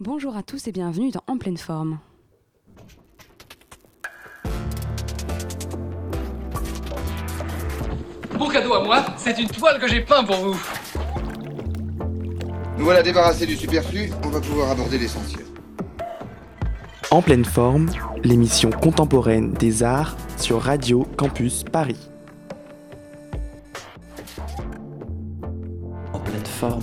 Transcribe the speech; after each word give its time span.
Bonjour 0.00 0.36
à 0.36 0.42
tous 0.42 0.66
et 0.66 0.72
bienvenue 0.72 1.12
dans 1.12 1.22
En 1.28 1.38
pleine 1.38 1.56
forme. 1.56 2.00
Mon 8.36 8.48
cadeau 8.48 8.74
à 8.74 8.82
moi, 8.82 9.04
c'est 9.16 9.38
une 9.38 9.46
toile 9.46 9.78
que 9.78 9.86
j'ai 9.86 10.00
peint 10.00 10.24
pour 10.24 10.34
vous. 10.34 10.60
Nous 12.76 12.84
voilà 12.84 13.04
débarrassés 13.04 13.46
du 13.46 13.54
superflu, 13.54 14.10
on 14.24 14.30
va 14.30 14.40
pouvoir 14.40 14.72
aborder 14.72 14.98
l'essentiel. 14.98 15.44
En 17.12 17.22
pleine 17.22 17.44
forme, 17.44 17.88
l'émission 18.24 18.70
contemporaine 18.70 19.52
des 19.52 19.84
arts 19.84 20.16
sur 20.38 20.60
Radio 20.60 21.06
Campus 21.16 21.62
Paris. 21.62 22.10
En 26.12 26.18
pleine 26.18 26.46
forme. 26.46 26.82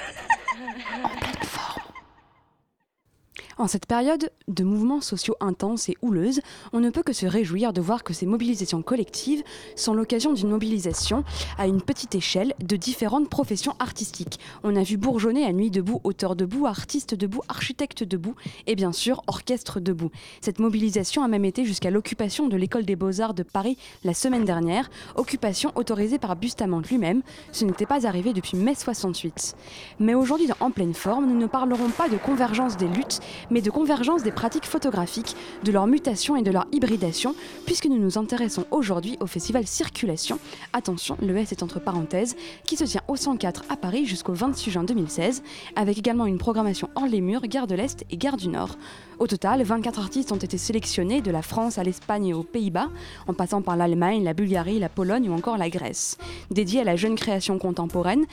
En 3.61 3.67
cette 3.67 3.85
période 3.85 4.31
de 4.47 4.63
mouvements 4.63 5.01
sociaux 5.01 5.35
intenses 5.39 5.87
et 5.87 5.95
houleuses, 6.01 6.41
on 6.73 6.79
ne 6.79 6.89
peut 6.89 7.03
que 7.03 7.13
se 7.13 7.27
réjouir 7.27 7.73
de 7.73 7.79
voir 7.79 8.03
que 8.03 8.11
ces 8.11 8.25
mobilisations 8.25 8.81
collectives 8.81 9.43
sont 9.75 9.93
l'occasion 9.93 10.33
d'une 10.33 10.49
mobilisation 10.49 11.23
à 11.59 11.67
une 11.67 11.79
petite 11.79 12.15
échelle 12.15 12.55
de 12.59 12.75
différentes 12.75 13.29
professions 13.29 13.75
artistiques. 13.77 14.39
On 14.63 14.75
a 14.75 14.81
vu 14.81 14.97
bourgeonner 14.97 15.45
à 15.45 15.53
Nuit 15.53 15.69
debout, 15.69 16.01
auteurs 16.03 16.35
debout, 16.35 16.65
artistes 16.65 17.13
debout, 17.13 17.43
architectes 17.49 18.03
debout 18.03 18.33
et 18.65 18.73
bien 18.73 18.91
sûr 18.91 19.21
orchestre 19.27 19.79
debout. 19.79 20.09
Cette 20.41 20.57
mobilisation 20.57 21.21
a 21.21 21.27
même 21.27 21.45
été 21.45 21.63
jusqu'à 21.63 21.91
l'occupation 21.91 22.47
de 22.47 22.57
l'école 22.57 22.85
des 22.85 22.95
beaux-arts 22.95 23.35
de 23.35 23.43
Paris 23.43 23.77
la 24.03 24.15
semaine 24.15 24.43
dernière, 24.43 24.89
occupation 25.13 25.71
autorisée 25.75 26.17
par 26.17 26.35
Bustamante 26.35 26.89
lui-même. 26.89 27.21
Ce 27.51 27.63
n'était 27.63 27.85
pas 27.85 28.07
arrivé 28.07 28.33
depuis 28.33 28.57
mai 28.57 28.73
68. 28.73 29.55
Mais 29.99 30.15
aujourd'hui, 30.15 30.47
En 30.61 30.71
pleine 30.71 30.95
forme, 30.95 31.27
nous 31.27 31.37
ne 31.37 31.45
parlerons 31.45 31.89
pas 31.89 32.09
de 32.09 32.17
convergence 32.17 32.75
des 32.75 32.87
luttes, 32.87 33.19
mais 33.51 33.61
de 33.61 33.69
convergence 33.69 34.23
des 34.23 34.31
pratiques 34.31 34.65
photographiques, 34.65 35.35
de 35.63 35.71
leur 35.71 35.85
mutation 35.85 36.35
et 36.35 36.41
de 36.41 36.49
leur 36.49 36.65
hybridation, 36.71 37.35
puisque 37.65 37.85
nous 37.85 37.99
nous 37.99 38.17
intéressons 38.17 38.65
aujourd'hui 38.71 39.17
au 39.19 39.27
festival 39.27 39.67
Circulation, 39.67 40.39
attention, 40.73 41.17
le 41.21 41.37
S 41.37 41.51
est 41.51 41.61
entre 41.61 41.79
parenthèses, 41.79 42.35
qui 42.65 42.77
se 42.77 42.85
tient 42.85 43.01
au 43.07 43.15
104 43.15 43.65
à 43.69 43.75
Paris 43.75 44.05
jusqu'au 44.05 44.33
26 44.33 44.71
juin 44.71 44.83
2016, 44.83 45.43
avec 45.75 45.97
également 45.97 46.25
une 46.25 46.37
programmation 46.37 46.89
hors 46.95 47.07
les 47.07 47.21
murs, 47.21 47.41
gare 47.41 47.67
de 47.67 47.75
l'Est 47.75 48.05
et 48.09 48.17
gare 48.17 48.37
du 48.37 48.47
Nord. 48.47 48.77
Au 49.19 49.27
total, 49.27 49.61
24 49.61 49.99
artistes 49.99 50.31
ont 50.31 50.37
été 50.37 50.57
sélectionnés 50.57 51.21
de 51.21 51.29
la 51.29 51.43
France 51.43 51.77
à 51.77 51.83
l'Espagne 51.83 52.27
et 52.27 52.33
aux 52.33 52.41
Pays-Bas, 52.41 52.89
en 53.27 53.33
passant 53.33 53.61
par 53.61 53.75
l'Allemagne, 53.75 54.23
la 54.23 54.33
Bulgarie, 54.33 54.79
la 54.79 54.89
Pologne 54.89 55.29
ou 55.29 55.33
encore 55.33 55.57
la 55.57 55.69
Grèce. 55.69 56.17
Dédié 56.49 56.81
à 56.81 56.83
la 56.83 56.95
jeune 56.95 57.15
création 57.15 57.59
contemporaine, 57.59 58.25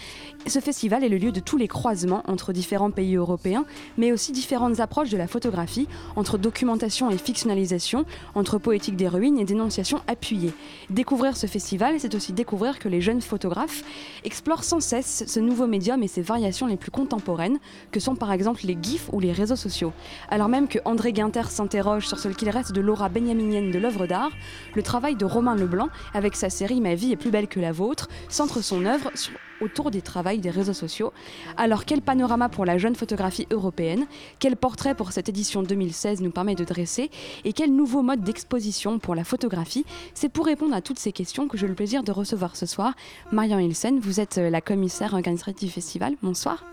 ce 0.46 0.61
festival 0.61 1.05
est 1.05 1.11
le 1.11 1.19
lieu 1.19 1.30
de 1.30 1.41
tous 1.41 1.58
les 1.58 1.69
croisements 1.69 2.22
entre 2.27 2.55
différents 2.55 2.91
pays 2.91 3.16
européens, 3.16 3.66
mais 3.98 4.12
aussi 4.12 4.33
différentes 4.33 4.80
approches 4.80 4.98
de 4.99 5.17
la 5.17 5.29
photographie, 5.29 5.87
entre 6.17 6.39
documentation 6.39 7.09
et 7.11 7.17
fictionnalisation, 7.19 8.05
entre 8.35 8.59
poétique 8.59 8.97
des 8.97 9.07
ruines 9.07 9.39
et 9.39 9.45
dénonciation 9.45 10.01
appuyée. 10.09 10.53
Découvrir 10.91 11.37
ce 11.37 11.47
festival, 11.47 11.95
c'est 11.99 12.17
aussi 12.17 12.33
découvrir 12.33 12.81
que 12.81 12.89
les 12.89 13.01
jeunes 13.01 13.21
photographes 13.21 13.85
explorent 14.25 14.65
sans 14.65 14.81
cesse 14.81 15.25
ce 15.27 15.39
nouveau 15.41 15.69
médium 15.69 16.03
et 16.03 16.09
ses 16.09 16.23
variations 16.23 16.67
les 16.67 16.77
plus 16.77 16.91
contemporaines, 16.91 17.59
que 17.93 18.01
sont 18.01 18.17
par 18.17 18.33
exemple 18.33 18.63
les 18.65 18.77
GIFs 18.81 19.09
ou 19.13 19.21
les 19.21 19.31
réseaux 19.33 19.57
sociaux. 19.57 19.93
Alors 20.29 20.49
même 20.49 20.67
que 20.67 20.81
André 20.85 21.13
Guinter 21.13 21.45
s'interroge 21.49 22.09
sur 22.09 22.19
ce 22.19 22.27
qu'il 22.29 22.51
reste 22.51 22.73
de 22.73 22.81
l'aura 22.81 23.09
benjaminienne 23.09 23.71
de 23.71 23.79
l'œuvre 23.79 24.07
d'art, 24.07 24.33
le 24.75 24.83
travail 24.83 25.15
de 25.15 25.25
Romain 25.25 25.55
Leblanc, 25.55 25.89
avec 26.13 26.35
sa 26.35 26.51
série 26.51 26.81
Ma 26.81 26.97
vie 26.97 27.13
est 27.13 27.17
plus 27.17 27.31
belle 27.31 27.47
que 27.47 27.61
la 27.61 27.70
vôtre, 27.70 28.08
centre 28.29 28.61
son 28.61 28.85
œuvre 28.85 29.11
sur- 29.14 29.33
autour 29.61 29.91
des 29.91 30.02
travails 30.02 30.39
des 30.39 30.51
réseaux 30.51 30.73
sociaux. 30.73 31.13
Alors 31.57 31.85
quel 31.85 32.02
panorama 32.02 32.48
pour 32.48 32.64
la 32.64 32.79
jeune 32.79 32.95
photographie 32.95 33.46
européenne? 33.51 34.07
Quel 34.39 34.57
portrait 34.57 34.95
pour 34.95 35.13
cette 35.13 35.29
édition 35.29 35.63
2016 35.63 36.20
nous 36.20 36.30
permet 36.30 36.55
de 36.55 36.64
dresser? 36.64 37.11
Et 37.45 37.52
quel 37.52 37.74
nouveau 37.74 38.02
mode 38.02 38.23
d'exposition 38.23 38.98
pour 38.98 39.14
la 39.14 39.24
photographie? 39.24 39.85
C'est 40.14 40.29
pour 40.29 40.46
répondre 40.46 40.74
à 40.74 40.80
toutes 40.80 40.98
ces 40.98 41.13
questions 41.13 41.48
que 41.48 41.57
j'ai 41.57 41.67
le 41.67 41.74
plaisir 41.74 42.02
de 42.02 42.13
recevoir 42.13 42.57
ce 42.57 42.67
soir 42.67 42.95
Marian 43.33 43.58
Hilsen. 43.58 43.98
Vous 43.98 44.20
êtes 44.20 44.39
euh, 44.39 44.51
la 44.51 44.61
commissaire 44.61 45.14
organisatrice 45.14 45.57
du 45.57 45.70
festival. 45.70 46.14
Bonsoir. 46.23 46.64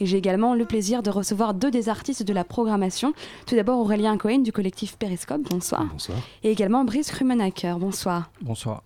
Et 0.00 0.06
j'ai 0.06 0.16
également 0.16 0.54
le 0.54 0.64
plaisir 0.64 1.02
de 1.02 1.10
recevoir 1.10 1.52
deux 1.54 1.70
des 1.70 1.88
artistes 1.88 2.22
de 2.22 2.32
la 2.32 2.44
programmation. 2.44 3.12
Tout 3.46 3.54
d'abord 3.54 3.78
Aurélien 3.78 4.16
Cohen 4.16 4.38
du 4.38 4.52
collectif 4.52 4.96
Periscope. 4.96 5.42
Bonsoir. 5.50 5.84
Bonsoir. 5.84 6.18
Et 6.42 6.50
également 6.50 6.84
Brice 6.84 7.10
Krumenacker. 7.10 7.76
Bonsoir. 7.78 8.30
Bonsoir. 8.40 8.82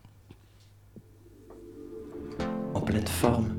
En 2.74 2.80
pleine 2.80 3.06
forme. 3.06 3.54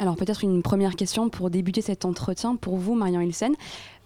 Alors 0.00 0.14
peut-être 0.14 0.44
une 0.44 0.62
première 0.62 0.94
question 0.94 1.28
pour 1.28 1.50
débuter 1.50 1.80
cet 1.82 2.04
entretien 2.04 2.54
pour 2.54 2.76
vous, 2.76 2.94
Marian 2.94 3.20
Hilsen. 3.20 3.54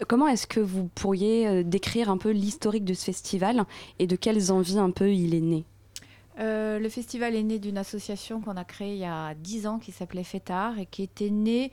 Comment 0.09 0.27
est-ce 0.27 0.47
que 0.47 0.61
vous 0.61 0.89
pourriez 0.95 1.47
euh, 1.47 1.63
décrire 1.63 2.09
un 2.11 2.17
peu 2.17 2.31
l'historique 2.31 2.85
de 2.85 2.95
ce 2.95 3.05
festival 3.05 3.65
et 3.99 4.07
de 4.07 4.17
quelles 4.17 4.51
envies 4.51 4.79
un 4.79 4.91
peu 4.91 5.13
il 5.13 5.35
est 5.35 5.41
né? 5.41 5.65
Euh, 6.39 6.79
le 6.79 6.89
festival 6.89 7.35
est 7.37 7.43
né 7.43 7.59
d'une 7.59 7.77
association 7.77 8.41
qu'on 8.41 8.57
a 8.57 8.65
créée 8.65 8.95
il 8.95 9.01
y 9.01 9.05
a 9.05 9.35
10 9.35 9.67
ans 9.67 9.79
qui 9.79 9.93
s'appelait 9.93 10.25
FETAR 10.25 10.79
et 10.79 10.87
qui 10.87 11.03
était 11.03 11.29
née 11.29 11.71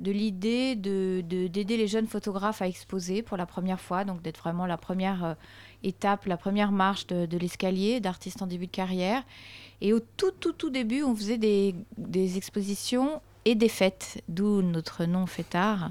de 0.00 0.10
l'idée 0.10 0.74
de- 0.74 1.22
de- 1.28 1.46
d'aider 1.46 1.76
les 1.76 1.86
jeunes 1.86 2.06
photographes 2.08 2.62
à 2.62 2.66
exposer 2.66 3.22
pour 3.22 3.36
la 3.36 3.46
première 3.46 3.80
fois, 3.80 4.04
donc 4.04 4.20
d'être 4.22 4.40
vraiment 4.40 4.66
la 4.66 4.78
première 4.78 5.24
euh, 5.24 5.34
étape, 5.82 6.26
la 6.26 6.36
première 6.36 6.72
marche 6.72 7.06
de, 7.06 7.26
de 7.26 7.38
l'escalier 7.38 8.00
d'artistes 8.00 8.42
en 8.42 8.46
début 8.46 8.66
de 8.66 8.72
carrière. 8.72 9.22
Et 9.80 9.92
au 9.92 10.00
tout, 10.00 10.32
tout, 10.38 10.52
tout 10.52 10.70
début, 10.70 11.02
on 11.02 11.14
faisait 11.14 11.38
des, 11.38 11.74
des 11.96 12.36
expositions 12.36 13.20
et 13.44 13.54
des 13.54 13.68
fêtes, 13.68 14.22
d'où 14.28 14.60
notre 14.62 15.04
nom 15.06 15.26
FETAR, 15.26 15.90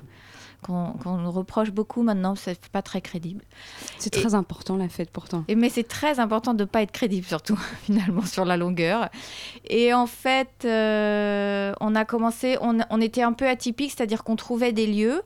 qu'on 0.61 0.93
qu'on 0.93 1.17
nous 1.17 1.31
reproche 1.31 1.71
beaucoup 1.71 2.03
maintenant, 2.03 2.35
c'est 2.35 2.67
pas 2.67 2.81
très 2.81 3.01
crédible. 3.01 3.43
C'est 3.97 4.09
très 4.09 4.35
important 4.35 4.75
la 4.75 4.89
fête 4.89 5.09
pourtant. 5.09 5.45
Et 5.47 5.55
mais 5.55 5.69
c'est 5.69 5.87
très 5.87 6.19
important 6.19 6.53
de 6.53 6.63
ne 6.63 6.67
pas 6.67 6.81
être 6.81 6.91
crédible, 6.91 7.25
surtout, 7.25 7.57
finalement, 7.83 8.25
sur 8.25 8.45
la 8.45 8.57
longueur. 8.57 9.09
Et 9.65 9.93
en 9.93 10.05
fait, 10.05 10.65
euh, 10.65 11.73
on 11.79 11.95
a 11.95 12.05
commencé, 12.05 12.57
on, 12.61 12.77
on 12.89 13.01
était 13.01 13.23
un 13.23 13.33
peu 13.33 13.47
atypique, 13.47 13.93
c'est-à-dire 13.95 14.23
qu'on 14.23 14.35
trouvait 14.35 14.73
des 14.73 14.87
lieux. 14.87 15.21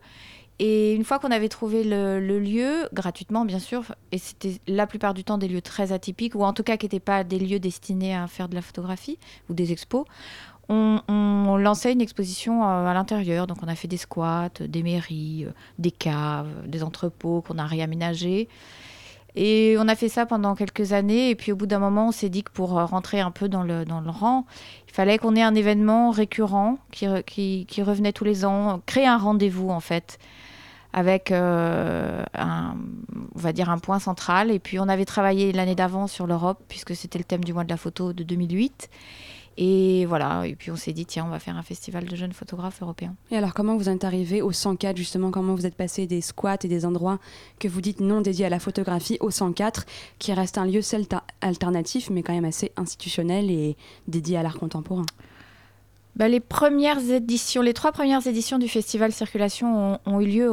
Et 0.65 0.93
une 0.93 1.03
fois 1.03 1.19
qu'on 1.19 1.31
avait 1.31 1.49
trouvé 1.49 1.83
le, 1.83 2.39
lieu, 2.39 2.87
gratuitement 2.93 3.43
bien 3.43 3.59
sûr, 3.59 3.83
et 4.13 4.17
c'était 4.17 4.61
la 4.65 4.87
plupart 4.87 5.13
du 5.13 5.25
temps 5.25 5.37
des 5.37 5.49
lieux 5.49 5.61
très 5.61 5.91
atypiques, 5.91 6.35
ou 6.35 6.43
en 6.43 6.53
tout 6.53 6.63
cas 6.63 6.77
qui 6.77 6.85
n'étaient 6.85 7.01
pas 7.01 7.25
des 7.25 7.37
lieux 7.37 7.59
destinés 7.59 8.15
à 8.15 8.27
faire 8.27 8.47
de 8.47 8.55
la 8.55 8.61
photographie 8.61 9.19
ou 9.49 9.53
des 9.53 9.73
expos, 9.73 10.05
on, 10.69 11.57
lançait 11.57 11.91
une 11.91 11.99
exposition 11.99 12.63
euh, 12.63 12.85
à 12.85 12.93
l'intérieur. 12.93 13.45
Donc 13.45 13.57
on 13.61 13.67
a 13.67 13.75
fait 13.75 13.89
des 13.89 13.97
squats, 13.97 14.51
des 14.61 14.83
mairies, 14.83 15.43
euh, 15.45 15.51
des 15.79 15.91
caves, 15.91 16.65
des 16.65 16.81
entrepôts 16.81 17.41
qu'on 17.41 17.57
a 17.57 17.65
réaménagés. 17.65 18.47
Et 19.35 19.75
on 19.79 19.89
a 19.89 19.95
fait 19.95 20.07
ça 20.07 20.25
pendant 20.25 20.55
quelques 20.55 20.93
années. 20.93 21.29
Et 21.29 21.35
puis 21.35 21.51
au 21.51 21.57
bout 21.57 21.65
d'un 21.65 21.79
moment, 21.79 22.07
on 22.07 22.11
s'est 22.11 22.29
dit 22.29 22.41
que 22.41 22.51
pour 22.53 22.79
euh, 22.79 22.85
rentrer 22.85 23.19
un 23.19 23.31
peu 23.31 23.49
dans 23.49 23.63
le, 23.63 23.83
dans 23.83 23.99
le 23.99 24.09
rang, 24.09 24.45
il 24.87 24.93
fallait 24.93 25.17
qu'on 25.17 25.35
ait 25.35 25.43
un 25.43 25.55
événement 25.55 26.11
récurrent 26.11 26.77
qui, 26.89 27.05
re- 27.05 27.23
qui, 27.25 27.65
qui 27.67 27.83
revenait 27.83 28.13
tous 28.13 28.23
les 28.23 28.45
ans, 28.45 28.81
créer 28.85 29.07
un 29.07 29.17
rendez-vous 29.17 29.69
en 29.69 29.81
fait, 29.81 30.19
avec 30.93 31.31
euh, 31.31 32.23
un, 32.35 32.75
on 33.35 33.39
va 33.39 33.51
dire 33.51 33.69
un 33.69 33.79
point 33.79 33.99
central. 33.99 34.51
Et 34.51 34.59
puis 34.59 34.79
on 34.79 34.87
avait 34.87 35.05
travaillé 35.05 35.51
l'année 35.51 35.75
d'avant 35.75 36.07
sur 36.07 36.27
l'Europe, 36.27 36.59
puisque 36.69 36.95
c'était 36.95 37.17
le 37.17 37.25
thème 37.25 37.43
du 37.43 37.53
mois 37.53 37.63
de 37.63 37.69
la 37.69 37.77
photo 37.77 38.13
de 38.13 38.23
2008. 38.23 38.89
Et 39.55 40.07
voilà, 40.07 40.47
et 40.47 40.55
puis 40.55 40.71
on 40.71 40.75
s'est 40.75 40.93
dit, 40.93 41.05
tiens, 41.05 41.25
on 41.25 41.29
va 41.29 41.37
faire 41.37 41.55
un 41.55 41.61
festival 41.61 42.05
de 42.05 42.15
jeunes 42.15 42.33
photographes 42.33 42.81
européens. 42.81 43.13
Et 43.29 43.37
alors 43.37 43.53
comment 43.53 43.77
vous 43.77 43.87
êtes 43.87 44.03
arrivé 44.03 44.41
au 44.41 44.51
104 44.51 44.97
justement? 44.97 45.29
Comment 45.29 45.53
vous 45.53 45.67
êtes 45.67 45.75
passé 45.75 46.07
des 46.07 46.21
squats 46.21 46.57
et 46.63 46.67
des 46.67 46.85
endroits 46.87 47.19
que 47.59 47.67
vous 47.67 47.79
dites 47.79 47.99
non 47.99 48.21
dédiés 48.21 48.45
à 48.45 48.49
la 48.49 48.57
photographie 48.57 49.17
au 49.19 49.29
104 49.29 49.85
qui 50.17 50.33
reste 50.33 50.57
un 50.57 50.65
lieu 50.65 50.79
celta- 50.81 51.21
alternatif 51.41 52.09
mais 52.09 52.23
quand 52.23 52.33
même 52.33 52.45
assez 52.45 52.71
institutionnel 52.77 53.51
et 53.51 53.77
dédié 54.07 54.37
à 54.37 54.43
l'art 54.43 54.57
contemporain? 54.57 55.05
Bah, 56.15 56.27
les 56.27 56.39
premières 56.39 57.09
éditions, 57.09 57.63
les 57.63 57.73
trois 57.73 57.91
premières 57.91 58.27
éditions 58.27 58.59
du 58.59 58.67
festival 58.67 59.11
Circulation 59.11 59.99
ont, 60.05 60.21
eu 60.21 60.27
lieu 60.27 60.51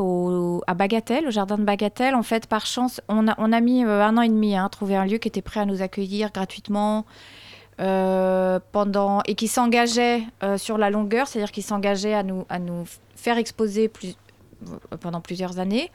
à 0.67 0.73
Bagatelle, 0.73 1.27
au 1.27 1.31
jardin 1.31 1.59
de 1.59 1.65
Bagatelle. 1.65 2.15
En 2.15 2.23
fait, 2.23 2.47
par 2.47 2.65
chance, 2.65 3.03
on 3.09 3.27
a, 3.27 3.61
mis 3.61 3.85
euh, 3.85 4.03
un 4.03 4.17
an 4.17 4.23
et 4.23 4.29
demi 4.29 4.57
hein, 4.57 4.65
à 4.65 4.69
trouver 4.71 4.97
un 4.97 5.05
lieu 5.05 5.19
qui 5.19 5.29
était 5.29 5.43
prêt 5.43 5.61
à 5.61 5.67
nous 5.67 5.83
accueillir 5.83 6.33
gratuitement 6.33 7.05
euh, 7.79 8.59
pendant 8.73 9.21
et 9.27 9.35
qui 9.35 9.49
s'engageait 9.49 10.23
euh, 10.43 10.57
sur 10.57 10.79
la 10.79 10.89
longueur, 10.89 11.29
c'est-à-dire 11.29 11.53
qui 11.53 11.63
s'engageait 11.63 12.15
à 12.15 12.23
nous, 12.23 12.47
faire 13.15 13.37
exposer 13.37 13.89
plus, 13.89 14.17
pendant 15.01 15.21
plusieurs 15.21 15.59
années. 15.59 15.91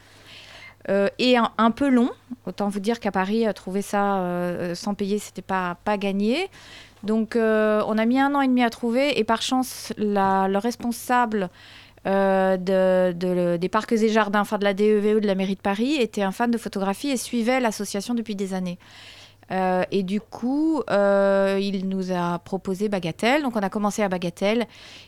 Et 1.17 1.35
un, 1.35 1.71
peu 1.71 1.89
long, 1.89 2.11
autant 2.45 2.69
vous 2.69 2.79
dire 2.79 2.99
qu'à 2.99 3.11
Paris, 3.11 3.47
trouver 3.55 3.81
ça 3.81 4.23
sans 4.75 4.93
payer, 4.93 5.17
c'était 5.17 5.41
pas, 5.41 5.77
pas 5.83 5.97
gagné. 5.97 6.47
Donc, 7.05 7.35
euh, 7.35 7.81
on 7.87 7.97
a 7.97 8.05
mis 8.05 8.19
un 8.19 8.33
an 8.35 8.41
et 8.41 8.47
demi 8.47 8.63
à 8.63 8.69
trouver, 8.69 9.17
et 9.19 9.23
par 9.23 9.41
chance, 9.41 9.93
le 9.97 10.57
responsable 10.57 11.49
euh, 12.07 12.57
de, 12.57 13.13
de- 13.13 13.57
des 13.57 13.69
parcs 13.69 13.91
et 13.93 14.09
jardins, 14.09 14.41
enfin 14.41 14.57
de 14.57 14.63
la 14.63 14.73
DEVE 14.73 15.19
de 15.21 15.27
la 15.27 15.35
mairie 15.35 15.55
de 15.55 15.61
Paris, 15.61 15.95
était 15.95 16.21
un 16.23 16.31
fan 16.31 16.51
de 16.51 16.57
photographie 16.57 17.09
et 17.09 17.17
suivait 17.17 17.59
l'association 17.59 18.13
depuis 18.13 18.35
des 18.35 18.53
années. 18.53 18.77
Euh, 19.51 19.83
et 19.91 20.01
du 20.01 20.21
coup, 20.21 20.81
il 20.89 21.87
nous 21.87 22.11
a 22.11 22.39
proposé 22.39 22.89
Bagatelle. 22.89 23.43
Donc, 23.43 23.55
on 23.55 23.59
a 23.59 23.69
commencé 23.69 24.01
à 24.01 24.09
Bagatelle. 24.09 24.65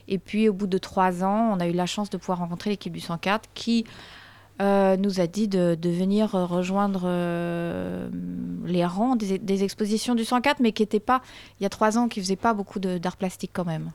Et 0.07 0.19
puis, 0.19 0.47
au 0.49 0.53
bout 0.53 0.67
de 0.67 0.77
trois 0.77 1.23
ans, 1.23 1.49
on 1.55 1.59
a 1.59 1.67
eu 1.67 1.71
la 1.73 1.87
chance 1.87 2.09
de 2.11 2.17
pouvoir 2.17 2.39
rencontrer 2.39 2.69
l'équipe 2.69 2.93
du 2.93 2.99
104 2.99 3.49
qui 3.55 3.85
euh, 4.61 4.97
nous 4.97 5.19
a 5.19 5.27
dit 5.27 5.47
de, 5.47 5.75
de 5.79 5.89
venir 5.89 6.31
rejoindre 6.31 7.03
euh, 7.05 8.09
les 8.65 8.85
rangs 8.85 9.15
des, 9.15 9.37
des 9.37 9.63
expositions 9.63 10.15
du 10.15 10.25
104, 10.25 10.59
mais 10.59 10.71
qui 10.71 10.83
n'était 10.83 10.99
pas, 10.99 11.21
il 11.59 11.63
y 11.63 11.65
a 11.65 11.69
trois 11.69 11.97
ans, 11.97 12.07
qui 12.07 12.19
faisait 12.19 12.35
pas 12.35 12.53
beaucoup 12.53 12.79
d'art 12.79 13.17
plastique 13.17 13.51
quand 13.53 13.65
même. 13.65 13.91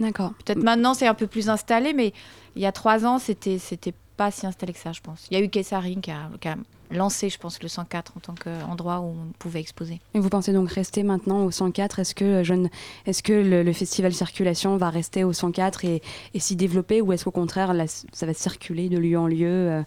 D'accord. 0.00 0.32
Peut-être 0.44 0.62
maintenant, 0.62 0.94
c'est 0.94 1.06
un 1.06 1.14
peu 1.14 1.26
plus 1.26 1.48
installé, 1.48 1.92
mais 1.92 2.12
il 2.56 2.62
y 2.62 2.66
a 2.66 2.72
trois 2.72 3.06
ans, 3.06 3.18
c'était 3.18 3.58
c'était 3.58 3.94
pas 4.16 4.30
si 4.30 4.46
installé 4.46 4.72
que 4.72 4.78
ça, 4.78 4.92
je 4.92 5.00
pense. 5.00 5.26
Il 5.30 5.38
y 5.38 5.40
a 5.40 5.44
eu 5.44 5.48
Kessaring 5.48 6.00
qui 6.00 6.10
a, 6.10 6.56
lancé, 6.90 7.28
je 7.28 7.38
pense, 7.38 7.62
le 7.62 7.68
104 7.68 8.12
en 8.16 8.20
tant 8.20 8.34
qu'endroit 8.34 9.00
où 9.00 9.06
on 9.06 9.32
pouvait 9.38 9.60
exposer. 9.60 10.00
Et 10.14 10.20
vous 10.20 10.28
pensez 10.28 10.52
donc 10.52 10.70
rester 10.70 11.02
maintenant 11.02 11.44
au 11.44 11.50
104 11.50 11.98
Est-ce 11.98 12.14
que, 12.14 12.24
euh, 12.24 12.68
est-ce 13.06 13.22
que 13.22 13.32
le, 13.32 13.72
festival 13.72 14.12
Circulation 14.12 14.76
va 14.76 14.90
rester 14.90 15.24
au 15.24 15.32
104 15.32 15.84
et, 15.84 16.02
s'y 16.38 16.56
développer 16.56 17.00
ou 17.00 17.12
est-ce 17.12 17.24
qu'au 17.24 17.30
contraire, 17.30 17.74
ça 18.12 18.26
va 18.26 18.34
circuler 18.34 18.88
de 18.88 18.98
lieu 18.98 19.18
en 19.18 19.26
lieu 19.26 19.48
euh, 19.48 19.82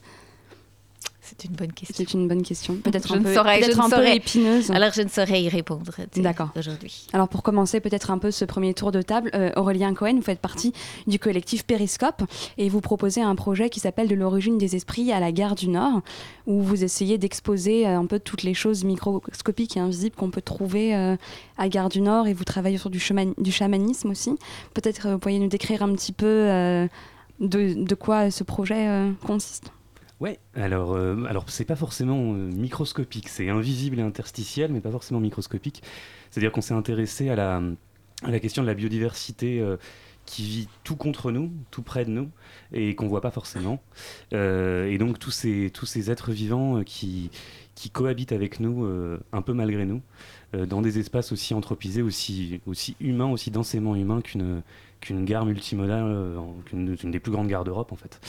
C'est 1.27 1.45
une 1.45 1.55
bonne 1.55 1.73
question. 1.73 1.95
C'est 1.97 2.13
une 2.13 2.27
bonne 2.27 2.41
question. 2.43 2.75
Peut-être 2.77 3.11
un 3.13 3.17
ne 3.19 3.23
peu, 3.23 3.33
saurais- 3.33 3.59
peut-être 3.59 3.73
je 3.73 3.77
ne 3.77 3.83
un 3.83 3.89
peu 3.89 3.95
saurais. 3.97 4.15
épineuse. 4.15 4.71
Alors, 4.71 4.91
je 4.93 5.01
ne 5.01 5.09
saurais 5.09 5.41
y 5.43 5.49
répondre 5.49 5.91
D'accord. 6.15 6.49
aujourd'hui. 6.57 7.07
Alors 7.13 7.27
pour 7.27 7.43
commencer 7.43 7.79
peut-être 7.79 8.11
un 8.11 8.17
peu 8.17 8.31
ce 8.31 8.45
premier 8.45 8.73
tour 8.73 8.91
de 8.91 9.01
table, 9.01 9.29
euh, 9.35 9.51
Aurélien 9.55 9.93
Cohen, 9.93 10.15
vous 10.15 10.21
faites 10.21 10.39
partie 10.39 10.73
du 11.05 11.19
collectif 11.19 11.65
Périscope 11.65 12.23
et 12.57 12.69
vous 12.69 12.81
proposez 12.81 13.21
un 13.21 13.35
projet 13.35 13.69
qui 13.69 13.79
s'appelle 13.79 14.07
De 14.07 14.15
l'origine 14.15 14.57
des 14.57 14.75
esprits 14.75 15.11
à 15.11 15.19
la 15.19 15.31
gare 15.31 15.55
du 15.55 15.67
Nord, 15.67 16.01
où 16.45 16.61
vous 16.61 16.83
essayez 16.83 17.17
d'exposer 17.17 17.85
euh, 17.87 17.97
un 17.99 18.05
peu 18.05 18.19
toutes 18.19 18.43
les 18.43 18.53
choses 18.53 18.83
microscopiques 18.83 19.75
et 19.77 19.79
invisibles 19.79 20.15
qu'on 20.15 20.31
peut 20.31 20.41
trouver 20.41 20.95
euh, 20.95 21.15
à 21.57 21.67
Gare 21.69 21.89
du 21.89 22.01
Nord 22.01 22.27
et 22.27 22.33
vous 22.33 22.43
travaillez 22.45 22.77
sur 22.77 22.89
du, 22.89 22.99
chaman- 22.99 23.33
du 23.37 23.51
chamanisme 23.51 24.09
aussi. 24.11 24.31
Peut-être 24.73 25.07
euh, 25.07 25.13
vous 25.13 25.19
pourriez 25.19 25.39
nous 25.39 25.47
décrire 25.49 25.83
un 25.83 25.91
petit 25.93 26.11
peu 26.13 26.25
euh, 26.25 26.87
de, 27.39 27.73
de 27.83 27.95
quoi 27.95 28.31
ce 28.31 28.43
projet 28.43 28.87
euh, 28.87 29.11
consiste? 29.25 29.71
Ouais, 30.19 30.39
alors, 30.55 30.93
euh, 30.93 31.25
alors 31.25 31.47
c'est 31.47 31.65
pas 31.65 31.75
forcément 31.75 32.33
euh, 32.33 32.49
microscopique, 32.51 33.29
c'est 33.29 33.49
invisible 33.49 33.99
et 33.99 34.01
interstitiel, 34.01 34.71
mais 34.71 34.81
pas 34.81 34.89
forcément 34.89 35.19
microscopique. 35.19 35.83
C'est-à-dire 36.31 36.51
qu'on 36.51 36.61
s'est 36.61 36.73
intéressé 36.73 37.29
à 37.29 37.35
la, 37.35 37.61
à 38.23 38.31
la 38.31 38.39
question 38.39 38.63
de 38.63 38.67
la 38.67 38.73
biodiversité 38.73 39.59
euh, 39.59 39.77
qui 40.25 40.43
vit 40.43 40.69
tout 40.83 40.95
contre 40.95 41.31
nous, 41.31 41.51
tout 41.69 41.83
près 41.83 42.03
de 42.03 42.09
nous, 42.09 42.31
et 42.73 42.95
qu'on 42.95 43.07
voit 43.07 43.21
pas 43.21 43.29
forcément. 43.29 43.79
Euh, 44.33 44.87
et 44.87 44.97
donc 44.97 45.19
tous 45.19 45.29
ces, 45.29 45.69
tous 45.71 45.85
ces 45.85 46.09
êtres 46.09 46.31
vivants 46.31 46.83
qui, 46.83 47.29
qui 47.75 47.91
cohabitent 47.91 48.31
avec 48.31 48.59
nous, 48.59 48.85
un 49.31 49.41
peu 49.41 49.53
malgré 49.53 49.85
nous, 49.85 50.01
dans 50.53 50.81
des 50.81 50.99
espaces 50.99 51.31
aussi 51.31 51.53
anthropisés, 51.53 52.01
aussi, 52.01 52.59
aussi 52.65 52.97
humains, 52.99 53.31
aussi 53.31 53.51
densément 53.51 53.95
humains 53.95 54.21
qu'une 54.21 54.63
qu'une 54.99 55.25
gare 55.25 55.45
multimodale, 55.45 56.35
qu'une 56.65 56.95
des 56.95 57.19
plus 57.19 57.31
grandes 57.31 57.47
gares 57.47 57.63
d'Europe 57.63 57.93
en 57.93 57.95
fait. 57.95 58.19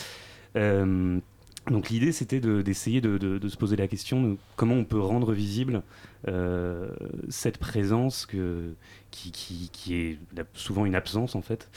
Donc 1.70 1.91
l'idée, 1.91 2.12
c'était 2.12 2.41
de- 2.41 2.62
d'essayer 2.62 3.00
de, 3.00 3.38
se 3.49 3.56
poser 3.56 3.76
la 3.76 3.88
question 3.88 4.23
de 4.23 4.37
comment 4.56 4.75
on 4.75 4.85
peut 4.85 5.00
rendre 5.00 5.32
visible 5.32 5.82
euh, 6.26 6.88
cette 7.29 7.59
présence 7.59 8.26
qui, 8.26 9.35
est 9.91 10.19
souvent 10.55 10.87
une 10.87 10.94
absence 10.94 11.35
en 11.35 11.43
fait. 11.43 11.70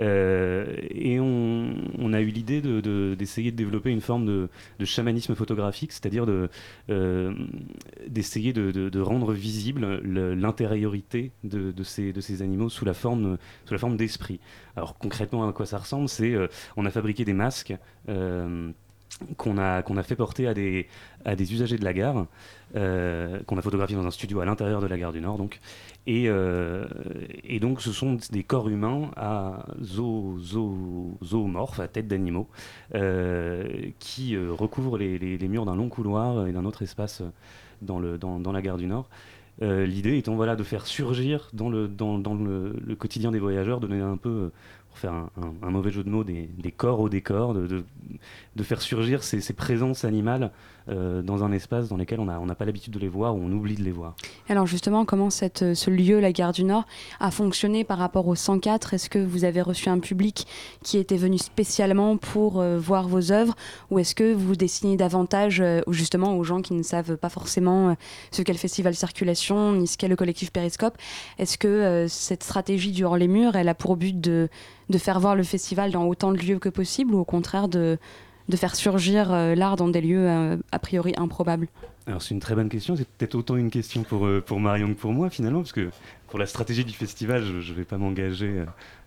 Euh, 0.00 0.76
et 0.90 1.18
on, 1.20 2.12
a 2.12 2.20
eu 2.20 2.26
l'idée 2.26 2.60
de- 2.60 2.80
de- 2.80 3.14
d'essayer 3.18 3.50
de, 3.50 3.56
développer 3.56 3.90
une 3.90 4.00
forme 4.00 4.26
de, 4.26 4.84
chamanisme 4.84 5.34
photographique, 5.34 5.92
c'est-à-dire 5.92 6.26
euh, 6.90 7.34
d'essayer 8.06 8.52
de, 8.52 9.00
rendre 9.00 9.32
visible 9.32 10.00
le- 10.02 10.34
l'intériorité 10.34 11.32
de, 11.44 11.72
ces, 11.82 12.12
de 12.12 12.20
ces 12.20 12.42
animaux 12.42 12.68
sous 12.68 12.84
la 12.84 12.94
forme, 12.94 13.38
sous 13.64 13.78
forme 13.78 13.96
d'esprit. 13.96 14.40
Alors 14.76 14.98
concrètement, 14.98 15.48
à 15.48 15.52
quoi 15.52 15.66
ça 15.66 15.78
ressemble 15.78 16.08
C'est 16.08 16.34
on 16.76 16.84
a 16.84 16.90
fabriqué 16.90 17.24
des 17.24 17.32
masques. 17.32 17.74
Qu'on 19.36 19.58
a, 19.58 19.82
qu'on 19.82 19.96
a 19.96 20.02
fait 20.02 20.16
porter 20.16 20.46
à 20.46 20.54
des, 20.54 20.86
à 21.24 21.36
des 21.36 21.52
usagers 21.52 21.78
de 21.78 21.84
la 21.84 21.92
gare, 21.92 22.26
euh, 22.76 23.40
qu'on 23.46 23.58
a 23.58 23.62
photographié 23.62 23.96
dans 23.96 24.06
un 24.06 24.10
studio 24.10 24.40
à 24.40 24.44
l'intérieur 24.44 24.80
de 24.80 24.86
la 24.86 24.98
gare 24.98 25.12
du 25.12 25.20
Nord. 25.20 25.38
Donc. 25.38 25.60
Et, 26.06 26.24
euh, 26.28 26.86
et 27.44 27.60
donc 27.60 27.82
ce 27.82 27.92
sont 27.92 28.16
des 28.32 28.42
corps 28.42 28.68
humains 28.70 29.10
à 29.16 29.66
zoo, 29.82 30.38
zoo- 30.40 31.18
zoomorphes, 31.22 31.80
à 31.80 31.88
tête 31.88 32.08
d'animaux, 32.08 32.48
euh, 32.94 33.66
qui 33.98 34.36
recouvrent 34.38 34.96
les, 34.96 35.18
les- 35.18 35.48
murs 35.48 35.66
d'un 35.66 35.76
long 35.76 35.90
couloir 35.90 36.46
et 36.46 36.52
d'un 36.52 36.64
autre 36.64 36.80
espace 36.82 37.22
dans, 37.82 37.98
le, 37.98 38.16
dans, 38.16 38.40
dans 38.40 38.52
la 38.52 38.62
gare 38.62 38.78
du 38.78 38.86
Nord. 38.86 39.08
L'idée 39.60 40.16
étant 40.16 40.36
voilà, 40.36 40.54
de 40.54 40.62
faire 40.62 40.86
surgir 40.86 41.50
dans, 41.52 41.68
le, 41.68 41.88
dans, 41.88 42.16
le, 42.16 42.94
quotidien 42.94 43.32
des 43.32 43.40
voyageurs, 43.40 43.80
de 43.80 43.88
donner 43.88 44.00
un 44.00 44.16
peu, 44.16 44.52
faire 44.98 45.30
un, 45.62 45.70
mauvais 45.70 45.90
jeu 45.90 46.04
de 46.04 46.10
mots, 46.10 46.24
des, 46.24 46.48
corps 46.76 47.00
au 47.00 47.08
décor, 47.08 47.54
de, 47.54 47.84
faire 48.62 48.82
surgir 48.82 49.22
ces 49.22 49.52
présences 49.52 50.04
animales 50.04 50.52
euh, 50.90 51.22
dans 51.22 51.44
un 51.44 51.52
espace 51.52 51.88
dans 51.88 51.96
lequel 51.96 52.18
on 52.20 52.24
n'a 52.24 52.54
pas 52.54 52.64
l'habitude 52.64 52.94
de 52.94 52.98
les 52.98 53.08
voir 53.08 53.36
ou 53.36 53.40
on 53.42 53.52
oublie 53.52 53.74
de 53.74 53.82
les 53.82 53.90
voir. 53.90 54.14
Alors 54.48 54.66
justement, 54.66 55.04
comment 55.04 55.28
euh, 55.28 55.74
ce 55.74 55.90
lieu, 55.90 56.18
la 56.18 56.32
gare 56.32 56.52
du 56.52 56.64
Nord, 56.64 56.84
a 57.20 57.30
fonctionné 57.30 57.84
par 57.84 57.98
rapport 57.98 58.26
au 58.26 58.34
104 58.34 58.94
Est-ce 58.94 59.10
que 59.10 59.18
vous 59.18 59.44
avez 59.44 59.60
reçu 59.60 59.90
un 59.90 59.98
public 59.98 60.46
qui 60.82 60.96
était 60.96 61.16
venu 61.16 61.36
spécialement 61.36 62.16
pour 62.16 62.60
euh, 62.60 62.78
voir 62.78 63.06
vos 63.06 63.32
œuvres? 63.32 63.54
Ou 63.90 63.98
est-ce 63.98 64.14
que 64.14 64.32
vous 64.32 64.56
dessinez 64.56 64.96
davantage 64.96 65.62
justement 65.88 66.36
aux 66.36 66.44
gens 66.44 66.62
qui 66.62 66.72
ne 66.72 66.82
savent 66.82 67.16
pas 67.16 67.28
forcément 67.28 67.94
ce 68.30 68.42
qu'est 68.42 68.52
le 68.52 68.58
festival 68.58 68.94
Circulation, 68.94 69.72
ni 69.72 69.86
ce 69.86 69.98
qu'est 69.98 70.08
le 70.08 70.16
collectif 70.16 70.52
Périscope? 70.52 70.96
Est-ce 71.38 71.58
que 71.58 72.06
cette 72.08 72.42
stratégie 72.42 72.92
du 72.92 73.04
hors 73.04 73.16
les 73.16 73.28
murs, 73.28 73.56
elle 73.56 73.68
a 73.68 73.74
pour 73.74 73.96
but 73.96 74.18
de 74.18 74.48
faire 74.96 75.20
voir 75.20 75.36
le 75.36 75.42
festival 75.42 75.90
dans 75.90 76.06
autant 76.06 76.32
de 76.32 76.38
lieux 76.38 76.58
que 76.58 76.68
possible 76.68 77.14
ou 77.14 77.18
au 77.18 77.24
contraire 77.24 77.68
de, 77.68 77.98
de 78.48 78.56
faire 78.56 78.74
surgir 78.74 79.32
euh, 79.32 79.54
l'art 79.54 79.76
dans 79.76 79.88
des 79.88 80.00
lieux 80.00 80.28
euh, 80.28 80.56
a 80.72 80.78
priori 80.78 81.12
improbables. 81.16 81.68
Alors 82.06 82.22
c'est 82.22 82.34
une 82.34 82.40
très 82.40 82.54
bonne 82.54 82.70
question, 82.70 82.96
c'est 82.96 83.06
peut-être 83.06 83.34
autant 83.34 83.56
une 83.56 83.70
question 83.70 84.02
pour, 84.02 84.26
euh, 84.26 84.42
pour 84.44 84.58
Marion 84.60 84.94
que 84.94 84.98
pour 84.98 85.12
moi 85.12 85.28
finalement, 85.28 85.60
parce 85.60 85.72
que 85.72 85.90
pour 86.28 86.38
la 86.38 86.46
stratégie 86.46 86.84
du 86.84 86.94
festival, 86.94 87.44
je 87.60 87.72
ne 87.72 87.76
vais 87.76 87.84
pas 87.84 87.98
m'engager 87.98 88.64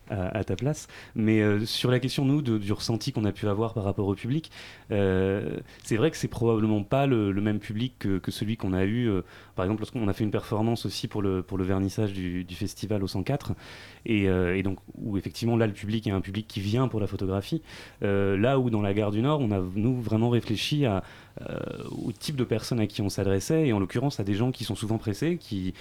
à, 0.09 0.43
ta 0.43 0.55
place. 0.55 0.87
Mais 1.15 1.41
sur 1.65 1.91
la 1.91 1.99
question, 1.99 2.25
nous, 2.25 2.41
du 2.41 2.73
ressenti 2.73 3.13
qu'on 3.13 3.25
a 3.25 3.31
pu 3.31 3.47
avoir 3.47 3.75
par 3.75 3.83
rapport 3.83 4.07
au 4.07 4.15
public, 4.15 4.51
c'est 4.89 5.95
vrai 5.95 6.09
que 6.09 6.17
c'est 6.17 6.27
probablement 6.27 6.81
pas 6.81 7.05
le, 7.05 7.31
même 7.33 7.59
public 7.59 7.93
que, 7.99 8.31
celui 8.31 8.57
qu'on 8.57 8.73
a 8.73 8.85
eu, 8.85 9.07
par 9.55 9.65
exemple, 9.65 9.81
lorsqu'on 9.81 10.07
a 10.07 10.13
fait 10.13 10.23
une 10.23 10.31
performance 10.31 10.87
aussi 10.87 11.07
pour 11.07 11.21
le, 11.21 11.43
pour 11.43 11.59
le 11.59 11.63
vernissage 11.63 12.11
du 12.11 12.55
festival 12.55 13.03
au 13.03 13.07
104, 13.07 13.53
et, 14.05 14.27
euh, 14.27 14.57
et 14.57 14.63
donc 14.63 14.79
où 14.95 15.17
effectivement 15.17 15.57
là, 15.57 15.67
le 15.67 15.73
public 15.73 16.07
est 16.07 16.11
un 16.11 16.21
public 16.21 16.47
qui 16.47 16.59
vient 16.61 16.87
pour 16.87 16.99
la 16.99 17.07
photographie, 17.07 17.61
Euh, 18.03 18.37
là 18.37 18.57
où 18.59 18.69
dans 18.69 18.81
la 18.81 18.93
gare 18.93 19.11
du 19.11 19.21
Nord, 19.21 19.39
on 19.41 19.51
a, 19.51 19.59
nous, 19.75 20.01
vraiment 20.01 20.29
réfléchi 20.29 20.85
euh, 20.85 20.99
au 22.05 22.11
type 22.11 22.35
de 22.35 22.43
personnes 22.43 22.79
à 22.79 22.87
qui 22.87 23.01
on 23.01 23.09
s'adressait, 23.09 23.67
et 23.67 23.73
en 23.73 23.79
l'occurrence 23.79 24.19
à 24.19 24.23
des 24.23 24.33
gens 24.33 24.51
qui 24.51 24.63
sont 24.63 24.75
souvent 24.75 24.97
pressés, 24.97 25.37
qui, 25.37 25.73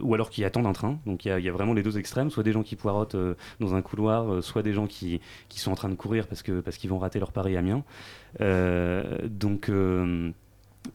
ou 0.00 0.14
alors 0.14 0.30
qui 0.30 0.44
attendent 0.44 0.66
un 0.66 0.72
train. 0.72 0.98
Donc 1.06 1.24
il 1.24 1.28
y, 1.28 1.48
a- 1.48 1.52
vraiment 1.52 1.74
les 1.74 1.82
deux 1.82 1.98
extrêmes, 1.98 2.30
soit 2.30 2.42
des 2.42 2.52
gens 2.52 2.62
qui 2.62 2.76
poirotent 2.76 3.16
dans 3.60 3.74
un 3.74 3.82
couloir, 3.82 4.42
soit 4.42 4.62
des 4.62 4.72
gens 4.72 4.86
qui, 4.86 5.20
qui 5.48 5.58
sont 5.60 5.72
en 5.72 5.74
train 5.76 5.88
de 5.88 5.94
courir 5.94 6.26
parce 6.26 6.42
que 6.42 6.60
parce 6.60 6.76
qu'ils 6.76 6.90
vont 6.90 6.98
rater 6.98 7.18
leur 7.18 7.32
pari 7.32 7.56
Amiens. 7.56 7.84
Donc 8.40 9.70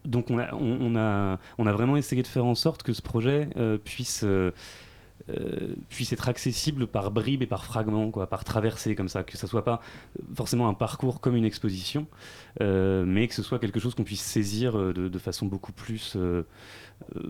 donc 0.06 0.30
on 0.32 0.38
a, 0.40 0.54
on, 0.54 0.96
a, 0.96 1.40
on 1.58 1.66
a 1.66 1.72
vraiment 1.72 1.96
essayé 1.98 2.22
de 2.22 2.28
faire 2.28 2.46
en 2.46 2.56
sorte 2.56 2.84
que 2.84 2.94
ce 2.94 3.02
projet 3.02 3.50
puisse, 3.84 4.26
euh, 5.30 5.34
euh, 5.38 5.76
puisse 5.90 6.14
être 6.14 6.30
accessible 6.30 6.88
par 6.88 7.12
bribes 7.12 7.42
et 7.42 7.48
par 7.48 7.66
fragments, 7.66 8.10
quoi, 8.12 8.28
par 8.28 8.44
traversées 8.44 8.96
comme 8.96 9.10
ça, 9.10 9.24
que 9.24 9.38
ça 9.38 9.48
soit 9.48 9.64
pas 9.64 9.82
forcément 10.36 10.68
un 10.70 10.74
parcours 10.74 11.20
comme 11.22 11.36
une 11.36 11.46
exposition, 11.46 12.08
euh, 12.62 13.04
mais 13.06 13.28
que 13.28 13.34
ce 13.34 13.44
soit 13.44 13.60
quelque 13.60 13.80
chose 13.80 13.94
qu'on 13.96 14.04
puisse 14.04 14.22
saisir 14.22 14.78
euh, 14.78 14.94
de, 14.94 15.08
de 15.10 15.20
façon 15.20 15.46
beaucoup 15.46 15.74
plus, 15.74 16.16
euh, 16.16 16.46
euh, 17.16 17.30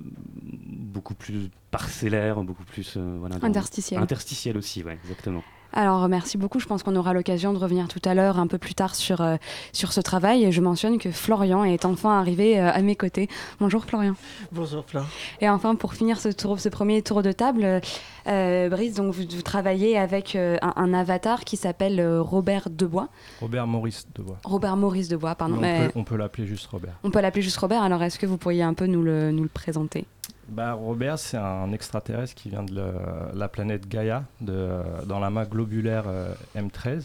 beaucoup 0.69 1.15
plus 1.15 1.49
parcellaire, 1.71 2.41
beaucoup 2.43 2.63
plus 2.65 2.95
euh, 2.97 3.17
voilà, 3.19 3.39
dans- 3.39 3.47
Interstitiel. 3.47 3.99
interstitielle 4.01 4.57
aussi, 4.57 4.83
ouais, 4.83 4.97
exactement. 5.03 5.43
Alors 5.73 6.07
merci 6.07 6.37
beaucoup, 6.37 6.59
je 6.59 6.65
pense 6.65 6.81
qu'on 6.81 6.95
aura 6.95 7.13
l'occasion 7.13 7.53
de 7.53 7.57
revenir 7.57 7.87
tout 7.87 8.01
à 8.05 8.13
l'heure 8.13 8.39
un 8.39 8.47
peu 8.47 8.57
plus 8.57 8.73
tard 8.73 8.95
sur, 8.95 9.21
euh, 9.21 9.35
sur 9.73 9.93
ce 9.93 10.01
travail 10.01 10.43
et 10.45 10.51
je 10.51 10.61
mentionne 10.61 10.97
que 10.97 11.11
Florian 11.11 11.63
est 11.63 11.85
enfin 11.85 12.19
arrivé 12.19 12.59
euh, 12.59 12.71
à 12.71 12.81
mes 12.81 12.95
côtés. 12.95 13.27
Bonjour 13.59 13.85
Florian. 13.85 14.15
Bonjour 14.51 14.83
Fleur. 14.85 15.05
Et 15.41 15.49
enfin 15.49 15.75
pour 15.75 15.93
finir 15.93 16.19
ce, 16.19 16.29
tour, 16.29 16.59
ce 16.59 16.69
premier 16.69 17.01
tour 17.01 17.21
de 17.21 17.31
table, 17.31 17.63
euh, 17.63 17.79
euh, 18.27 18.69
Brice, 18.69 18.95
donc 18.95 19.13
vous, 19.13 19.23
vous 19.29 19.41
travaillez 19.41 19.97
avec 19.97 20.35
euh, 20.35 20.57
un, 20.61 20.73
un 20.77 20.93
avatar 20.93 21.43
qui 21.43 21.57
s'appelle 21.57 21.99
euh, 21.99 22.21
Robert 22.21 22.69
Debois. 22.69 23.09
Robert 23.41 23.67
Maurice 23.67 24.07
Debois. 24.15 24.37
Robert 24.43 24.77
Maurice 24.77 25.09
Debois, 25.09 25.35
pardon. 25.35 25.57
Mais 25.57 25.77
on 25.77 25.81
mais 25.81 25.87
peut, 25.89 25.99
on 25.99 26.03
peut 26.03 26.17
l'appeler 26.17 26.47
juste 26.47 26.65
Robert. 26.67 26.93
on 27.03 27.11
peut 27.11 27.21
l'appeler 27.21 27.41
juste 27.41 27.57
Robert, 27.57 27.83
alors 27.83 28.01
est-ce 28.03 28.17
que 28.19 28.25
vous 28.25 28.37
pourriez 28.37 28.63
un 28.63 28.73
peu 28.73 28.85
nous 28.87 29.03
le, 29.03 29.31
nous 29.31 29.43
le 29.43 29.49
présenter? 29.49 30.05
Bah, 30.49 30.73
Robert, 30.73 31.19
c'est 31.19 31.37
un 31.37 31.71
extraterrestre 31.73 32.35
qui 32.35 32.49
vient 32.49 32.63
de 32.63 32.73
le- 32.75 33.37
la 33.37 33.47
planète 33.49 33.87
Gaïa, 33.87 34.23
de, 34.41 34.69
dans 35.05 35.19
l'amas 35.19 35.45
globulaire 35.45 36.05
euh, 36.07 36.33
M13. 36.55 37.03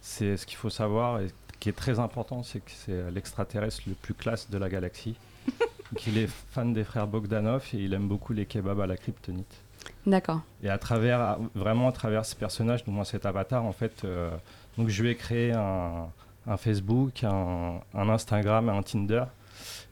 c'est 0.00 0.36
ce 0.36 0.44
qu'il 0.44 0.56
faut 0.56 0.70
savoir 0.70 1.20
et 1.20 1.28
qui 1.60 1.68
est 1.68 1.72
très 1.76 1.98
important, 1.98 2.42
c'est 2.42 2.58
que 2.60 2.70
c'est 2.70 3.10
l'extraterrestre 3.12 3.82
le 3.86 3.94
plus 3.94 4.12
classe 4.14 4.50
de 4.50 4.58
la 4.58 4.68
galaxie. 4.68 5.16
Donc, 5.92 6.06
il 6.06 6.18
est 6.18 6.26
fan 6.26 6.72
des 6.74 6.84
frères 6.84 7.06
Bogdanov 7.06 7.64
et 7.74 7.78
il 7.78 7.94
aime 7.94 8.08
beaucoup 8.08 8.32
les 8.32 8.44
kebabs 8.46 8.80
à 8.80 8.86
la 8.86 8.96
kryptonite. 8.96 9.54
D'accord. 10.06 10.40
Et 10.62 10.68
à 10.68 10.78
travers, 10.78 11.38
vraiment 11.54 11.88
à 11.88 11.92
travers 11.92 12.24
ce 12.24 12.34
personnage, 12.34 12.84
donc 12.84 12.94
moi 12.94 13.04
cet 13.04 13.26
avatar, 13.26 13.64
en 13.64 13.72
fait, 13.72 14.02
euh, 14.04 14.30
donc 14.78 14.88
je 14.88 15.02
lui 15.02 15.10
ai 15.10 15.14
créé 15.14 15.52
un, 15.52 16.08
un 16.46 16.56
Facebook, 16.56 17.22
un, 17.22 17.80
un 17.94 18.08
Instagram 18.08 18.68
et 18.68 18.72
un 18.72 18.82
Tinder. 18.82 19.24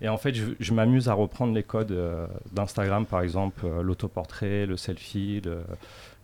Et 0.02 0.08
en 0.08 0.18
fait, 0.18 0.34
je, 0.34 0.46
je 0.58 0.74
m'amuse 0.74 1.08
à 1.08 1.14
reprendre 1.14 1.54
les 1.54 1.62
codes 1.62 1.92
euh, 1.92 2.26
d'Instagram, 2.52 3.06
par 3.06 3.22
exemple, 3.22 3.64
euh, 3.64 3.82
l'autoportrait, 3.82 4.66
le 4.66 4.76
selfie, 4.76 5.40
le, 5.44 5.58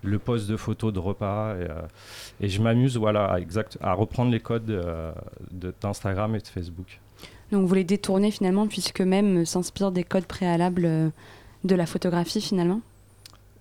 le 0.03 0.19
post 0.19 0.49
de 0.51 0.57
photos 0.57 0.93
de 0.93 0.99
repas. 0.99 1.55
Et, 1.55 1.63
euh, 1.63 1.83
et 2.41 2.49
je 2.49 2.61
m'amuse, 2.61 2.97
voilà, 2.97 3.27
à, 3.27 3.39
exact, 3.39 3.79
à 3.81 3.93
reprendre 3.95 4.33
les 4.33 4.41
codes 4.41 4.67
de- 4.67 5.73
d'Instagram 5.81 6.35
et 6.35 6.41
de 6.41 6.47
Facebook. 6.49 6.99
Donc 7.53 7.67
vous 7.67 7.75
les 7.75 7.85
détournez 7.85 8.31
finalement 8.31 8.67
puisque 8.67 9.01
même 9.01 9.47
s'inspire 9.47 9.91
des 9.93 10.05
codes 10.05 10.27
préalables 10.27 11.13
de 11.65 11.75
la 11.75 11.87
photographie 11.87 12.41
finalement? 12.43 12.81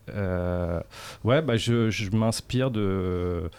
Euh, 0.10 0.82
ouais, 1.24 1.42
bah 1.42 1.58
je, 1.58 1.90
je 1.90 2.10
m'inspire 2.12 2.72
de, 2.72 3.50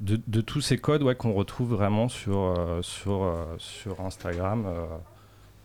de, 0.00 0.20
de 0.26 0.40
tous 0.40 0.60
ces 0.60 0.78
codes 0.78 1.02
ouais, 1.02 1.14
qu'on 1.14 1.32
retrouve 1.34 1.70
vraiment 1.74 2.08
sur, 2.08 2.54
sur, 2.80 3.34
sur 3.58 4.00
Instagram. 4.00 4.66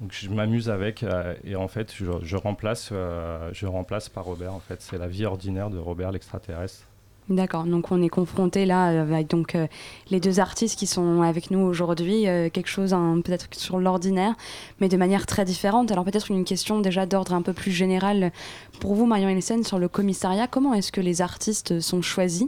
Donc 0.05 0.13
je 0.13 0.29
m'amuse 0.29 0.69
avec 0.69 1.01
euh, 1.01 1.33
et 1.43 1.55
en 1.55 1.67
fait 1.67 1.91
je, 1.91 2.05
je 2.21 2.37
remplace, 2.37 2.89
euh, 2.91 3.49
je 3.53 3.65
remplace 3.65 4.07
par 4.07 4.25
Robert. 4.25 4.53
En 4.53 4.59
fait, 4.59 4.79
c'est 4.83 4.99
la 4.99 5.07
vie 5.07 5.25
ordinaire 5.25 5.71
de 5.71 5.79
Robert 5.79 6.11
l'extraterrestre. 6.11 6.85
D'accord, 7.27 7.63
donc 7.63 7.91
on 7.91 8.03
est 8.03 8.09
confronté 8.09 8.67
là 8.67 8.91
euh, 8.91 9.01
avec 9.01 9.27
donc 9.27 9.55
euh, 9.55 9.65
les 10.11 10.19
deux 10.19 10.39
artistes 10.39 10.77
qui 10.77 10.85
sont 10.85 11.23
avec 11.23 11.49
nous 11.49 11.57
aujourd'hui, 11.57 12.27
euh, 12.27 12.51
quelque 12.51 12.67
chose 12.67 12.95
peut-être 13.23 13.47
sur 13.53 13.79
l'ordinaire, 13.79 14.35
mais 14.79 14.89
de 14.89 14.97
manière 14.97 15.25
très 15.25 15.43
différente. 15.43 15.91
Alors 15.91 16.05
peut-être 16.05 16.29
une 16.29 16.45
question 16.45 16.81
déjà 16.81 17.07
d'ordre 17.07 17.33
un 17.33 17.41
peu 17.41 17.51
plus 17.51 17.71
général 17.71 18.31
pour 18.79 18.93
vous, 18.93 19.07
Marion 19.07 19.27
Hélène, 19.27 19.63
sur 19.63 19.79
le 19.79 19.87
commissariat. 19.87 20.45
Comment 20.45 20.75
est-ce 20.75 20.91
que 20.91 21.01
les 21.01 21.23
artistes 21.23 21.79
sont 21.79 22.03
choisis 22.03 22.47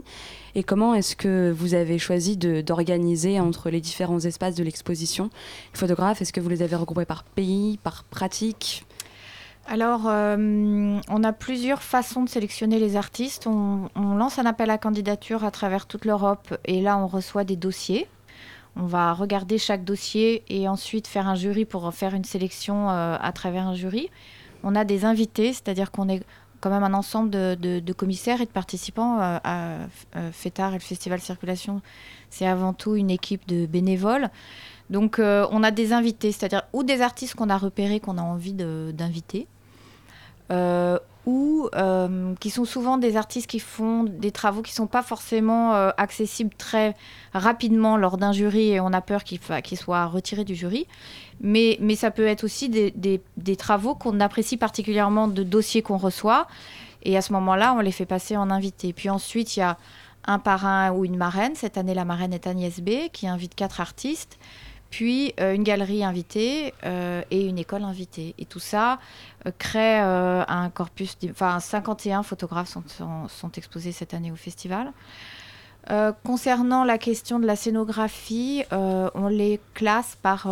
et 0.54 0.62
comment 0.62 0.94
est-ce 0.94 1.16
que 1.16 1.50
vous 1.50 1.74
avez 1.74 1.98
choisi 1.98 2.36
d'organiser 2.36 3.40
entre 3.40 3.70
les 3.70 3.80
différents 3.80 4.20
espaces 4.20 4.54
de 4.54 4.62
l'exposition? 4.62 5.28
Les 5.74 5.78
photographes 5.78 6.22
Est-ce 6.22 6.32
que 6.32 6.40
vous 6.40 6.48
les 6.48 6.62
avez 6.62 6.76
regroupés 6.76 7.04
par 7.04 7.24
pays, 7.24 7.80
par 7.82 8.04
pratique? 8.04 8.86
Alors, 9.70 10.04
euh, 10.06 10.98
on 11.10 11.24
a 11.24 11.32
plusieurs 11.34 11.82
façons 11.82 12.22
de 12.22 12.28
sélectionner 12.30 12.78
les 12.78 12.96
artistes. 12.96 13.46
On, 13.46 13.90
lance 13.94 14.38
un 14.38 14.46
appel 14.46 14.70
à 14.70 14.78
candidature 14.78 15.44
à 15.44 15.50
travers 15.50 15.84
toute 15.84 16.06
l'Europe 16.06 16.56
et 16.64 16.80
là, 16.80 16.96
on 16.96 17.06
reçoit 17.06 17.44
des 17.44 17.56
dossiers. 17.56 18.08
On 18.76 18.86
va 18.86 19.12
regarder 19.12 19.58
chaque 19.58 19.84
dossier 19.84 20.42
et 20.48 20.68
ensuite 20.68 21.06
faire 21.06 21.28
un 21.28 21.34
jury 21.34 21.66
pour 21.66 21.92
faire 21.92 22.14
une 22.14 22.24
sélection 22.24 22.88
euh, 22.88 23.18
à 23.20 23.30
travers 23.32 23.66
un 23.66 23.74
jury. 23.74 24.08
On 24.62 24.74
a 24.74 24.84
des 24.84 25.04
invités, 25.04 25.52
c'est-à-dire 25.52 25.90
qu'on 25.90 26.08
est 26.08 26.22
quand 26.62 26.70
même 26.70 26.82
un 26.82 26.94
ensemble 26.94 27.28
de, 27.28 27.92
commissaires 27.92 28.40
et 28.40 28.46
de 28.46 28.50
participants 28.50 29.20
euh, 29.20 29.38
à 29.44 29.76
FETAR 30.32 30.70
et 30.70 30.78
le 30.78 30.82
Festival 30.82 31.20
Circulation. 31.20 31.82
C'est 32.30 32.46
avant 32.46 32.72
tout 32.72 32.96
une 32.96 33.10
équipe 33.10 33.46
de 33.46 33.66
bénévoles. 33.66 34.30
Donc, 34.88 35.18
on 35.20 35.62
a 35.62 35.70
des 35.70 35.92
invités, 35.92 36.32
c'est-à-dire 36.32 36.62
ou 36.72 36.82
des 36.84 37.02
artistes 37.02 37.34
qu'on 37.34 37.50
a 37.50 37.58
repérés, 37.58 38.00
qu'on 38.00 38.16
a 38.16 38.22
envie 38.22 38.54
d'inviter, 38.54 39.46
ou 41.26 41.68
euh, 41.74 42.34
qui 42.40 42.48
sont 42.48 42.64
souvent 42.64 42.96
des 42.96 43.16
artistes 43.16 43.48
qui 43.48 43.58
font 43.60 44.04
des 44.04 44.30
travaux 44.30 44.62
qui 44.62 44.72
ne 44.72 44.76
sont 44.76 44.86
pas 44.86 45.02
forcément 45.02 45.74
euh, 45.74 45.90
accessibles 45.98 46.54
très 46.56 46.96
rapidement 47.34 47.98
lors 47.98 48.16
d'un 48.16 48.32
jury 48.32 48.70
et 48.70 48.80
on 48.80 48.92
a 48.94 49.02
peur 49.02 49.24
qu'ils 49.24 49.78
soient 49.78 50.06
retirés 50.06 50.44
du 50.44 50.54
jury. 50.54 50.86
Mais, 51.42 51.78
ça 51.96 52.10
peut 52.10 52.26
être 52.26 52.44
aussi 52.44 52.68
des, 52.70 52.90
des- 52.92 53.20
des 53.36 53.56
travaux 53.56 53.94
qu'on 53.94 54.20
apprécie 54.20 54.56
particulièrement 54.56 55.28
de 55.28 55.42
dossiers 55.42 55.82
qu'on 55.82 55.98
reçoit. 55.98 56.46
Et 57.02 57.16
à 57.16 57.20
ce 57.20 57.32
moment-là, 57.34 57.74
on 57.74 57.80
les 57.80 57.92
fait 57.92 58.06
passer 58.06 58.36
en 58.36 58.50
invité. 58.50 58.92
Puis 58.92 59.10
ensuite, 59.10 59.56
il 59.56 59.60
y 59.60 59.62
a 59.62 59.76
un 60.24 60.38
parrain 60.38 60.90
ou 60.92 61.04
une 61.04 61.16
marraine. 61.16 61.54
Cette 61.54 61.76
année, 61.78 61.94
la 61.94 62.04
marraine 62.04 62.32
est 62.32 62.46
Agnès 62.46 62.80
B, 62.80 63.08
qui 63.12 63.28
invite 63.28 63.54
quatre 63.54 63.80
artistes. 63.80 64.38
Puis 64.90 65.34
euh, 65.38 65.54
une 65.54 65.64
galerie 65.64 66.02
invitée 66.02 66.72
euh, 66.84 67.22
et 67.30 67.46
une 67.46 67.58
école 67.58 67.84
invitée. 67.84 68.34
Et 68.38 68.46
tout 68.46 68.58
ça 68.58 68.98
euh, 69.46 69.50
crée 69.58 69.98
un 69.98 70.70
corpus. 70.70 71.16
Enfin, 71.30 71.60
51 71.60 72.22
photographes 72.22 72.68
sont, 72.68 73.52
exposés 73.56 73.92
cette 73.92 74.14
année 74.14 74.32
au 74.32 74.36
festival. 74.36 74.92
Concernant 76.22 76.84
la 76.84 76.98
question 76.98 77.38
de 77.38 77.46
la 77.46 77.56
scénographie, 77.56 78.62
on 78.70 79.28
les 79.28 79.58
classe 79.72 80.18
par, 80.20 80.46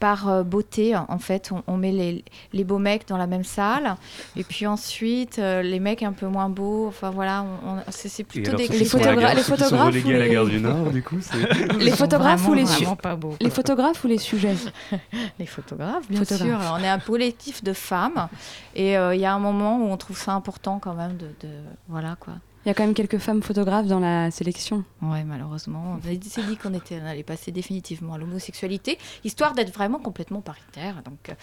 par 0.00 0.28
euh, 0.28 0.42
beauté. 0.42 0.96
En 0.96 1.18
fait, 1.18 1.50
on, 1.52 1.62
on 1.72 1.76
met 1.76 1.92
les, 1.92 2.24
les 2.52 2.64
beaux 2.64 2.78
mecs 2.78 3.06
dans 3.06 3.16
la 3.18 3.26
même 3.28 3.44
salle. 3.44 3.94
Et 4.36 4.42
puis 4.42 4.66
ensuite, 4.66 5.38
euh, 5.38 5.62
les 5.62 5.78
mecs 5.78 6.02
un 6.02 6.12
peu 6.12 6.26
moins 6.26 6.48
beaux. 6.48 6.86
Enfin 6.88 7.10
voilà, 7.10 7.44
on- 7.64 7.70
on- 7.78 7.82
c'est 7.90 8.24
plutôt 8.24 8.48
alors, 8.50 8.60
des 8.60 8.68
les 8.78 8.84
photogra- 8.86 9.20
gare- 9.20 9.34
les 9.34 9.42
photographes 9.42 9.94
à 9.94 10.08
la 10.10 10.18
les- 10.26 10.30
gare 10.32 10.46
du 10.46 10.58
Nord, 10.60 10.90
du 10.90 11.02
coup, 11.02 11.18
c'est... 11.20 11.38
Les 11.78 11.90
photographes 11.92 12.46
ou 12.48 12.54
les 12.54 12.66
su- 12.66 12.76
vraiment 12.82 12.96
pas 12.96 13.14
beaux. 13.14 13.36
Les 13.40 13.50
photographes 13.50 14.02
ou 14.04 14.08
les 14.08 14.18
sujets? 14.18 14.56
Les 15.38 15.46
photographes, 15.46 16.08
bien 16.08 16.20
Photographes. 16.24 16.48
sûr. 16.48 16.60
Alors, 16.60 16.78
on 16.80 16.82
est 16.82 16.88
un 16.88 16.98
collectif 16.98 17.62
de 17.62 17.72
femmes 17.72 18.28
et 18.74 18.96
euh, 18.96 19.14
il 19.14 19.20
y 19.20 19.26
a 19.26 19.32
un 19.34 19.38
moment 19.38 19.78
où 19.78 19.84
on 19.90 19.96
trouve 19.96 20.16
ça 20.18 20.32
important 20.32 20.78
quand 20.78 20.94
même 20.94 21.16
de, 21.16 21.26
de- 21.46 21.54
voilà 21.88 22.16
quoi. 22.18 22.34
Il 22.64 22.68
y 22.68 22.70
a 22.70 22.74
quand 22.74 22.84
même 22.84 22.94
quelques 22.94 23.18
femmes 23.18 23.42
photographes 23.42 23.86
dans 23.86 24.00
la 24.00 24.30
sélection. 24.30 24.84
Ouais, 25.00 25.24
malheureusement, 25.24 25.96
on 25.98 26.02
s'est 26.02 26.42
dit 26.42 26.56
qu'on 26.58 26.74
était, 26.74 27.00
allait 27.00 27.22
passer 27.22 27.52
définitivement 27.52 28.14
à 28.14 28.18
l'homosexualité, 28.18 28.98
histoire 29.24 29.54
d'être 29.54 29.72
vraiment 29.72 29.98
complètement 29.98 30.42
paritaire. 30.42 31.02
Donc, 31.02 31.30
euh, 31.30 31.34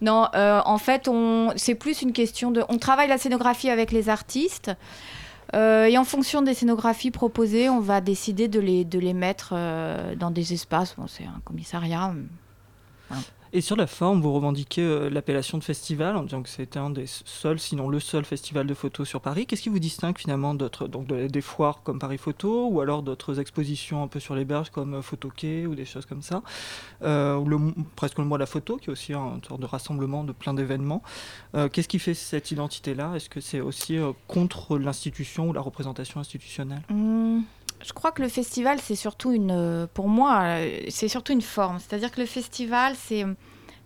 non, 0.00 0.28
euh, 0.34 0.62
en 0.64 0.78
fait, 0.78 1.10
c'est 1.56 1.74
plus 1.74 2.00
une 2.00 2.12
question 2.12 2.50
de, 2.50 2.64
on 2.70 2.78
travaille 2.78 3.08
la 3.08 3.18
scénographie 3.18 3.68
avec 3.68 3.92
les 3.92 4.08
artistes. 4.08 4.70
euh, 5.54 5.84
et 5.84 5.98
en 5.98 6.04
fonction 6.04 6.40
des 6.40 6.54
scénographies 6.54 7.10
proposées, 7.10 7.68
on 7.68 7.80
va 7.80 8.00
décider 8.00 8.48
de 8.48 8.58
les, 8.58 8.86
de 8.86 8.98
les 8.98 9.12
mettre 9.12 9.54
dans 10.16 10.30
des 10.30 10.54
espaces. 10.54 10.96
C'est 11.06 11.24
un 11.24 11.40
commissariat. 11.44 12.14
Et 13.54 13.60
sur 13.60 13.76
la 13.76 13.86
forme, 13.86 14.22
vous 14.22 14.32
revendiquez 14.32 14.80
euh, 14.80 15.10
l'appellation 15.10 15.58
de 15.58 15.62
festival 15.64 16.16
en 16.16 16.22
disant 16.22 16.42
que 16.42 16.48
c'était 16.48 16.78
un 16.78 16.88
des 16.88 17.04
seuls, 17.06 17.58
sinon 17.60 17.86
le 17.90 18.00
seul 18.00 18.24
festival 18.24 18.66
de 18.66 18.72
photos 18.72 19.06
sur 19.06 19.20
Paris. 19.20 19.44
Qu'est-ce 19.46 19.60
qui 19.60 19.68
vous 19.68 19.78
distingue 19.78 20.16
finalement 20.16 20.54
d'autres, 20.54 20.88
donc 20.88 21.06
de- 21.06 21.26
des 21.26 21.40
foires 21.42 21.82
comme 21.82 21.98
Paris 21.98 22.16
Photo 22.16 22.68
ou 22.70 22.80
alors 22.80 23.02
d'autres 23.02 23.38
expositions 23.40 24.02
un 24.02 24.08
peu 24.08 24.20
sur 24.20 24.34
les 24.34 24.46
berges 24.46 24.70
comme 24.70 24.94
euh, 24.94 25.02
Photoquai 25.02 25.66
ou 25.66 25.74
des 25.74 25.84
choses 25.84 26.06
comme 26.06 26.22
ça 26.22 26.42
Euh, 27.02 27.44
presque 27.94 28.18
le 28.18 28.24
mois 28.24 28.38
de 28.38 28.42
la 28.42 28.46
photo 28.46 28.78
qui 28.78 28.88
est 28.88 28.92
aussi 28.92 29.12
un- 29.12 29.38
sorte 29.46 29.60
de 29.60 29.66
rassemblement 29.66 30.24
de 30.24 30.32
plein 30.32 30.54
d'événements. 30.54 31.02
Euh, 31.54 31.68
Qu'est-ce 31.68 31.88
qui 31.88 31.98
fait 31.98 32.14
cette 32.14 32.50
identité-là? 32.52 33.12
Est-ce 33.16 33.28
que 33.28 33.40
c'est 33.42 33.60
aussi 33.60 33.98
contre 34.28 34.78
l'institution 34.78 35.50
ou 35.50 35.52
la 35.52 35.60
représentation 35.60 36.20
institutionnelle? 36.20 36.82
Hum, 36.90 37.42
je 37.84 37.92
crois 37.92 38.12
que 38.12 38.22
le 38.22 38.28
festival, 38.28 38.78
c'est 38.80 38.94
surtout 38.94 39.32
une, 39.32 39.50
euh, 39.50 39.86
pour 39.92 40.08
moi, 40.08 40.42
euh, 40.42 40.80
c'est 40.88 41.08
surtout 41.08 41.32
une 41.32 41.42
forme. 41.42 41.78
C'est-à-dire 41.78 42.10
que 42.10 42.20
le 42.20 42.26
festival, 42.26 42.94
c'est 42.96 43.24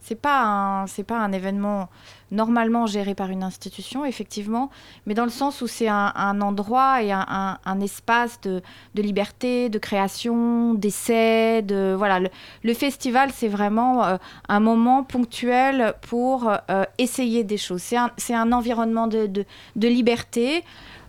c'est 0.01 0.15
pas 0.15 0.45
un 0.45 0.87
c'est 0.87 1.03
pas 1.03 1.19
un 1.19 1.33
événement 1.33 1.89
normalement 2.31 2.87
géré 2.87 3.17
par 3.17 3.31
une 3.31 3.43
institution, 3.43 4.05
effectivement, 4.05 4.71
mais 5.05 5.15
dans 5.15 5.25
le 5.25 5.31
sens 5.31 5.63
où 5.63 5.67
c'est 5.67 5.89
un, 5.89 6.41
endroit 6.41 7.03
et 7.03 7.11
un, 7.13 7.81
espace 7.81 8.41
de, 8.43 8.63
liberté, 8.95 9.69
de 9.69 9.79
création, 9.79 10.75
d'essai, 10.75 11.63
de 11.63 11.95
voilà. 11.97 12.21
Le, 12.63 12.75
festival, 12.75 13.31
c'est 13.33 13.49
vraiment 13.49 14.05
euh, 14.05 14.17
un 14.49 14.61
moment 14.61 15.03
ponctuel 15.03 15.95
pour 16.03 16.53
essayer 16.99 17.43
des 17.43 17.59
choses. 17.59 17.83
C'est 17.83 17.97
un, 17.97 18.11
c'est 18.17 18.35
un 18.35 18.53
environnement 18.53 19.09
de, 19.09 19.27
de, 19.27 19.45
de 19.75 19.89
liberté. 19.89 20.65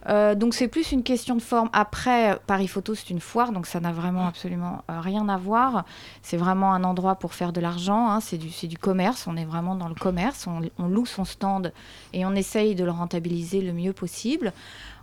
Euh, 0.08 0.36
donc 0.36 0.54
c'est 0.54 0.68
plus 0.68 0.92
une 0.92 1.04
question 1.04 1.36
de 1.36 1.42
forme. 1.42 1.70
Après, 1.74 2.40
Paris 2.48 2.68
Photo, 2.68 2.96
c'est 2.96 3.10
une 3.10 3.20
foire, 3.20 3.52
donc 3.52 3.66
ça 3.68 3.80
n'a 3.80 3.92
vraiment 3.92 4.28
absolument 4.28 4.84
euh, 4.90 5.00
rien 5.00 5.28
à 5.30 5.38
voir. 5.38 5.86
C'est 6.22 6.38
vraiment 6.38 6.74
un 6.74 6.84
endroit 6.84 7.16
pour 7.16 7.34
faire 7.34 7.52
de 7.52 7.60
l'argent, 7.62 8.10
hein. 8.10 8.20
c'est 8.20 8.38
du, 8.38 8.50
c'est 8.50 8.68
du 8.68 8.78
commerce, 8.78 9.28
on 9.28 9.36
est 9.36 9.46
vraiment 9.46 9.76
dans 9.76 9.90
le 9.90 9.96
commerce, 9.96 10.48
on, 10.48 10.62
on 10.78 10.88
loue 10.88 11.06
son 11.06 11.26
stand 11.26 11.74
et 12.14 12.26
on 12.26 12.36
essaye 12.36 12.76
de 12.76 12.84
le 12.84 12.92
rentabiliser 12.92 13.62
le 13.62 13.74
mieux 13.74 13.94
possible. 13.94 14.54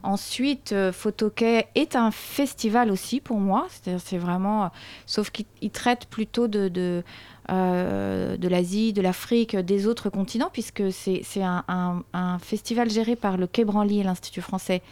Ensuite, 0.04 0.72
euh, 0.72 0.92
Photoquai 0.92 1.66
est 1.74 1.96
un 1.96 2.10
festival 2.10 2.90
aussi 2.90 3.20
pour 3.20 3.38
moi, 3.38 3.66
c'est-à-dire 3.70 4.02
c'est 4.04 4.18
vraiment, 4.18 4.64
euh, 4.64 4.68
sauf 5.06 5.30
qu'il 5.30 5.46
il 5.62 5.70
traite 5.70 6.04
plutôt 6.06 6.46
de, 6.46 6.68
de, 6.68 7.02
euh, 7.50 8.36
de 8.36 8.48
l'Asie, 8.48 8.92
de 8.92 9.00
l'Afrique, 9.00 9.56
des 9.56 9.86
autres 9.86 10.10
continents, 10.10 10.50
puisque 10.52 10.92
c'est 10.92 11.22
c'est 11.24 11.42
un, 11.42 11.64
un- 11.68 12.02
un 12.12 12.38
festival 12.38 12.90
géré 12.90 13.16
par 13.16 13.38
le 13.38 13.46
Quai 13.46 13.64
Branly 13.64 14.00
et 14.00 14.02
l'Institut 14.02 14.42
français. 14.42 14.82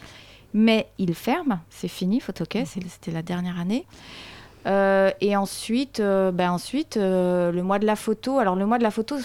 Mais 0.55 0.87
il 0.97 1.13
ferme, 1.13 1.59
c'est 1.69 1.87
fini, 1.87 2.19
Photoquai, 2.19 2.65
c'est- 2.65 2.81
c'était 2.89 3.11
la 3.11 3.21
dernière 3.21 3.59
année. 3.59 3.85
Euh, 4.65 5.11
et 5.21 5.35
ensuite, 5.35 5.99
euh, 5.99 6.31
ben 6.31 6.49
ensuite 6.51 6.97
euh, 6.97 7.51
le 7.51 7.61
mois 7.61 7.77
de 7.79 7.85
la 7.85 7.95
photo. 7.95 8.39
Alors 8.39 8.55
le 8.55 8.65
mois 8.65 8.79
de 8.79 8.83
la 8.83 8.91
photo, 8.91 9.17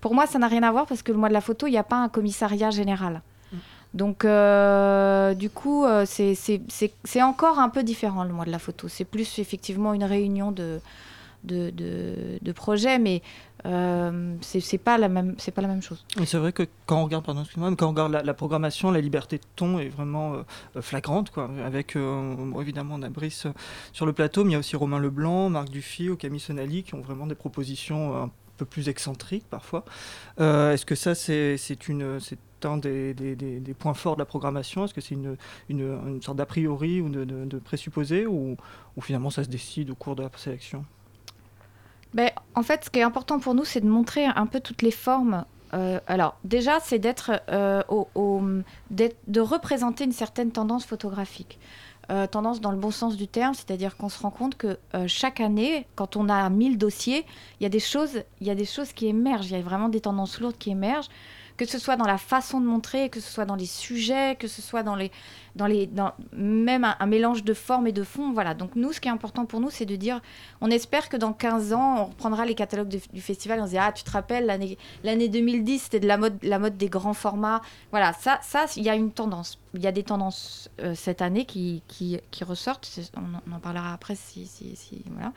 pour 0.00 0.14
moi, 0.14 0.26
ça 0.28 0.38
n'a 0.38 0.46
rien 0.46 0.62
à 0.62 0.70
voir 0.70 0.86
parce 0.86 1.02
que 1.02 1.10
le 1.10 1.18
mois 1.18 1.28
de 1.30 1.34
la 1.34 1.40
photo, 1.40 1.66
il 1.66 1.70
n'y 1.72 1.78
a 1.78 1.82
pas 1.82 1.96
un 1.96 2.08
commissariat 2.08 2.70
général. 2.70 3.22
Donc, 3.94 4.24
euh, 4.24 5.34
du 5.34 5.50
coup, 5.50 5.84
euh, 5.84 6.04
c'est- 6.06 7.22
encore 7.22 7.58
un 7.58 7.68
peu 7.68 7.82
différent 7.82 8.24
le 8.24 8.32
mois 8.32 8.44
de 8.46 8.50
la 8.50 8.58
photo. 8.58 8.88
C'est 8.88 9.04
plus 9.04 9.38
effectivement 9.38 9.92
une 9.92 10.04
réunion 10.04 10.50
de, 10.50 10.80
projets, 12.54 12.98
mais 12.98 13.20
euh, 13.66 14.34
c'est 14.40 14.78
pas, 14.78 14.96
la 14.96 15.08
même- 15.08 15.34
chose. 15.82 16.04
Et 16.20 16.24
c'est 16.24 16.38
vrai 16.38 16.52
que 16.52 16.62
quand 16.86 17.00
on 17.00 17.04
regarde, 17.04 17.24
pardon, 17.24 17.44
quand 17.54 17.86
on 17.86 17.90
regarde 17.90 18.12
la, 18.12 18.34
programmation, 18.34 18.90
la 18.90 19.00
liberté 19.00 19.36
de 19.36 19.44
ton 19.56 19.78
est 19.78 19.88
vraiment 19.88 20.34
euh, 20.76 20.80
flagrante, 20.80 21.30
quoi. 21.30 21.50
Avec, 21.64 21.94
évidemment, 22.60 22.94
on 22.94 23.02
sur 23.92 24.06
le 24.06 24.12
plateau, 24.14 24.44
mais 24.44 24.50
il 24.50 24.52
y 24.54 24.56
a 24.56 24.60
aussi 24.60 24.74
Romain 24.74 24.98
Leblanc, 24.98 25.50
Marc 25.50 25.68
Dufy 25.68 26.08
ou 26.08 26.16
Camille 26.16 26.40
Sonali 26.40 26.82
qui 26.82 26.94
ont 26.94 27.02
vraiment 27.02 27.26
des 27.26 27.34
propositions 27.34 28.30
peu 28.56 28.64
plus 28.64 28.88
excentriques 28.88 29.48
parfois. 29.48 29.84
Euh, 30.40 30.72
Est-ce 30.72 30.86
que 30.86 30.94
ça, 30.94 31.14
c'est 31.14 31.56
un 32.64 32.76
des, 32.76 33.14
des- 33.14 33.74
points 33.74 33.94
forts 33.94 34.14
de 34.16 34.20
la 34.20 34.24
programmation? 34.26 34.84
Est-ce 34.84 34.94
que 34.94 35.00
c'est 35.00 35.14
une, 35.14 35.36
une, 35.68 35.98
une 36.06 36.22
sorte 36.22 36.38
d'a 36.38 36.46
priori 36.46 37.00
ou 37.00 37.08
de, 37.08 37.24
de, 37.24 37.58
présupposé 37.58 38.26
ou, 38.26 38.56
ou 38.96 39.00
finalement 39.00 39.30
ça 39.30 39.42
se 39.42 39.48
décide 39.48 39.90
au 39.90 39.94
cours 39.94 40.14
de 40.16 40.22
la 40.22 40.30
sélection? 40.36 40.84
Ben, 42.14 42.30
en 42.54 42.62
fait, 42.62 42.84
ce 42.84 42.90
qui 42.90 42.98
est 42.98 43.02
important 43.02 43.40
pour 43.40 43.54
nous, 43.54 43.64
c'est 43.64 43.80
de 43.80 43.88
montrer 43.88 44.26
un 44.26 44.46
peu 44.46 44.60
toutes 44.60 44.82
les 44.82 44.90
formes. 44.90 45.44
Euh, 45.74 45.98
alors, 46.06 46.36
déjà, 46.44 46.78
c'est 46.80 46.98
d'être, 46.98 47.32
euh, 47.48 47.82
de 48.90 49.40
représenter 49.40 50.04
une 50.04 50.12
certaine 50.12 50.52
tendance 50.52 50.84
photographique. 50.84 51.58
Euh, 52.10 52.26
tendance 52.26 52.60
dans 52.60 52.72
le 52.72 52.76
bon 52.76 52.90
sens 52.90 53.16
du 53.16 53.28
terme, 53.28 53.54
c'est-à-dire 53.54 53.96
qu'on 53.96 54.08
se 54.08 54.20
rend 54.20 54.30
compte 54.30 54.56
que 54.56 54.76
euh, 54.94 55.04
chaque 55.06 55.40
année, 55.40 55.86
quand 55.94 56.16
on 56.16 56.28
a 56.28 56.50
1000 56.50 56.76
dossiers, 56.76 57.24
il 57.60 57.62
y 57.62 57.66
a 57.66 57.68
des 57.68 57.82
il 58.40 58.46
y 58.46 58.50
a 58.50 58.54
des 58.56 58.64
choses 58.64 58.92
qui 58.92 59.06
émergent. 59.06 59.46
Il 59.46 59.52
y 59.52 59.60
a 59.60 59.62
vraiment 59.62 59.88
des 59.88 60.00
tendances 60.00 60.40
lourdes 60.40 60.58
qui 60.58 60.70
émergent, 60.70 61.08
que 61.56 61.66
ce 61.66 61.78
soit 61.78 61.96
dans 61.96 62.06
la 62.06 62.18
façon 62.18 62.60
de 62.60 62.66
montrer, 62.66 63.08
que 63.08 63.20
ce 63.20 63.30
soit 63.30 63.44
dans 63.44 63.56
les 63.56 63.66
sujets, 63.66 64.36
que 64.38 64.48
ce 64.48 64.62
soit 64.62 64.82
dans 64.82 64.94
les, 64.94 65.10
dans 65.56 65.66
les, 65.66 65.86
dans 65.86 66.12
même 66.32 66.84
un, 66.98 67.06
mélange 67.06 67.44
de 67.44 67.54
forme 67.54 67.86
et 67.86 67.92
de 67.92 68.02
fond. 68.02 68.32
Voilà. 68.32 68.54
Donc 68.54 68.74
nous, 68.76 68.92
ce 68.92 69.00
qui 69.00 69.08
est 69.08 69.12
important 69.12 69.44
pour 69.44 69.60
nous, 69.60 69.70
c'est 69.70 69.86
de 69.86 69.96
dire, 69.96 70.20
on 70.60 70.70
espère 70.70 71.08
que 71.08 71.16
dans 71.16 71.32
15 71.32 71.72
ans, 71.72 71.96
on 71.98 72.04
reprendra 72.06 72.46
les 72.46 72.54
catalogues 72.54 73.00
du 73.12 73.20
festival 73.20 73.58
et 73.58 73.62
on 73.62 73.66
se 73.66 73.70
dit, 73.72 73.78
ah, 73.78 73.92
tu 73.92 74.04
te 74.04 74.10
rappelles, 74.10 74.46
l'année, 74.46 74.78
l'année 75.04 75.28
2010, 75.28 75.78
c'était 75.78 76.00
de 76.00 76.06
la 76.08 76.16
mode, 76.16 76.38
la 76.42 76.58
mode 76.58 76.76
des 76.76 76.88
grands 76.88 77.14
formats. 77.14 77.60
Voilà, 77.90 78.12
ça, 78.14 78.38
ça, 78.42 78.66
il 78.76 78.82
y 78.82 78.90
a 78.90 78.94
une 78.94 79.12
tendance. 79.12 79.58
Il 79.74 79.82
y 79.82 79.86
a 79.86 79.92
des 79.92 80.02
tendances 80.02 80.68
euh, 80.80 80.94
cette 80.94 81.22
année 81.22 81.44
qui, 81.46 81.82
qui, 81.88 82.20
ressortent. 82.44 82.88
On, 83.16 83.54
en- 83.54 83.60
parlera 83.60 83.92
après 83.94 84.14
si, 84.16 84.46
si- 84.46 84.74
voilà. 85.12 85.32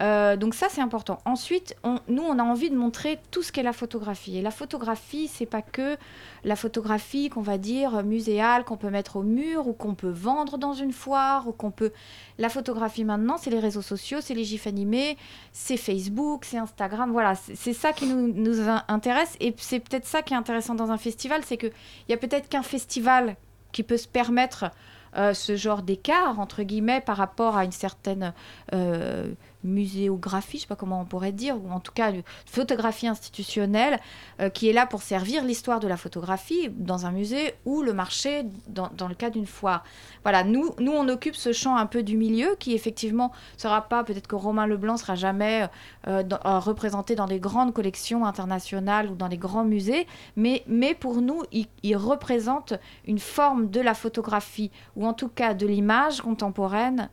Euh, 0.00 0.36
donc 0.36 0.54
ça 0.54 0.68
c'est 0.70 0.80
important. 0.80 1.18
Ensuite, 1.26 1.76
nous 2.08 2.22
on 2.22 2.38
a 2.38 2.42
envie 2.42 2.70
de 2.70 2.76
montrer 2.76 3.18
tout 3.30 3.42
ce 3.42 3.52
qu'est 3.52 3.62
la 3.62 3.74
photographie. 3.74 4.38
Et 4.38 4.42
la 4.42 4.50
photographie, 4.50 5.28
c'est 5.28 5.46
pas 5.46 5.60
que 5.62 5.96
la 6.44 6.56
photographie 6.56 7.28
qu'on 7.28 7.42
va 7.42 7.58
dire 7.58 8.02
muséale, 8.02 8.64
qu'on 8.64 8.78
peut 8.78 8.90
mettre 8.90 9.16
au 9.16 9.22
mur 9.22 9.68
ou 9.68 9.74
qu'on 9.74 9.94
peut 9.94 10.10
vendre 10.10 10.56
dans 10.56 10.72
une 10.72 10.92
foire 10.92 11.46
ou 11.46 11.52
qu'on 11.52 11.70
peut. 11.70 11.92
La 12.38 12.48
photographie 12.48 13.04
maintenant, 13.04 13.36
c'est 13.36 13.50
les 13.50 13.60
réseaux 13.60 13.82
sociaux, 13.82 14.18
c'est 14.22 14.34
les 14.34 14.44
gifs 14.44 14.66
animés, 14.66 15.18
c'est 15.52 15.76
Facebook, 15.76 16.46
c'est 16.46 16.58
Instagram. 16.58 17.12
Voilà, 17.12 17.34
c'est 17.34 17.74
ça 17.74 17.92
qui 17.92 18.06
nous, 18.06 18.32
nous 18.32 18.60
in- 18.68 18.84
intéresse 18.88 19.36
et 19.40 19.54
c'est 19.58 19.80
peut-être 19.80 20.06
ça 20.06 20.22
qui 20.22 20.32
est 20.32 20.36
intéressant 20.38 20.74
dans 20.74 20.90
un 20.90 20.98
festival, 20.98 21.42
c'est 21.44 21.58
que 21.58 21.66
il 21.66 22.10
y 22.10 22.14
a 22.14 22.16
peut-être 22.16 22.48
qu'un 22.48 22.62
festival 22.62 23.36
qui 23.72 23.82
peut 23.82 23.98
se 23.98 24.08
permettre 24.08 24.70
euh, 25.16 25.34
ce 25.34 25.56
genre 25.56 25.82
d'écart 25.82 26.40
entre 26.40 26.62
guillemets 26.62 27.02
par 27.02 27.18
rapport 27.18 27.56
à 27.58 27.64
une 27.66 27.72
certaine 27.72 28.32
euh, 28.72 29.30
muséographie, 29.64 30.58
je 30.58 30.62
sais 30.62 30.68
pas 30.68 30.76
comment 30.76 31.00
on 31.00 31.04
pourrait 31.04 31.32
dire, 31.32 31.56
ou 31.56 31.70
en 31.70 31.80
tout 31.80 31.92
cas 31.92 32.10
une 32.10 32.22
photographie 32.46 33.06
institutionnelle 33.06 33.98
euh, 34.40 34.48
qui 34.48 34.68
est 34.68 34.72
là 34.72 34.86
pour 34.86 35.02
servir 35.02 35.44
l'histoire 35.44 35.80
de 35.80 35.88
la 35.88 35.96
photographie 35.96 36.68
dans 36.70 37.06
un 37.06 37.12
musée 37.12 37.54
ou 37.64 37.82
le 37.82 37.92
marché 37.92 38.44
dans, 38.68 38.90
dans 38.96 39.08
le 39.08 39.14
cas 39.14 39.30
d'une 39.30 39.46
foire. 39.46 39.84
Voilà, 40.22 40.44
nous, 40.44 40.70
nous 40.78 40.92
on 40.92 41.08
occupe 41.08 41.36
ce 41.36 41.52
champ 41.52 41.76
un 41.76 41.86
peu 41.86 42.02
du 42.02 42.16
milieu 42.16 42.56
qui 42.58 42.74
effectivement 42.74 43.32
sera 43.56 43.82
pas, 43.82 44.04
peut-être 44.04 44.26
que 44.26 44.36
Romain 44.36 44.66
Leblanc 44.66 44.96
sera 44.96 45.14
jamais 45.14 45.68
euh, 46.08 46.22
euh, 46.32 46.58
représenté 46.58 47.14
dans 47.14 47.26
des 47.26 47.40
grandes 47.40 47.72
collections 47.72 48.24
internationales 48.24 49.10
ou 49.10 49.14
dans 49.14 49.28
des 49.28 49.38
grands 49.38 49.64
musées, 49.64 50.06
mais, 50.36 50.62
mais 50.66 50.94
pour 50.94 51.20
nous, 51.20 51.42
il 51.82 51.96
représente 51.96 52.74
une 53.06 53.18
forme 53.18 53.70
de 53.70 53.80
la 53.80 53.94
photographie 53.94 54.70
ou 54.96 55.06
en 55.06 55.14
tout 55.14 55.28
cas 55.28 55.54
de 55.54 55.66
l'image 55.66 56.20
contemporaine. 56.20 57.08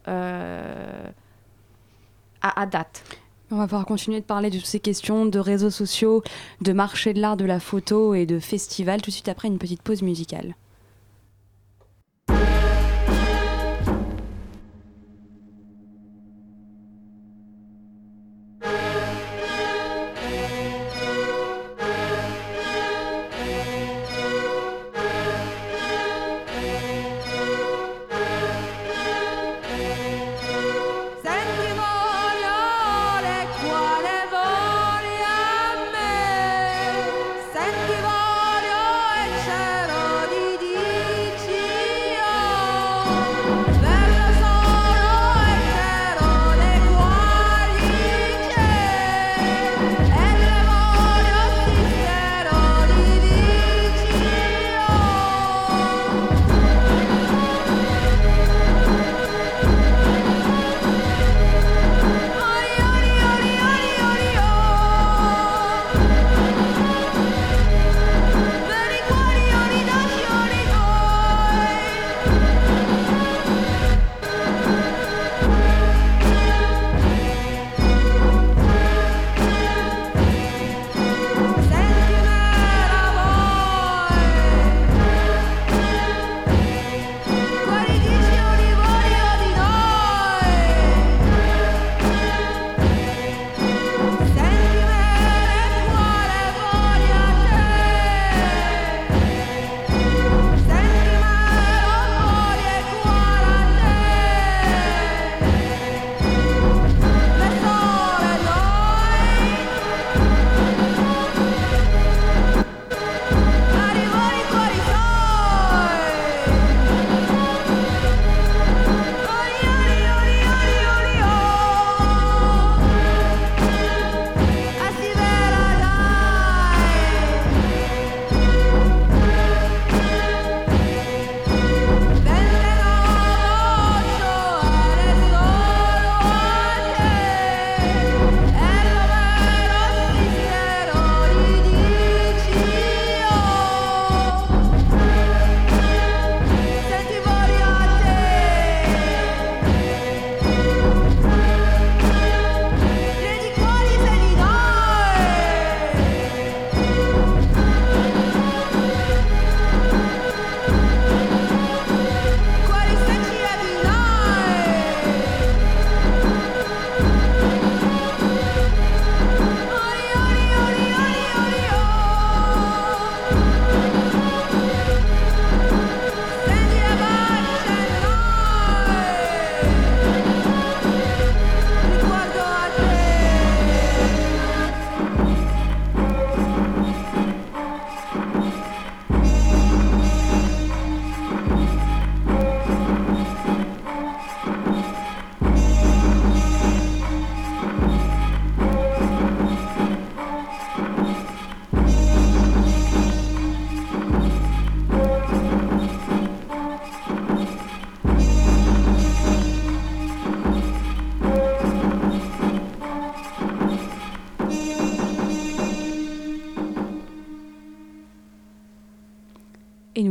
À 2.41 2.65
date. 2.65 3.04
On 3.52 3.58
va 3.58 3.63
pouvoir 3.63 3.86
continuer 3.86 4.19
de 4.19 4.25
parler 4.25 4.52
de 4.52 4.58
toutes 4.58 4.67
ces 4.67 4.80
questions 4.80 5.25
de 5.25 5.39
réseaux 5.39 5.71
sociaux, 5.71 6.21
de 6.62 6.71
marché 6.71 7.13
de 7.13 7.19
l'art, 7.19 7.36
de 7.36 7.45
la 7.45 7.60
photo 7.60 8.13
et 8.13 8.28
de 8.28 8.39
festivals 8.39 9.02
tout 9.02 9.10
de 9.10 9.15
suite 9.15 9.28
après 9.28 9.47
une 9.47 9.58
petite 9.58 9.82
pause 9.82 10.04
musicale. 10.04 10.56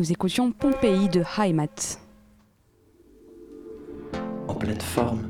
Nous 0.09 0.13
écoutions 0.13 0.53
Pompéi 0.53 1.09
de 1.09 1.23
Heimat. 1.37 1.99
En 4.47 4.55
pleine 4.55 4.81
forme. 4.81 5.29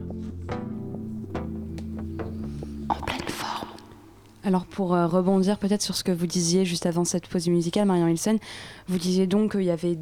Alors 4.45 4.67
pour 4.67 4.95
euh, 4.95 5.07
rebondir 5.07 5.59
peut-être 5.59 5.83
sur 5.83 5.97
ce 5.97 6.05
que 6.05 6.13
vous 6.13 6.27
disiez 6.27 6.65
juste 6.65 6.87
avant 6.87 7.05
cette 7.05 7.27
pause 7.27 7.49
musicale, 7.49 7.87
Marion 7.87 8.07
Wilson, 8.07 8.39
vous 8.87 8.99
disiez 8.99 9.27
donc 9.27 9.53
qu'il 9.53 9.65
y 9.65 9.71
avait 9.71 9.99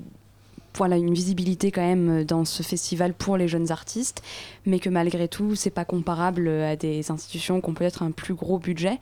voilà, 0.77 0.99
une 0.99 1.15
visibilité 1.15 1.71
quand 1.71 1.81
même 1.81 2.21
euh, 2.21 2.25
dans 2.25 2.45
ce 2.45 2.63
festival 2.63 3.15
pour 3.15 3.39
les 3.39 3.49
jeunes 3.49 3.73
artistes, 3.73 4.23
mais 4.67 4.79
que 4.79 4.91
malgré 4.91 5.27
tout, 5.27 5.55
c'est 5.55 5.71
pas 5.71 5.87
comparable 5.87 6.49
à 6.49 6.77
des 6.77 7.11
institutions 7.11 7.61
qui 7.61 7.71
ont 7.71 7.75
peut-être 7.75 8.03
un 8.03 8.11
plus 8.11 8.35
gros 8.35 8.59
budget. 8.59 8.99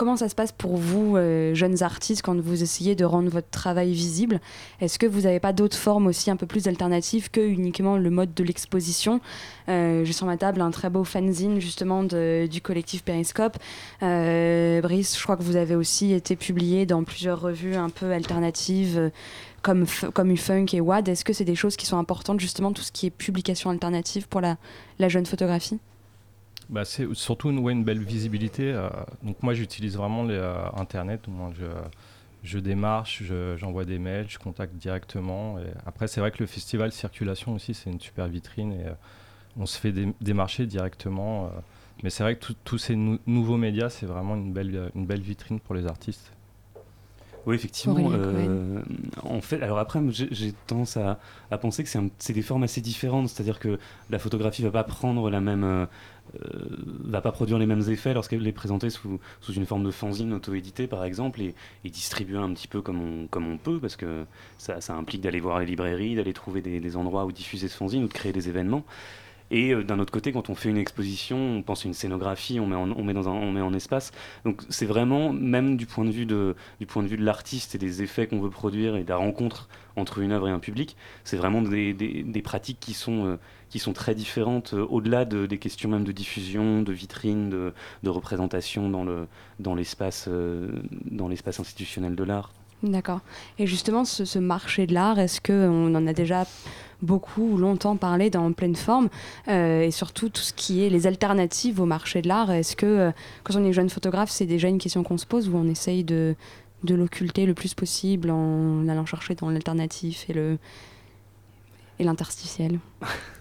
Comment 0.00 0.16
ça 0.16 0.30
se 0.30 0.34
passe 0.34 0.50
pour 0.50 0.78
vous, 0.78 1.18
euh, 1.18 1.52
jeunes 1.54 1.82
artistes, 1.82 2.22
quand 2.22 2.40
vous 2.40 2.62
essayez 2.62 2.94
de 2.94 3.04
rendre 3.04 3.28
votre 3.28 3.50
travail 3.50 3.92
visible? 3.92 4.40
Est-ce 4.80 4.98
que 4.98 5.04
vous 5.04 5.20
n'avez 5.20 5.40
pas 5.40 5.52
d'autres 5.52 5.76
formes 5.76 6.06
aussi 6.06 6.30
un 6.30 6.36
peu 6.36 6.46
plus 6.46 6.68
alternatives 6.68 7.30
que 7.30 7.42
uniquement 7.42 7.98
le 7.98 8.08
mode 8.08 8.32
de 8.32 8.42
l'exposition? 8.42 9.20
Euh, 9.68 10.02
J'ai 10.06 10.14
sur 10.14 10.24
ma 10.24 10.38
table 10.38 10.62
un 10.62 10.70
très 10.70 10.88
beau 10.88 11.04
fanzine 11.04 11.60
justement 11.60 12.02
du 12.02 12.60
collectif 12.62 13.04
Periscope. 13.04 13.58
Euh, 14.02 14.80
Brice, 14.80 15.18
je 15.18 15.22
crois 15.22 15.36
que 15.36 15.42
vous 15.42 15.56
avez 15.56 15.76
aussi 15.76 16.14
été 16.14 16.34
publié 16.34 16.86
dans 16.86 17.04
plusieurs 17.04 17.38
revues 17.38 17.76
un 17.76 17.90
peu 17.90 18.10
alternatives 18.10 19.10
comme, 19.60 19.84
comme 20.14 20.30
Ufunk 20.30 20.72
et 20.72 20.80
WAD. 20.80 21.10
Est-ce 21.10 21.26
que 21.26 21.34
c'est 21.34 21.44
des 21.44 21.54
choses 21.54 21.76
qui 21.76 21.84
sont 21.84 21.98
importantes 21.98 22.40
justement, 22.40 22.72
tout 22.72 22.80
ce 22.80 22.90
qui 22.90 23.04
est 23.04 23.10
publication 23.10 23.68
alternative 23.68 24.28
pour 24.28 24.40
la 24.40 24.56
jeune 25.10 25.26
photographie? 25.26 25.78
Bah, 26.70 26.84
c'est 26.84 27.12
surtout 27.14 27.50
ouais, 27.50 27.72
une 27.72 27.84
belle 27.84 28.02
visibilité. 28.02 28.72
euh, 28.72 28.88
donc 29.22 29.42
moi, 29.42 29.54
j'utilise 29.54 29.96
vraiment 29.96 30.22
les, 30.24 30.34
euh, 30.34 30.54
Internet. 30.76 31.26
moins 31.28 31.52
je, 31.52 31.66
je 32.44 32.58
démarche, 32.58 33.22
je- 33.24 33.56
j'envoie 33.56 33.84
des 33.84 33.98
mails, 33.98 34.26
je 34.28 34.38
contacte 34.38 34.74
directement. 34.76 35.58
Après, 35.84 36.06
c'est 36.08 36.20
vrai 36.20 36.30
que 36.30 36.38
le 36.40 36.46
festival 36.46 36.92
Circulation 36.92 37.54
aussi, 37.54 37.74
c'est 37.74 37.90
une 37.90 38.00
super 38.00 38.28
vitrine 38.28 38.72
et 38.72 38.86
euh, 38.86 38.92
on 39.58 39.66
se 39.66 39.78
fait 39.78 39.92
dé- 39.92 40.12
démarcher 40.20 40.66
directement. 40.66 41.50
mais 42.04 42.10
c'est 42.10 42.22
vrai 42.22 42.36
que 42.36 42.52
tous 42.64 42.78
ces 42.78 42.96
nou- 42.96 43.18
nouveaux 43.26 43.56
médias, 43.58 43.90
c'est 43.90 44.06
vraiment 44.06 44.36
une 44.36 44.52
belle, 44.52 44.90
une 44.94 45.06
belle 45.06 45.20
vitrine 45.22 45.60
pour 45.60 45.74
les 45.74 45.86
artistes. 45.86 46.32
Oui, 47.46 47.54
effectivement. 47.54 48.10
Euh, 48.12 48.80
en 49.22 49.40
fait, 49.40 49.62
alors 49.62 49.78
après, 49.78 50.00
j'ai 50.10 50.52
tendance 50.66 50.96
à, 50.96 51.18
à 51.50 51.58
penser 51.58 51.84
que 51.84 51.90
c'est 52.18 52.32
des 52.32 52.42
formes 52.42 52.62
assez 52.62 52.80
différentes. 52.80 53.28
C'est-à-dire 53.28 53.58
que 53.58 53.78
la 54.10 54.18
photographie 54.18 54.62
va 54.62 54.70
pas 54.70 54.84
prendre 54.84 55.30
la 55.30 55.40
même, 55.40 55.64
euh, 55.64 55.86
va 57.04 57.20
pas 57.20 57.32
produire 57.32 57.58
les 57.58 57.66
mêmes 57.66 57.82
effets 57.88 58.14
lorsqu'elle 58.14 58.46
est 58.46 58.52
présentée 58.52 58.90
sous, 58.90 59.18
sous 59.40 59.52
une 59.52 59.66
forme 59.66 59.84
de 59.84 59.90
fanzine 59.90 60.32
auto-édité, 60.32 60.86
par 60.86 61.04
exemple, 61.04 61.40
et, 61.40 61.54
et 61.84 61.90
distribuée 61.90 62.38
un 62.38 62.52
petit 62.52 62.68
peu 62.68 62.82
comme 62.82 63.00
on, 63.00 63.26
comme 63.26 63.50
on 63.50 63.58
peut, 63.58 63.78
parce 63.80 63.96
que 63.96 64.24
ça, 64.58 64.80
ça 64.80 64.94
implique 64.94 65.22
d'aller 65.22 65.40
voir 65.40 65.60
les 65.60 65.66
librairies, 65.66 66.14
d'aller 66.16 66.32
trouver 66.32 66.60
des, 66.60 66.80
des 66.80 66.96
endroits 66.96 67.24
où 67.24 67.32
diffuser 67.32 67.68
ce 67.68 67.76
fanzine 67.76 68.04
ou 68.04 68.08
de 68.08 68.12
créer 68.12 68.32
des 68.32 68.48
événements. 68.48 68.84
Et 69.50 69.72
euh, 69.74 69.82
d'un 69.82 69.98
autre 69.98 70.12
côté, 70.12 70.32
quand 70.32 70.48
on 70.50 70.54
fait 70.54 70.68
une 70.68 70.76
exposition, 70.76 71.36
on 71.38 71.62
pense 71.62 71.84
à 71.84 71.88
une 71.88 71.94
scénographie, 71.94 72.60
on 72.60 72.66
met 72.66 72.76
en, 72.76 72.90
on 72.92 73.02
met 73.04 73.12
dans 73.14 73.28
un, 73.28 73.32
on 73.32 73.50
met 73.52 73.60
en 73.60 73.72
espace. 73.74 74.12
Donc 74.44 74.62
c'est 74.68 74.86
vraiment, 74.86 75.32
même 75.32 75.76
du 75.76 75.86
point 75.86 76.04
de 76.04 76.10
vue 76.10 76.26
de, 76.26 76.54
du 76.78 76.86
point 76.86 77.02
de 77.02 77.08
de 77.10 77.16
l'artiste 77.24 77.74
et 77.74 77.78
des 77.78 78.02
effets 78.02 78.26
qu'on 78.28 78.40
veut 78.40 78.50
produire 78.50 78.94
et 78.96 79.02
de 79.04 79.08
la 79.08 79.16
rencontre 79.16 79.68
entre 79.96 80.20
une 80.20 80.30
œuvre 80.32 80.46
et 80.48 80.52
un 80.52 80.60
public, 80.60 80.96
c'est 81.24 81.36
vraiment 81.36 81.60
des, 81.62 81.92
des- 81.92 82.22
des 82.22 82.42
pratiques 82.42 82.78
qui 82.80 82.94
sont, 82.94 83.26
euh, 83.26 83.36
qui 83.68 83.78
sont 83.80 83.92
très 83.92 84.14
différentes 84.14 84.74
euh, 84.74 84.86
au-delà 84.88 85.24
de- 85.24 85.46
des 85.46 85.58
questions 85.58 85.88
même 85.90 86.04
de 86.04 86.12
diffusion, 86.12 86.82
de 86.82 86.92
vitrine, 86.92 87.50
de, 87.50 87.72
de 88.04 88.10
représentation 88.10 88.88
dans 88.88 89.04
le 89.04 89.26
l'espace 89.74 90.26
euh, 90.28 90.70
dans 91.10 91.28
l'espace 91.28 91.58
institutionnel 91.60 92.14
de 92.14 92.24
l'art. 92.24 92.52
D'accord. 92.82 93.20
Et 93.58 93.66
justement, 93.66 94.04
ce, 94.04 94.38
marché 94.38 94.86
de 94.86 94.94
l'art, 94.94 95.18
est-ce 95.18 95.40
qu'on 95.40 95.94
en 95.94 96.06
a 96.06 96.12
déjà 96.12 96.46
beaucoup 97.02 97.52
ou 97.52 97.56
longtemps 97.58 97.96
parlé 97.96 98.30
dans 98.30 98.52
pleine 98.52 98.76
forme 98.76 99.08
Euh, 99.48 99.82
Et 99.82 99.90
surtout, 99.90 100.30
tout 100.30 100.40
ce 100.40 100.52
qui 100.54 100.82
est 100.84 100.88
les 100.88 101.06
alternatives 101.06 101.80
au 101.80 101.86
marché 101.86 102.22
de 102.22 102.28
l'art, 102.28 102.50
est-ce 102.50 102.76
que 102.76 102.86
euh, 102.86 103.10
quand 103.44 103.56
on 103.56 103.64
est 103.64 103.72
jeune 103.72 103.90
photographe, 103.90 104.30
c'est 104.30 104.46
déjà 104.46 104.68
une 104.68 104.78
question 104.78 105.02
qu'on 105.02 105.18
se 105.18 105.26
pose 105.26 105.48
ou 105.48 105.56
on 105.56 105.68
essaye 105.68 106.04
de, 106.04 106.34
l'occulter 106.88 107.44
le 107.44 107.54
plus 107.54 107.74
possible 107.74 108.30
en 108.30 108.88
allant 108.88 109.04
chercher 109.04 109.34
dans 109.34 109.50
l'alternatif 109.50 110.26
et 110.30 112.04
l'interstitiel? 112.04 112.78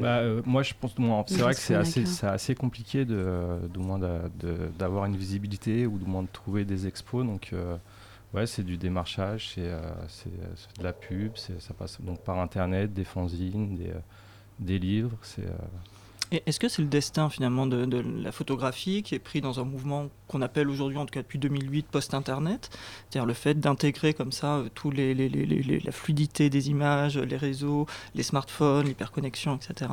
Bah, 0.00 0.18
euh, 0.18 0.42
moi, 0.46 0.62
je 0.62 0.72
pense, 0.80 0.94
c'est 1.28 1.42
vrai 1.42 1.54
que 1.54 1.60
c'est 1.60 1.74
assez, 1.74 2.26
assez 2.26 2.54
compliqué 2.54 3.04
de, 3.04 3.58
de 3.72 3.78
moins 3.78 3.98
d'avoir 4.78 5.04
une 5.06 5.16
visibilité 5.16 5.86
ou 5.86 5.98
de 5.98 6.04
moins 6.04 6.22
de 6.22 6.28
trouver 6.32 6.64
des 6.64 6.86
expos. 6.86 7.24
Donc, 7.26 7.50
euh, 7.52 7.76
ouais, 8.34 8.46
c'est 8.46 8.62
du 8.64 8.76
démarchage, 8.76 9.50
c'est 9.54 9.60
euh, 9.68 9.80
c'est- 10.08 10.30
c'est 10.56 10.78
de 10.78 10.84
la 10.84 10.92
pub, 10.92 11.36
ça 11.36 11.74
passe 11.74 12.00
donc 12.00 12.20
par 12.22 12.38
internet, 12.38 12.92
des 12.94 13.04
fanzines, 13.04 13.76
des, 13.76 13.90
euh, 13.90 14.00
des 14.58 14.78
livres. 14.78 15.16
C'est 15.22 15.44
euh, 15.44 16.38
est-ce 16.46 16.58
que 16.58 16.68
c'est 16.68 16.80
le 16.80 16.88
destin 16.88 17.28
finalement 17.28 17.66
de, 17.66 17.84
de 17.84 17.98
la 18.22 18.32
photographie 18.32 19.02
qui 19.02 19.14
est 19.14 19.18
pris 19.18 19.42
dans 19.42 19.60
un 19.60 19.64
mouvement 19.64 20.08
qu'on 20.32 20.42
appelle 20.42 20.68
aujourd'hui, 20.68 20.98
en 20.98 21.06
tout 21.06 21.12
cas 21.12 21.22
depuis 21.22 21.38
2008, 21.38 21.86
post-internet 21.86 22.70
C'est-à-dire 23.08 23.26
le 23.26 23.34
fait 23.34 23.54
d'intégrer 23.60 24.14
comme 24.14 24.32
ça 24.32 24.56
euh, 24.56 24.68
tous 24.74 24.90
les, 24.90 25.14
la 25.14 25.92
fluidité 25.92 26.50
des 26.50 26.70
images, 26.70 27.18
les 27.18 27.36
réseaux, 27.36 27.86
les 28.14 28.22
smartphones, 28.22 28.86
l'hyperconnexion, 28.86 29.56
etc. 29.56 29.90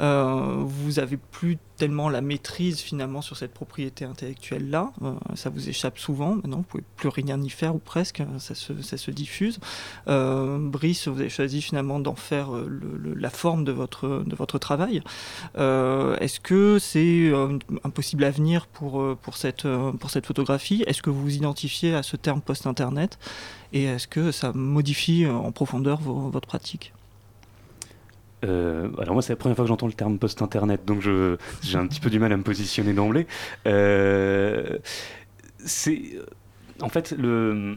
Euh, 0.00 0.56
vous 0.64 0.98
avez 0.98 1.16
plus 1.16 1.58
tellement 1.76 2.08
la 2.08 2.20
maîtrise 2.20 2.80
finalement 2.80 3.22
sur 3.22 3.36
cette 3.36 3.54
propriété 3.54 4.04
intellectuelle 4.04 4.68
là. 4.68 4.92
ça 5.34 5.48
vous 5.48 5.68
échappe 5.68 5.98
souvent. 5.98 6.34
Maintenant, 6.34 6.58
vous 6.58 6.62
pouvez 6.64 6.84
plus 6.96 7.08
rien 7.08 7.40
y 7.40 7.50
faire 7.50 7.74
ou 7.74 7.78
presque. 7.78 8.22
Ça 8.38 8.54
se, 8.54 8.82
ça 8.82 8.96
se 8.96 9.10
diffuse. 9.10 9.60
Euh, 10.08 10.58
Brice, 10.58 11.06
vous 11.06 11.20
avez 11.20 11.28
choisi 11.28 11.62
finalement 11.62 12.00
d'en 12.00 12.16
faire 12.16 12.54
euh, 12.54 12.68
la 13.16 13.30
forme 13.30 13.64
de 13.64 13.72
votre, 13.72 14.24
de 14.26 14.34
votre 14.34 14.58
travail. 14.58 15.02
Euh, 15.56 16.16
Est-ce 16.18 16.40
que 16.40 16.78
c'est 16.78 17.30
euh, 17.30 17.58
un 17.84 17.90
possible 17.90 18.24
avenir 18.24 18.66
pour, 18.66 19.00
euh, 19.00 19.16
pour, 19.20 19.36
cette, 19.36 19.57
euh, 19.64 19.92
pour 19.92 20.10
cette 20.10 20.26
photographie? 20.26 20.84
Est-ce 20.86 21.02
que 21.02 21.10
vous 21.10 21.22
vous 21.22 21.34
identifiez 21.34 21.94
à 21.94 22.02
ce 22.02 22.16
terme 22.16 22.40
post-internet? 22.40 23.18
Et 23.72 23.84
est-ce 23.84 24.06
que 24.06 24.32
ça 24.32 24.52
modifie 24.54 25.24
euh, 25.24 25.32
en 25.32 25.52
profondeur 25.52 26.00
votre 26.00 26.48
pratique? 26.48 26.92
Euh, 28.44 28.90
alors 28.98 29.14
moi 29.14 29.22
c'est 29.22 29.32
la 29.32 29.36
première 29.36 29.56
fois 29.56 29.64
que 29.64 29.68
j'entends 29.68 29.88
le 29.88 29.92
terme 29.92 30.16
post-internet, 30.16 30.84
donc 30.84 31.00
j'ai 31.00 31.76
un 31.76 31.86
petit 31.88 31.98
peu 31.98 32.08
du 32.08 32.20
mal 32.20 32.32
à 32.32 32.36
me 32.36 32.44
positionner 32.44 32.92
d'emblée. 32.92 33.26
C'est 35.64 36.02
en 36.80 36.88
fait 36.88 37.12
le 37.18 37.76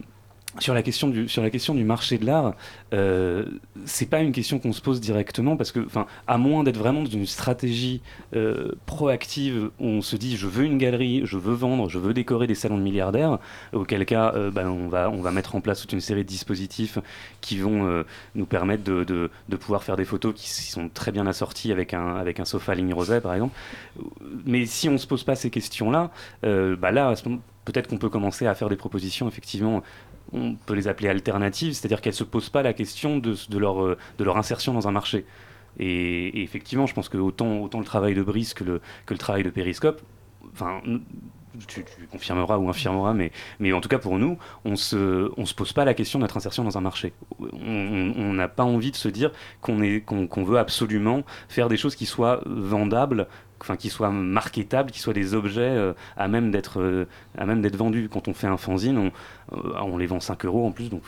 sur 0.58 0.74
la 0.74 0.82
question 0.82 1.08
du 1.08 1.28
sur 1.28 1.42
la 1.42 1.50
question 1.50 1.74
du 1.74 1.84
marché 1.84 2.18
de 2.18 2.26
l'art, 2.26 2.54
euh, 2.92 3.46
c'est 3.86 4.08
pas 4.08 4.20
une 4.20 4.32
question 4.32 4.58
qu'on 4.58 4.72
se 4.72 4.82
pose 4.82 5.00
directement 5.00 5.56
parce 5.56 5.72
que, 5.72 5.80
enfin, 5.80 6.06
à 6.26 6.38
moins 6.38 6.62
d'être 6.62 6.76
vraiment 6.76 7.02
dans 7.02 7.10
une 7.10 7.26
stratégie 7.26 8.02
euh, 8.36 8.72
proactive 8.86 9.70
on 9.80 10.02
se 10.02 10.16
dit 10.16 10.36
je 10.36 10.46
veux 10.46 10.64
une 10.64 10.78
galerie, 10.78 11.22
je 11.24 11.38
veux 11.38 11.54
vendre, 11.54 11.88
je 11.88 11.98
veux 11.98 12.12
décorer 12.12 12.46
des 12.46 12.54
salons 12.54 12.76
de 12.76 12.82
milliardaires, 12.82 13.38
auquel 13.72 14.04
cas 14.04 14.32
euh, 14.34 14.50
ben, 14.50 14.68
on 14.68 14.88
va 14.88 15.10
on 15.10 15.22
va 15.22 15.30
mettre 15.30 15.54
en 15.54 15.60
place 15.60 15.80
toute 15.80 15.92
une 15.92 16.00
série 16.00 16.22
de 16.22 16.28
dispositifs 16.28 16.98
qui 17.40 17.58
vont 17.58 17.86
euh, 17.86 18.04
nous 18.34 18.46
permettre 18.46 18.84
de, 18.84 19.04
de, 19.04 19.30
de 19.48 19.56
pouvoir 19.56 19.82
faire 19.82 19.96
des 19.96 20.04
photos 20.04 20.34
qui 20.34 20.50
sont 20.50 20.88
très 20.88 21.12
bien 21.12 21.26
assorties 21.26 21.72
avec 21.72 21.94
un 21.94 22.16
avec 22.16 22.40
un 22.40 22.44
sofa 22.44 22.74
ligne 22.74 22.92
rosée 22.92 23.20
par 23.20 23.34
exemple. 23.34 23.54
Mais 24.44 24.66
si 24.66 24.88
on 24.88 24.98
se 24.98 25.06
pose 25.06 25.24
pas 25.24 25.34
ces 25.34 25.50
questions-là, 25.50 26.10
euh, 26.44 26.76
bah 26.76 26.90
là 26.90 27.14
peut-être 27.64 27.88
qu'on 27.88 27.98
peut 27.98 28.08
commencer 28.08 28.46
à 28.46 28.54
faire 28.54 28.68
des 28.68 28.76
propositions 28.76 29.28
effectivement 29.28 29.82
on 30.32 30.54
peut 30.54 30.74
les 30.74 30.88
appeler 30.88 31.08
alternatives, 31.08 31.74
c'est-à-dire 31.74 32.00
qu'elles 32.00 32.12
ne 32.12 32.16
se 32.16 32.24
posent 32.24 32.50
pas 32.50 32.62
la 32.62 32.72
question 32.72 33.18
de, 33.18 33.34
de 33.48 33.58
leur, 33.58 33.82
euh, 33.82 33.98
de 34.18 34.24
leur 34.24 34.36
insertion 34.36 34.72
dans 34.72 34.88
un 34.88 34.92
marché. 34.92 35.24
Et, 35.78 36.42
effectivement, 36.42 36.86
je 36.86 36.94
pense 36.94 37.08
que 37.08 37.18
autant, 37.18 37.68
le 37.72 37.84
travail 37.84 38.14
de 38.14 38.22
Brice 38.22 38.54
que 38.54 38.64
le, 38.64 38.80
travail 39.18 39.42
de 39.42 39.50
Périscope, 39.50 40.02
enfin, 40.52 40.80
tu, 41.66 41.84
confirmeras 42.10 42.58
ou 42.58 42.68
infirmeras, 42.68 43.14
mais, 43.14 43.72
en 43.72 43.80
tout 43.80 43.88
cas 43.88 43.98
pour 43.98 44.18
nous, 44.18 44.38
on 44.64 44.76
se, 44.76 45.30
se 45.44 45.54
pose 45.54 45.72
pas 45.72 45.84
la 45.84 45.94
question 45.94 46.18
de 46.18 46.24
notre 46.24 46.36
insertion 46.36 46.64
dans 46.64 46.78
un 46.78 46.80
marché. 46.82 47.12
On- 47.40 48.32
n'a 48.32 48.48
pas 48.48 48.64
envie 48.64 48.90
de 48.90 48.96
se 48.96 49.08
dire 49.08 49.30
qu'on 49.60 50.44
veut 50.44 50.58
absolument 50.58 51.22
faire 51.48 51.68
des 51.68 51.76
choses 51.76 51.94
qui 51.94 52.06
soient 52.06 52.40
vendables, 52.46 53.28
enfin 53.62 53.76
qui 53.76 53.88
soient 53.90 54.10
marketables, 54.10 54.90
qui 54.90 54.98
soient 55.00 55.12
des 55.14 55.34
objets 55.34 55.60
euh, 55.62 55.92
à 56.16 56.28
même 56.28 56.50
d'être 56.50 56.80
euh, 56.80 57.06
à 57.38 57.46
même 57.46 57.62
d'être 57.62 57.76
vendus. 57.76 58.08
Quand 58.12 58.28
on 58.28 58.34
fait 58.34 58.46
un 58.46 58.56
fanzine, 58.56 58.98
on, 58.98 59.12
euh, 59.56 59.98
les 59.98 60.06
vend 60.06 60.20
5 60.20 60.44
euros 60.44 60.66
en 60.66 60.72
plus, 60.72 60.90
donc 60.90 61.02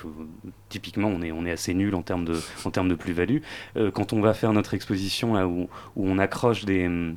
typiquement 0.69 1.09
on 1.09 1.23
est, 1.23 1.33
on 1.33 1.45
est 1.47 1.51
assez 1.53 1.75
nul 1.75 1.95
en 1.95 2.03
termes 2.03 2.25
de, 2.25 2.39
en 2.65 2.71
termes 2.71 2.89
de 2.89 2.95
plus-value. 2.95 3.39
Quand 3.93 4.13
on 4.13 4.21
va 4.21 4.35
faire 4.35 4.53
notre 4.53 4.75
exposition 4.75 5.35
là 5.35 5.47
où, 5.49 5.69
où 5.97 6.09
on 6.09 6.19
accroche 6.19 6.65
des 6.65 6.87
hum, 6.87 7.17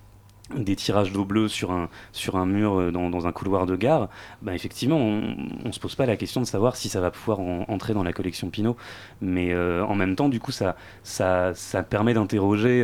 des 0.56 0.78
tirages 0.78 1.12
d'eau 1.12 1.26
bleue 1.26 1.50
sur 1.50 1.72
un, 1.72 1.90
sur 2.14 2.38
un 2.38 2.46
mur 2.46 2.90
dans, 2.94 3.10
dans 3.10 3.28
un 3.28 3.34
couloir 3.34 3.66
de 3.66 3.76
gare, 3.76 4.08
bah 4.42 4.56
effectivement, 4.56 4.96
on 4.98 5.36
ne 5.66 5.72
se 5.74 5.80
pose 5.80 5.96
pas 5.96 6.06
la 6.06 6.16
question 6.16 6.40
de 6.40 6.46
savoir 6.46 6.78
si 6.78 6.88
ça 6.88 7.02
va 7.02 7.12
pouvoir 7.12 7.42
en- 7.42 7.66
entrer 7.68 7.94
dans 7.94 8.04
la 8.04 8.14
collection 8.14 8.50
Pinot. 8.50 8.78
Mais 9.20 9.54
en 9.56 9.94
même 9.96 10.16
temps, 10.16 10.30
du 10.30 10.40
coup, 10.40 10.54
ça, 10.54 10.78
ça, 11.04 11.54
ça 11.54 11.84
permet 11.84 12.14
d'interroger 12.14 12.82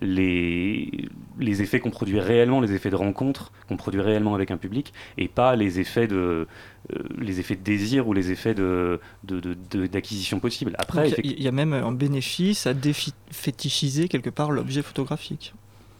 les, 0.00 0.90
les 1.38 1.62
effets 1.62 1.80
qu'on 1.80 1.90
produit 1.90 2.20
réellement, 2.20 2.60
les 2.60 2.72
effets 2.72 2.90
de 2.90 2.96
rencontre 2.96 3.52
qu'on 3.68 3.76
produit 3.76 4.00
réellement 4.00 4.34
avec 4.34 4.50
un 4.50 4.56
public, 4.56 4.92
et 5.16 5.28
pas 5.28 5.56
les 5.56 5.80
effets 5.80 6.06
de, 6.06 6.46
euh, 6.94 7.02
les 7.18 7.40
effets 7.40 7.56
de 7.56 7.62
désir 7.62 8.08
ou 8.08 8.12
les 8.12 8.30
effets 8.30 8.54
de, 8.54 9.00
de- 9.24 9.40
de- 9.40 9.56
de- 9.70 9.86
d'acquisition 9.86 10.40
possible. 10.40 10.74
Après, 10.78 11.10
Il 11.24 11.38
y 11.40 11.44
y, 11.44 11.48
a 11.48 11.52
même 11.52 11.72
un 11.72 11.92
bénéfice 11.92 12.66
à 12.66 12.74
défétichiser 12.74 14.08
quelque 14.08 14.30
part 14.30 14.50
l'objet 14.50 14.82
photographique. 14.82 15.54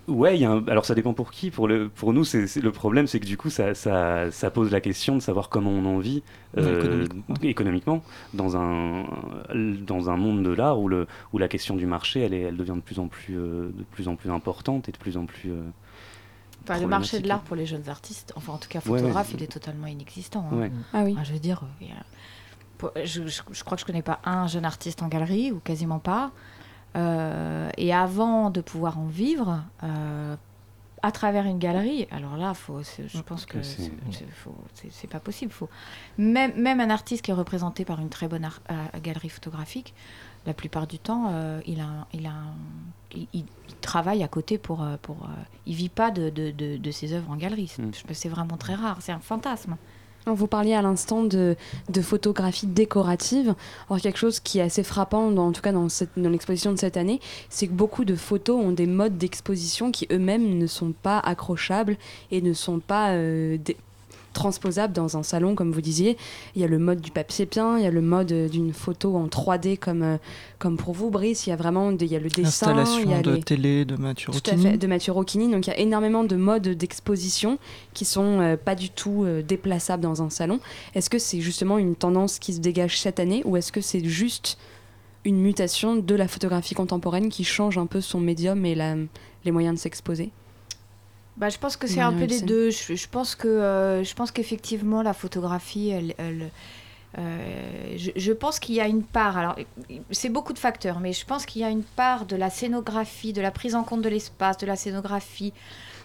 Ouais, 0.09 0.37
il 0.37 0.41
y 0.41 0.45
a 0.47 0.51
un- 0.51 0.67
alors 0.69 0.87
ça 0.87 0.95
dépend 0.95 1.13
pour 1.13 1.31
qui. 1.31 1.51
Pour, 1.51 1.69
le, 1.69 1.89
pour 1.91 2.13
nous, 2.15 2.25
c'est, 2.25 2.57
le 2.57 2.73
problème, 2.73 3.07
c'est 3.07 3.21
que 3.21 3.27
du 3.27 3.37
coup, 3.37 3.51
ça, 3.51 3.75
ça, 3.75 4.31
ça 4.31 4.51
pose 4.51 4.71
la 4.73 4.81
question 4.81 5.15
de 5.15 5.21
savoir 5.21 5.51
comment 5.51 5.71
on 5.71 5.85
en 5.85 5.99
vit 5.99 6.23
euh, 6.57 7.05
économiquement. 7.05 7.35
économiquement 7.43 8.03
dans 8.33 8.57
un, 8.57 9.05
dans 9.55 10.09
un 10.09 10.17
monde 10.17 10.43
de 10.43 10.51
l'art 10.51 10.81
où, 10.81 10.89
le, 10.89 11.07
où 11.33 11.39
la 11.39 11.47
question 11.49 11.77
du 11.77 11.85
marché, 11.87 12.21
elle, 12.21 12.33
est, 12.33 12.41
elle 12.41 12.57
devient 12.57 12.73
de 12.77 12.81
plus 12.81 12.99
en 12.99 13.09
plus, 13.09 13.37
euh, 13.39 13.71
de 13.77 13.85
plus 13.85 14.09
en 14.09 14.17
plus 14.17 14.31
importante 14.31 14.89
et 14.89 14.93
de 14.93 14.97
plus 14.99 15.17
en 15.19 15.27
plus. 15.27 15.51
euh, 15.53 15.63
Enfin, 16.65 16.81
le 16.81 16.87
marché 16.87 17.21
de 17.21 17.29
l'art 17.29 17.41
pour 17.43 17.57
les 17.57 17.65
jeunes 17.67 17.89
artistes, 17.89 18.33
enfin 18.37 18.53
en 18.55 18.59
tout 18.59 18.69
cas 18.69 18.81
Ouais, 18.87 18.93
ouais. 18.93 18.99
photographe, 18.99 19.31
il 19.35 19.43
est 19.43 19.47
totalement 19.53 19.87
inexistant. 19.87 20.47
hein. 20.53 20.57
Ouais. 20.57 20.73
Ah 20.93 21.03
oui. 21.05 21.13
Enfin, 21.15 21.25
je 21.25 21.33
veux 21.33 21.39
dire, 21.39 21.63
je 23.03 23.65
crois 23.65 23.77
que 23.77 23.81
je 23.81 23.87
connais 23.87 24.03
pas 24.03 24.21
un 24.25 24.47
jeune 24.47 24.65
artiste 24.65 25.03
en 25.03 25.09
galerie, 25.09 25.53
ou 25.53 25.61
quasiment 25.61 25.99
pas. 25.99 26.31
Euh, 26.97 27.71
et 27.77 27.93
avant 27.95 28.51
de 28.51 28.61
pouvoir 28.61 28.99
en 28.99 29.07
vivre, 29.07 29.63
euh, 29.85 30.37
à 31.03 31.13
travers 31.13 31.45
une 31.45 31.59
galerie, 31.59 32.09
alors 32.11 32.37
là, 32.37 32.55
faut, 32.55 32.81
je 32.83 33.21
pense 33.23 33.47
que 33.47 33.63
c'est- 33.63 35.07
pas 35.07 35.21
possible. 35.21 35.53
Faut, 35.53 35.69
même, 36.17 36.53
même 36.61 36.81
un 36.81 36.91
artiste 36.91 37.23
qui 37.25 37.31
est 37.31 37.35
représenté 37.35 37.85
par 37.85 38.01
une 38.01 38.09
très 38.09 38.27
bonne 38.27 38.45
ar- 38.45 38.61
euh, 38.71 38.75
galerie 39.01 39.29
photographique, 39.29 39.95
la 40.47 40.55
plupart 40.55 40.87
du 40.87 40.99
temps, 40.99 41.27
euh, 41.31 41.61
il, 41.67 41.81
a, 41.81 41.85
un- 41.85 42.07
il, 42.13 42.27
a 42.27 42.31
un- 42.31 42.55
il, 43.15 43.29
il- 43.33 43.45
il 43.69 43.75
travaille 43.81 44.23
à 44.25 44.29
côté 44.29 44.59
pour... 44.59 44.85
pour 45.03 45.17
euh, 45.25 45.29
il 45.67 45.75
vit 45.75 45.89
pas 45.91 46.11
de, 46.11 46.31
de, 46.31 46.51
de- 46.51 46.79
de 46.79 46.91
ses 46.91 47.13
œuvres 47.13 47.31
en 47.31 47.37
galerie. 47.37 47.73
Mm. 47.79 47.91
je- 47.93 48.15
C'est 48.15 48.29
vraiment 48.31 48.57
très 48.57 48.75
rare. 48.75 48.97
C'est 49.01 49.13
un 49.13 49.21
fantasme. 49.21 49.77
Vous 50.35 50.47
parliez 50.47 50.75
à 50.75 50.83
l'instant 50.83 51.25
de, 51.25 51.57
photographie 52.03 52.67
décorative. 52.67 53.55
Quelque 54.03 54.19
chose 54.19 54.41
qui 54.41 54.59
est 54.59 54.63
assez 54.63 54.83
frappant, 54.83 55.35
en 55.37 55.53
tout 55.53 55.63
cas 55.63 55.73
dans 55.73 55.89
l'exposition 56.17 56.73
de 56.73 56.79
cette 56.79 56.97
année, 56.97 57.21
c'est 57.49 57.67
que 57.67 57.73
beaucoup 57.73 58.05
de 58.05 58.15
photos 58.15 58.65
ont 58.65 58.73
des 58.73 58.87
modes 58.87 59.19
d'exposition 59.19 59.91
qui 59.91 60.07
eux-mêmes 60.13 60.59
ne 60.59 60.67
sont 60.67 60.93
pas 60.93 61.19
accrochables 61.19 61.97
et 62.31 62.41
ne 62.41 62.53
sont 62.53 62.81
pas 62.81 63.11
euh, 63.11 63.59
transposables 64.33 64.93
dans 64.93 65.17
un 65.17 65.23
salon, 65.23 65.55
comme 65.55 65.73
vous 65.73 65.81
disiez. 65.81 66.17
Il 66.55 66.61
y 66.61 66.65
a 66.65 66.69
le 66.69 66.79
mode 66.79 67.01
du 67.01 67.11
papier 67.11 67.47
peint, 67.47 67.79
il 67.79 67.85
y 67.85 67.87
a 67.87 67.91
le 67.91 68.01
mode 68.01 68.31
euh, 68.33 68.49
d'une 68.49 68.73
photo 68.73 69.17
en 69.17 69.27
3D 69.27 69.77
comme, 69.79 70.03
euh, 70.03 70.17
comme 70.59 70.77
pour 70.77 70.95
vous, 70.95 71.11
Brice. 71.11 71.47
Il 71.47 71.51
y 71.51 71.53
a 71.53 71.57
vraiment 71.57 71.91
il 71.91 72.07
y 72.07 72.15
a 72.17 72.19
le 72.21 72.29
dessin, 72.29 72.73
il 72.73 72.77
y 72.79 72.81
Installation 72.81 73.13
a 73.19 73.23
de 73.23 73.31
les- 73.33 73.43
télé 73.43 73.85
de 73.85 73.97
Mathieu 73.97 74.33
tout 74.33 74.39
à 74.47 74.51
Rocchini. 74.53 74.71
fait, 74.73 74.79
de 74.79 74.87
Mathieu 74.87 75.13
Rocchini. 75.13 75.51
Donc 75.51 75.67
il 75.67 75.71
y 75.71 75.73
a 75.73 75.79
énormément 75.79 76.25
de 76.25 76.37
modes 76.37 76.69
d'exposition 76.69 77.59
qui 77.95 78.05
sont 78.05 78.41
euh, 78.41 78.57
pas 78.57 78.75
du 78.75 78.91
tout 78.91 79.25
euh, 79.25 79.43
déplaçables 79.43 80.03
dans 80.03 80.23
un 80.23 80.31
salon. 80.31 80.61
Est-ce 80.95 81.11
que 81.11 81.19
c'est 81.19 81.41
justement 81.41 81.79
une 81.79 81.95
tendance 81.97 82.39
qui 82.39 82.53
se 82.53 82.61
dégage 82.61 83.01
cette 83.01 83.21
année 83.21 83.43
ou 83.45 83.57
est-ce 83.57 83.73
que 83.73 83.81
c'est 83.81 84.05
juste 84.05 84.59
une 85.25 85.41
mutation 85.41 85.97
de 85.97 86.15
la 86.15 86.29
photographie 86.29 86.75
contemporaine 86.75 87.29
qui 87.29 87.45
change 87.45 87.77
un 87.77 87.87
peu 87.87 88.01
son 88.01 88.21
médium 88.21 88.65
et 88.65 88.75
la- 88.75 88.95
les 89.45 89.51
moyens 89.51 89.75
de 89.75 89.81
s'exposer? 89.81 90.31
Bah, 91.39 91.49
je 91.51 91.59
pense 91.59 91.77
que 91.77 91.87
c'est 91.87 92.01
un 92.01 92.13
peu 92.13 92.25
les 92.25 92.41
deux. 92.41 92.71
Je, 92.71 92.95
je 92.95 93.09
pense 93.09 93.37
que 93.37 93.47
euh, 93.47 94.03
je 94.03 94.15
pense 94.15 94.33
qu'effectivement 94.33 95.03
la 95.03 95.13
photographie, 95.15 95.91
elle, 95.91 96.15
elle, 96.19 96.51
euh, 97.17 97.95
je, 97.97 98.11
je 98.17 98.33
pense 98.33 98.59
qu'il 98.59 98.75
y 98.75 98.81
a 98.81 98.89
une 98.89 99.05
part. 99.05 99.39
Alors 99.39 99.55
c'est 100.11 100.31
beaucoup 100.31 100.53
de 100.53 100.59
facteurs, 100.59 100.99
mais 100.99 101.13
je 101.13 101.25
pense 101.25 101.47
qu'il 101.47 101.63
y 101.63 101.65
a 101.65 101.71
une 101.71 101.85
part 101.85 102.27
de 102.27 102.35
la 102.35 102.51
scénographie, 102.51 103.33
de 103.33 103.41
la 103.41 103.53
prise 103.53 103.77
en 103.77 103.85
compte 103.85 104.03
de 104.03 104.09
l'espace, 104.09 104.59
de 104.59 104.67
la 104.67 104.75
scénographie, 104.75 105.53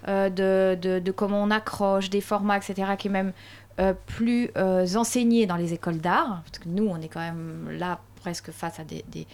euh, 0.08 0.30
de, 0.30 0.78
de, 0.80 1.00
de 1.00 1.12
comment 1.12 1.42
on 1.42 1.50
accroche, 1.50 2.12
des 2.12 2.22
formats, 2.22 2.58
etc., 2.58 2.92
qui 3.00 3.08
est 3.08 3.12
même 3.12 3.34
euh, 3.80 3.94
plus 4.06 4.52
enseignée 4.56 5.48
dans 5.48 5.56
les 5.56 5.74
écoles 5.74 5.98
d'art, 5.98 6.44
parce 6.46 6.60
que 6.60 6.70
nous 6.70 6.86
on 6.86 7.02
est 7.02 7.08
quand 7.08 7.22
même 7.22 7.72
là 7.72 8.00
presque 8.24 8.52
face 8.52 8.80
à 8.80 8.86
des, 8.86 9.04
des, 9.10 9.28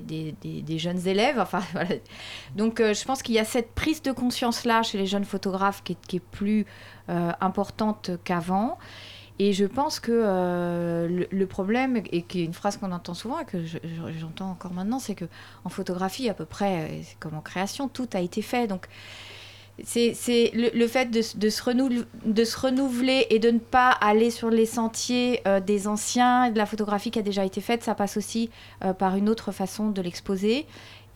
des, 0.00 0.32
des- 0.62 0.78
jeunes 0.78 1.06
élèves. 1.06 1.38
Enfin. 1.38 1.62
Donc 2.56 2.80
euh, 2.80 2.94
je 2.94 3.04
pense 3.04 3.22
qu'il 3.22 3.34
y 3.34 3.38
a 3.38 3.44
cette 3.44 3.72
prise 3.74 4.00
de 4.02 4.10
conscience-là 4.12 4.82
chez 4.82 4.96
les 4.98 5.06
jeunes 5.06 5.26
photographes 5.26 5.82
qui 5.84 6.16
est, 6.16 6.20
plus 6.20 6.64
euh, 7.10 7.30
importante 7.40 8.10
qu'avant. 8.24 8.78
Et 9.38 9.52
je 9.52 9.64
pense 9.64 9.98
que 10.00 10.12
euh, 10.12 11.26
le, 11.30 11.46
problème, 11.46 12.02
et 12.10 12.22
qui 12.22 12.40
est 12.40 12.44
une 12.44 12.54
phrase 12.54 12.76
qu'on 12.78 12.92
entend 12.92 13.14
souvent 13.14 13.38
et 13.40 13.44
que 13.44 13.64
je- 13.64 13.78
je- 13.82 14.18
j'entends 14.18 14.50
encore 14.50 14.72
maintenant, 14.72 14.98
c'est 14.98 15.14
que 15.14 15.24
en 15.64 15.68
photographie, 15.68 16.28
à 16.28 16.34
peu 16.34 16.44
près, 16.46 17.02
comme 17.20 17.34
en 17.34 17.40
création, 17.40 17.88
tout 17.88 18.08
a 18.14 18.20
été 18.20 18.40
fait. 18.40 18.66
Donc 18.66 18.86
c'est 19.84 20.50
le, 20.54 20.70
le 20.78 20.86
fait 20.86 21.06
de, 21.06 21.20
de 21.38 21.48
se 21.50 21.62
renou- 21.62 22.04
de 22.24 22.44
se 22.44 22.58
renouveler 22.58 23.26
et 23.30 23.38
de 23.38 23.50
ne 23.50 23.58
pas 23.58 23.90
aller 23.90 24.30
sur 24.30 24.50
les 24.50 24.66
sentiers 24.66 25.40
euh, 25.46 25.60
des 25.60 25.88
anciens, 25.88 26.50
de 26.50 26.58
la 26.58 26.66
photographie 26.66 27.10
qui 27.10 27.18
a 27.18 27.22
déjà 27.22 27.44
été 27.44 27.60
faite, 27.60 27.82
ça 27.82 27.94
passe 27.94 28.16
aussi 28.16 28.50
euh, 28.84 28.92
par 28.92 29.16
une 29.16 29.28
autre 29.28 29.50
façon 29.50 29.90
de 29.90 30.02
l'exposer. 30.02 30.66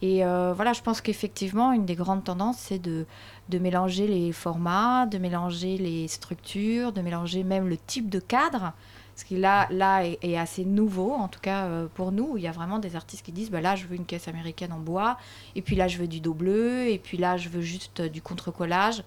Et 0.03 0.25
euh, 0.25 0.53
voilà, 0.55 0.73
je 0.75 0.83
pense 0.83 1.01
qu'effectivement, 1.01 1.73
une 1.73 1.87
des 1.87 1.95
grandes 1.95 2.25
tendances, 2.25 2.59
c'est 2.59 2.79
de, 2.79 3.07
de 3.49 3.59
mélanger 3.59 4.07
les 4.07 4.33
formats, 4.33 5.07
de 5.07 5.19
mélanger 5.19 5.79
les 5.79 6.07
structures, 6.09 6.93
de 6.93 7.01
mélanger 7.01 7.45
même 7.45 7.67
le 7.69 7.79
type 7.79 8.11
de 8.11 8.21
cadre. 8.21 8.73
Ce 9.17 9.25
qui 9.25 9.37
là, 9.39 9.67
là 9.71 10.05
est, 10.05 10.37
assez 10.37 10.67
nouveau, 10.67 11.13
en 11.13 11.29
tout 11.29 11.41
cas 11.41 11.65
euh, 11.65 11.87
pour 11.95 12.13
nous. 12.13 12.37
Il 12.37 12.43
y 12.43 12.47
a 12.47 12.53
vraiment 12.53 12.79
des 12.79 12.97
artistes 12.97 13.25
qui 13.25 13.33
disent 13.33 13.51
bah, 13.51 13.63
là, 13.63 13.75
je 13.75 13.87
veux 13.87 13.97
une 13.97 14.05
caisse 14.05 14.29
américaine 14.29 14.73
en 14.73 14.79
bois, 14.79 15.17
et 15.55 15.63
puis 15.63 15.75
là, 15.75 15.89
je 15.89 15.97
veux 15.97 16.07
du 16.07 16.21
dos 16.21 16.35
bleu, 16.35 16.87
et 16.89 16.99
puis 16.99 17.17
là, 17.17 17.39
je 17.39 17.49
veux 17.49 17.63
juste 17.63 18.01
euh, 18.01 18.09
du 18.11 18.21
contre-collage. 18.21 19.03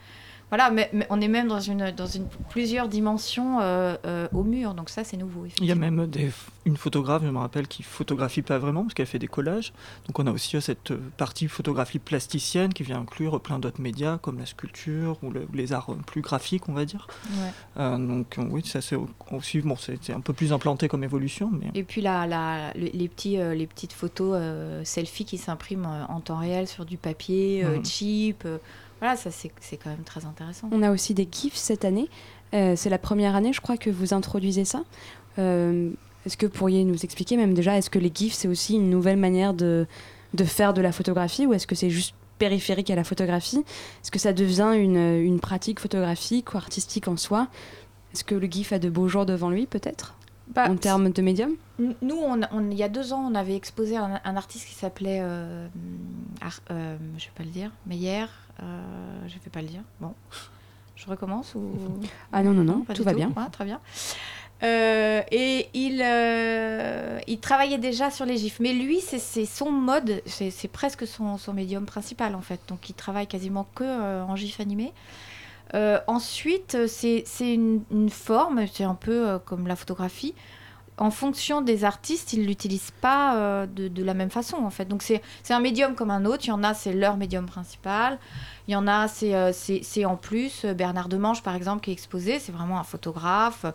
Voilà, 0.50 0.72
mais, 0.72 0.90
mais 0.94 1.06
on 1.12 1.22
est 1.22 1.28
même 1.28 1.48
dans, 1.48 1.60
une, 1.60 1.92
dans 1.92 2.08
une, 2.08 2.26
plusieurs 2.50 2.88
dimensions 2.88 3.60
euh, 3.62 3.96
euh, 4.06 4.28
au 4.34 4.44
mur, 4.44 4.74
donc 4.74 4.90
ça, 4.90 5.04
c'est 5.04 5.16
nouveau. 5.18 5.46
Il 5.60 5.66
y 5.66 5.72
a 5.72 5.76
même 5.76 6.08
des, 6.08 6.32
une 6.66 6.76
photographe, 6.76 7.22
je 7.24 7.30
me 7.30 7.38
rappelle, 7.38 7.68
qui 7.68 7.84
photographie 7.84 8.42
pas 8.42 8.58
vraiment, 8.58 8.82
parce 8.82 8.96
qu'elle 8.96 9.06
fait 9.06 9.20
des 9.20 9.28
collages. 9.28 9.74
Donc 10.08 10.18
on 10.18 10.26
a 10.26 10.32
aussi 10.32 10.58
euh, 10.58 10.60
cette 10.62 10.92
partie 11.18 11.48
photographie 11.48 12.00
plasticienne 12.00 12.74
qui 12.74 12.82
vient 12.82 13.00
inclure 13.02 13.40
plein 13.42 13.60
d'autres 13.60 13.80
médias, 13.82 14.18
comme 14.18 14.40
la 14.40 14.48
sculpture 14.48 15.18
ou, 15.22 15.30
le- 15.30 15.42
ou 15.52 15.56
les 15.56 15.72
arts 15.72 15.96
plus 16.08 16.22
graphiques, 16.22 16.68
on 16.68 16.74
va 16.74 16.86
dire. 16.86 17.08
Ouais. 17.32 17.52
Euh, 17.78 17.98
donc 17.98 18.38
oui, 18.50 18.64
ça 18.66 18.82
c'est 18.82 18.96
au- 18.96 19.08
aussi, 19.32 19.62
bon, 19.62 19.76
c'est 19.76 20.12
un 20.14 20.20
peu 20.22 20.34
plus 20.34 20.52
implanté 20.52 20.88
comme 20.88 21.04
évolution, 21.04 21.52
mais... 21.54 21.68
Et 21.76 21.84
puis 21.84 22.02
la, 22.02 22.26
la- 22.26 22.74
le- 22.74 22.90
les, 22.92 23.08
petits, 23.08 23.38
les 23.38 23.68
petites 23.68 23.94
photos 23.94 24.36
selfies 24.84 25.26
qui 25.26 25.38
s'impriment 25.38 26.06
en 26.10 26.20
temps 26.22 26.38
réel 26.40 26.68
sur 26.68 26.86
du 26.86 26.98
papier 26.98 27.64
Mhm. 27.64 27.86
cheap. 27.86 28.48
Voilà, 29.00 29.16
ça 29.16 29.32
c'est 29.32 29.52
c'est 29.60 29.78
quand 29.78 29.90
même 29.90 30.04
très 30.04 30.26
intéressant. 30.26 30.70
On 30.72 30.84
a 30.84 30.92
aussi 30.92 31.14
des 31.14 31.28
GIFs 31.32 31.56
cette 31.56 31.86
année. 31.86 32.10
Euh, 32.54 32.76
c'est 32.76 32.90
la 32.90 32.98
première 32.98 33.36
année, 33.36 33.54
je 33.54 33.62
crois, 33.62 33.78
que 33.78 33.90
vous 33.90 34.14
introduisez 34.14 34.66
ça. 34.66 34.84
Euh, 35.38 35.92
est-ce 36.26 36.36
que 36.36 36.46
vous 36.46 36.52
pourriez 36.52 36.84
nous 36.84 37.04
expliquer 37.04 37.38
même 37.38 37.54
déjà, 37.54 37.78
est-ce 37.78 37.90
que 37.90 38.00
les 38.00 38.12
GIFs, 38.14 38.34
c'est 38.34 38.48
aussi 38.48 38.76
une 38.76 38.90
nouvelle 38.90 39.18
manière 39.18 39.54
de, 39.54 39.88
de 40.34 40.44
faire 40.44 40.74
de 40.74 40.82
la 40.82 40.92
photographie 40.92 41.46
ou 41.46 41.54
est-ce 41.54 41.68
que 41.68 41.76
c'est 41.76 41.90
juste 41.90 42.16
périphérique 42.40 42.90
à 42.90 42.96
la 42.96 43.04
photographie? 43.04 43.60
Est-ce 43.60 44.12
que 44.12 44.20
ça 44.20 44.34
devient 44.34 44.72
une, 44.76 44.98
une 44.98 45.40
pratique 45.40 45.80
photographique 45.80 46.54
ou 46.54 46.58
artistique 46.58 47.08
en 47.08 47.18
soi? 47.18 47.48
Est-ce 48.14 48.24
que 48.24 48.36
le 48.36 48.48
GIF 48.48 48.74
a 48.74 48.80
de 48.80 48.90
beaux 48.90 49.08
jours 49.08 49.26
devant 49.26 49.50
lui, 49.50 49.66
peut-être? 49.66 50.16
Bah, 50.50 50.68
En 50.70 50.76
termes 50.78 51.12
de 51.12 51.22
médium 51.22 51.52
Nous, 51.78 52.16
on, 52.16 52.42
on- 52.52 52.72
il 52.72 52.78
y 52.78 52.84
a 52.84 52.90
deux 52.90 53.14
ans, 53.14 53.30
on 53.32 53.36
avait 53.36 53.56
exposé 53.56 53.98
un, 53.98 54.20
un 54.24 54.36
artiste 54.36 54.68
qui 54.68 54.74
s'appelait, 54.74 55.20
euh, 55.22 55.68
Ar- 56.42 56.60
euh, 56.72 56.98
je 57.18 57.26
vais 57.26 57.32
pas 57.36 57.44
le 57.44 57.50
dire, 57.52 57.72
Meyer, 57.86 58.26
euh, 58.62 58.82
je 59.28 59.34
vais 59.36 59.50
pas 59.52 59.62
le 59.62 59.68
dire. 59.68 59.82
Bon, 60.00 60.14
je 60.96 61.06
recommence 61.06 61.54
ou? 61.56 61.72
Ah 62.34 62.42
non, 62.44 62.52
non, 62.54 62.64
non, 62.64 62.84
tout 62.96 63.04
va 63.04 63.14
bien. 63.14 63.28
Ouais, 63.28 63.50
très 63.52 63.66
bien. 63.66 63.80
Euh, 64.62 65.22
et 65.32 65.70
il, 65.74 66.02
euh, 66.04 67.20
il 67.28 67.40
travaillait 67.40 67.78
déjà 67.78 68.12
sur 68.12 68.26
les 68.26 68.36
gifs. 68.38 68.60
Mais 68.60 68.74
lui, 68.74 69.00
c'est 69.02 69.46
son 69.46 69.72
mode, 69.72 70.22
c'est 70.26 70.68
presque 70.68 71.08
son, 71.08 71.38
son 71.38 71.54
médium 71.54 71.86
principal 71.86 72.36
en 72.36 72.42
fait. 72.42 72.60
Donc 72.68 72.90
il 72.90 72.94
travaille 72.94 73.28
quasiment 73.28 73.68
que 73.76 74.22
en 74.24 74.36
gif 74.36 74.60
animé. 74.60 74.92
Euh, 75.76 76.00
ensuite, 76.08 76.78
c'est 76.88 77.24
une, 77.40 78.10
forme, 78.10 78.66
c'est 78.72 78.84
un 78.84 78.96
peu 78.96 79.28
euh, 79.28 79.40
comme 79.40 79.68
la 79.68 79.76
photographie. 79.76 80.34
En 80.98 81.12
fonction 81.12 81.62
des 81.62 81.86
artistes, 81.86 82.34
ils 82.34 82.46
l'utilisent 82.46 82.92
pas 83.00 83.38
euh, 83.38 83.66
de, 83.68 84.04
la 84.04 84.14
même 84.14 84.30
façon 84.30 84.58
en 84.58 84.70
fait. 84.70 84.86
Donc 84.86 85.02
c'est 85.02 85.22
un 85.50 85.62
médium 85.62 85.96
comme 85.96 86.12
un 86.12 86.26
autre. 86.26 86.46
Il 86.46 86.50
y 86.50 86.52
en 86.52 86.64
a, 86.64 86.74
c'est 86.74 86.92
leur 86.92 87.16
médium 87.16 87.46
principal. 87.46 88.20
Il 88.68 88.72
y 88.72 88.76
en 88.76 88.88
a, 88.88 89.08
c'est 89.08 90.06
en 90.06 90.18
plus. 90.18 90.66
Bernard 90.66 91.08
Demange, 91.08 91.42
par 91.42 91.56
exemple, 91.56 91.82
qui 91.82 91.92
est 91.92 91.94
exposé, 91.94 92.40
c'est 92.40 92.52
vraiment 92.52 92.80
un 92.80 92.84
photographe 92.84 93.66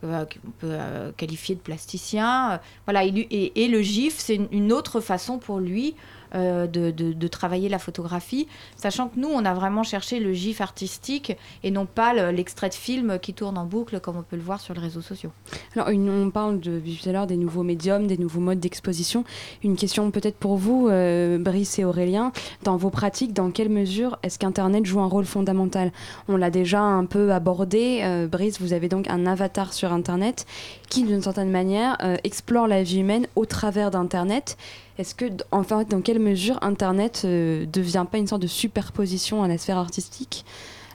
qu'on 0.00 0.50
peut 0.58 0.78
qualifier 1.16 1.54
de 1.54 1.60
plasticien. 1.60 2.58
Voilà, 2.86 3.04
il- 3.04 3.26
et, 3.30 3.68
le 3.68 3.82
GIF, 3.82 4.18
c'est 4.18 4.40
une, 4.50 4.72
autre 4.72 5.00
façon 5.00 5.38
pour 5.38 5.60
lui 5.60 5.94
de, 6.34 6.90
de- 6.90 7.28
travailler 7.28 7.68
la 7.68 7.78
photographie, 7.78 8.46
sachant 8.76 9.08
que 9.08 9.18
nous, 9.18 9.28
on 9.28 9.44
a 9.44 9.54
vraiment 9.54 9.82
cherché 9.82 10.20
le 10.20 10.32
gif 10.32 10.60
artistique 10.60 11.36
et 11.62 11.70
non 11.70 11.86
pas 11.86 12.12
le- 12.14 12.30
l'extrait 12.30 12.68
de 12.68 12.74
film 12.74 13.18
qui 13.20 13.32
tourne 13.34 13.56
en 13.58 13.64
boucle 13.64 14.00
comme 14.00 14.16
on 14.18 14.22
peut 14.22 14.36
le 14.36 14.42
voir 14.42 14.60
sur 14.60 14.74
les 14.74 14.80
réseaux 14.80 15.00
sociaux. 15.00 15.30
Alors, 15.74 15.88
on 15.88 16.30
parle 16.30 16.60
tout 16.60 16.70
à 17.08 17.12
l'heure 17.12 17.26
des 17.26 17.36
nouveaux 17.36 17.62
médiums, 17.62 18.06
des 18.06 18.18
nouveaux 18.18 18.40
modes 18.40 18.60
d'exposition. 18.60 19.24
Une 19.62 19.76
question 19.76 20.10
peut-être 20.10 20.36
pour 20.36 20.56
vous, 20.56 20.88
euh, 20.88 21.38
Brice 21.38 21.78
et 21.78 21.84
Aurélien. 21.84 22.32
Dans 22.64 22.76
vos 22.76 22.90
pratiques, 22.90 23.32
dans 23.32 23.50
quelle 23.50 23.68
mesure 23.70 24.18
est-ce 24.22 24.38
qu'Internet 24.38 24.84
joue 24.86 25.00
un 25.00 25.06
rôle 25.06 25.24
fondamental? 25.24 25.92
On 26.28 26.36
l'a 26.36 26.50
déjà 26.50 26.80
un 26.80 27.06
peu 27.06 27.32
abordé. 27.32 28.00
Euh, 28.02 28.26
Brice, 28.26 28.60
vous 28.60 28.72
avez 28.72 28.88
donc 28.88 29.08
un 29.08 29.26
avatar 29.26 29.72
sur 29.72 29.92
Internet 29.92 30.46
qui, 30.88 31.04
d'une 31.04 31.22
certaine 31.22 31.50
manière, 31.50 31.96
euh, 32.02 32.16
explore 32.24 32.66
la 32.68 32.82
vie 32.82 33.00
humaine 33.00 33.26
au 33.36 33.46
travers 33.46 33.90
d'Internet. 33.90 34.56
Est-ce 34.98 35.14
que, 35.14 35.24
enfin, 35.50 35.84
dans 35.84 36.00
quelle 36.02 36.18
mesure 36.18 36.58
Internet 36.62 37.24
ne 37.24 37.64
devient 37.64 38.06
pas 38.10 38.18
une 38.18 38.26
sorte 38.26 38.42
de 38.42 38.46
superposition 38.46 39.42
à 39.42 39.48
la 39.48 39.58
sphère 39.58 39.78
artistique? 39.78 40.44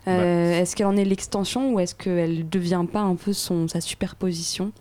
Euh, 0.07 0.59
Est-ce 0.59 0.75
qu'elle 0.75 0.87
en 0.87 0.95
est 0.95 1.03
l'extension 1.03 1.73
ou 1.73 1.79
est-ce 1.79 1.95
qu'elle 1.95 2.37
ne 2.39 2.43
devient 2.43 2.85
pas 2.91 3.01
un 3.01 3.15
peu 3.15 3.33
son, 3.33 3.67
sa 3.67 3.81
superposition? 3.81 4.71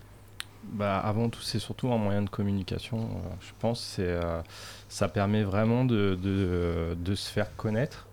Bah, 0.62 0.98
avant 0.98 1.28
tout, 1.28 1.40
c'est 1.42 1.58
surtout 1.58 1.92
un 1.92 1.96
moyen 1.96 2.22
de 2.22 2.28
communication, 2.28 2.98
euh, 2.98 3.28
je 3.40 3.52
pense. 3.58 3.96
Euh, 3.98 4.42
ça 4.88 5.08
permet 5.08 5.42
vraiment 5.42 5.84
de, 5.84 6.18
de, 6.20 6.96
de 6.98 7.14
se 7.14 7.30
faire 7.30 7.54
connaître, 7.56 8.06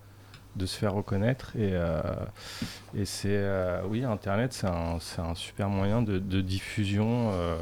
de 0.56 0.66
se 0.66 0.78
faire 0.78 0.94
reconnaître. 0.94 1.56
Et, 1.56 1.72
euh, 1.74 2.02
c'est, 3.06 3.30
euh, 3.30 3.82
oui, 3.88 4.04
Internet, 4.04 4.54
c'est 4.54 4.68
un, 4.68 5.36
super 5.36 5.70
moyen 5.70 6.02
de, 6.02 6.20
diffusion. 6.42 7.32
euh, 7.34 7.56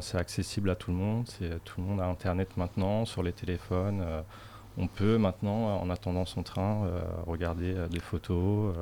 c'est- 0.00 0.18
accessible 0.18 0.70
à 0.70 0.74
tout 0.74 0.90
le 0.90 0.96
monde. 0.96 1.26
C'est, 1.26 1.62
tout 1.64 1.80
le 1.80 1.86
monde 1.86 2.00
a 2.00 2.06
Internet 2.06 2.56
maintenant, 2.56 3.04
sur 3.04 3.22
les 3.22 3.32
téléphones. 3.32 4.04
on 4.78 4.86
peut 4.86 5.18
maintenant, 5.18 5.76
en 5.82 5.90
attendant 5.90 6.24
son 6.24 6.42
train, 6.42 6.86
regarder 7.26 7.74
des 7.90 8.00
photos, 8.00 8.74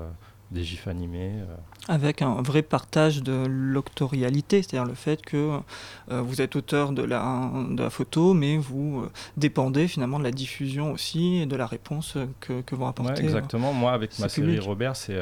des 0.50 0.64
gifs 0.64 0.88
animés. 0.88 1.32
euh. 1.36 1.56
Avec 1.88 2.22
un 2.22 2.42
vrai 2.42 2.62
partage 2.62 3.22
de 3.22 3.46
l'octorialité, 3.48 4.62
c'est-à-dire 4.62 4.84
le 4.88 4.94
fait 4.94 5.20
que 5.22 5.58
euh, 6.10 6.20
vous 6.22 6.40
êtes 6.40 6.56
auteur 6.56 6.92
de 6.92 7.02
la, 7.02 7.50
de 7.70 7.82
la 7.82 7.90
photo, 7.90 8.34
mais 8.34 8.56
vous 8.56 9.02
euh, 9.04 9.10
dépendez 9.36 9.86
finalement 9.88 10.18
de 10.18 10.24
la 10.24 10.30
diffusion 10.32 10.92
aussi 10.92 11.36
et 11.36 11.46
de 11.46 11.56
la 11.56 11.66
réponse 11.66 12.16
que, 12.40 12.60
que 12.62 12.74
vont 12.74 12.84
Ouais, 12.84 12.90
apporter. 12.90 13.20
euh, 13.22 13.24
exactement. 13.24 13.72
Moi, 13.72 13.92
avec 13.92 14.18
ma 14.18 14.28
ce 14.28 14.36
série 14.36 14.48
public. 14.48 14.62
Robert, 14.66 14.96
c'est 14.96 15.18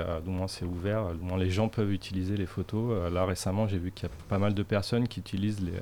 c'est 0.48 0.64
ouvert. 0.64 1.12
Du 1.14 1.22
moins, 1.22 1.38
les 1.38 1.50
gens 1.50 1.68
peuvent 1.68 1.92
utiliser 1.92 2.36
les 2.36 2.46
photos. 2.46 3.12
Là, 3.12 3.24
récemment, 3.24 3.68
j'ai 3.68 3.78
vu 3.78 3.90
qu'il 3.92 4.08
y 4.08 4.10
a 4.10 4.14
pas 4.28 4.38
mal 4.38 4.54
de 4.54 4.62
personnes 4.62 5.08
qui 5.08 5.20
utilisent 5.20 5.60
les, 5.60 5.72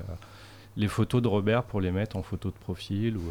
les 0.75 0.87
photos 0.87 1.21
de 1.21 1.27
Robert 1.27 1.63
pour 1.63 1.81
les 1.81 1.91
mettre 1.91 2.15
en 2.17 2.21
photo 2.23 2.49
de 2.49 2.55
profil. 2.55 3.17
Ou, 3.17 3.21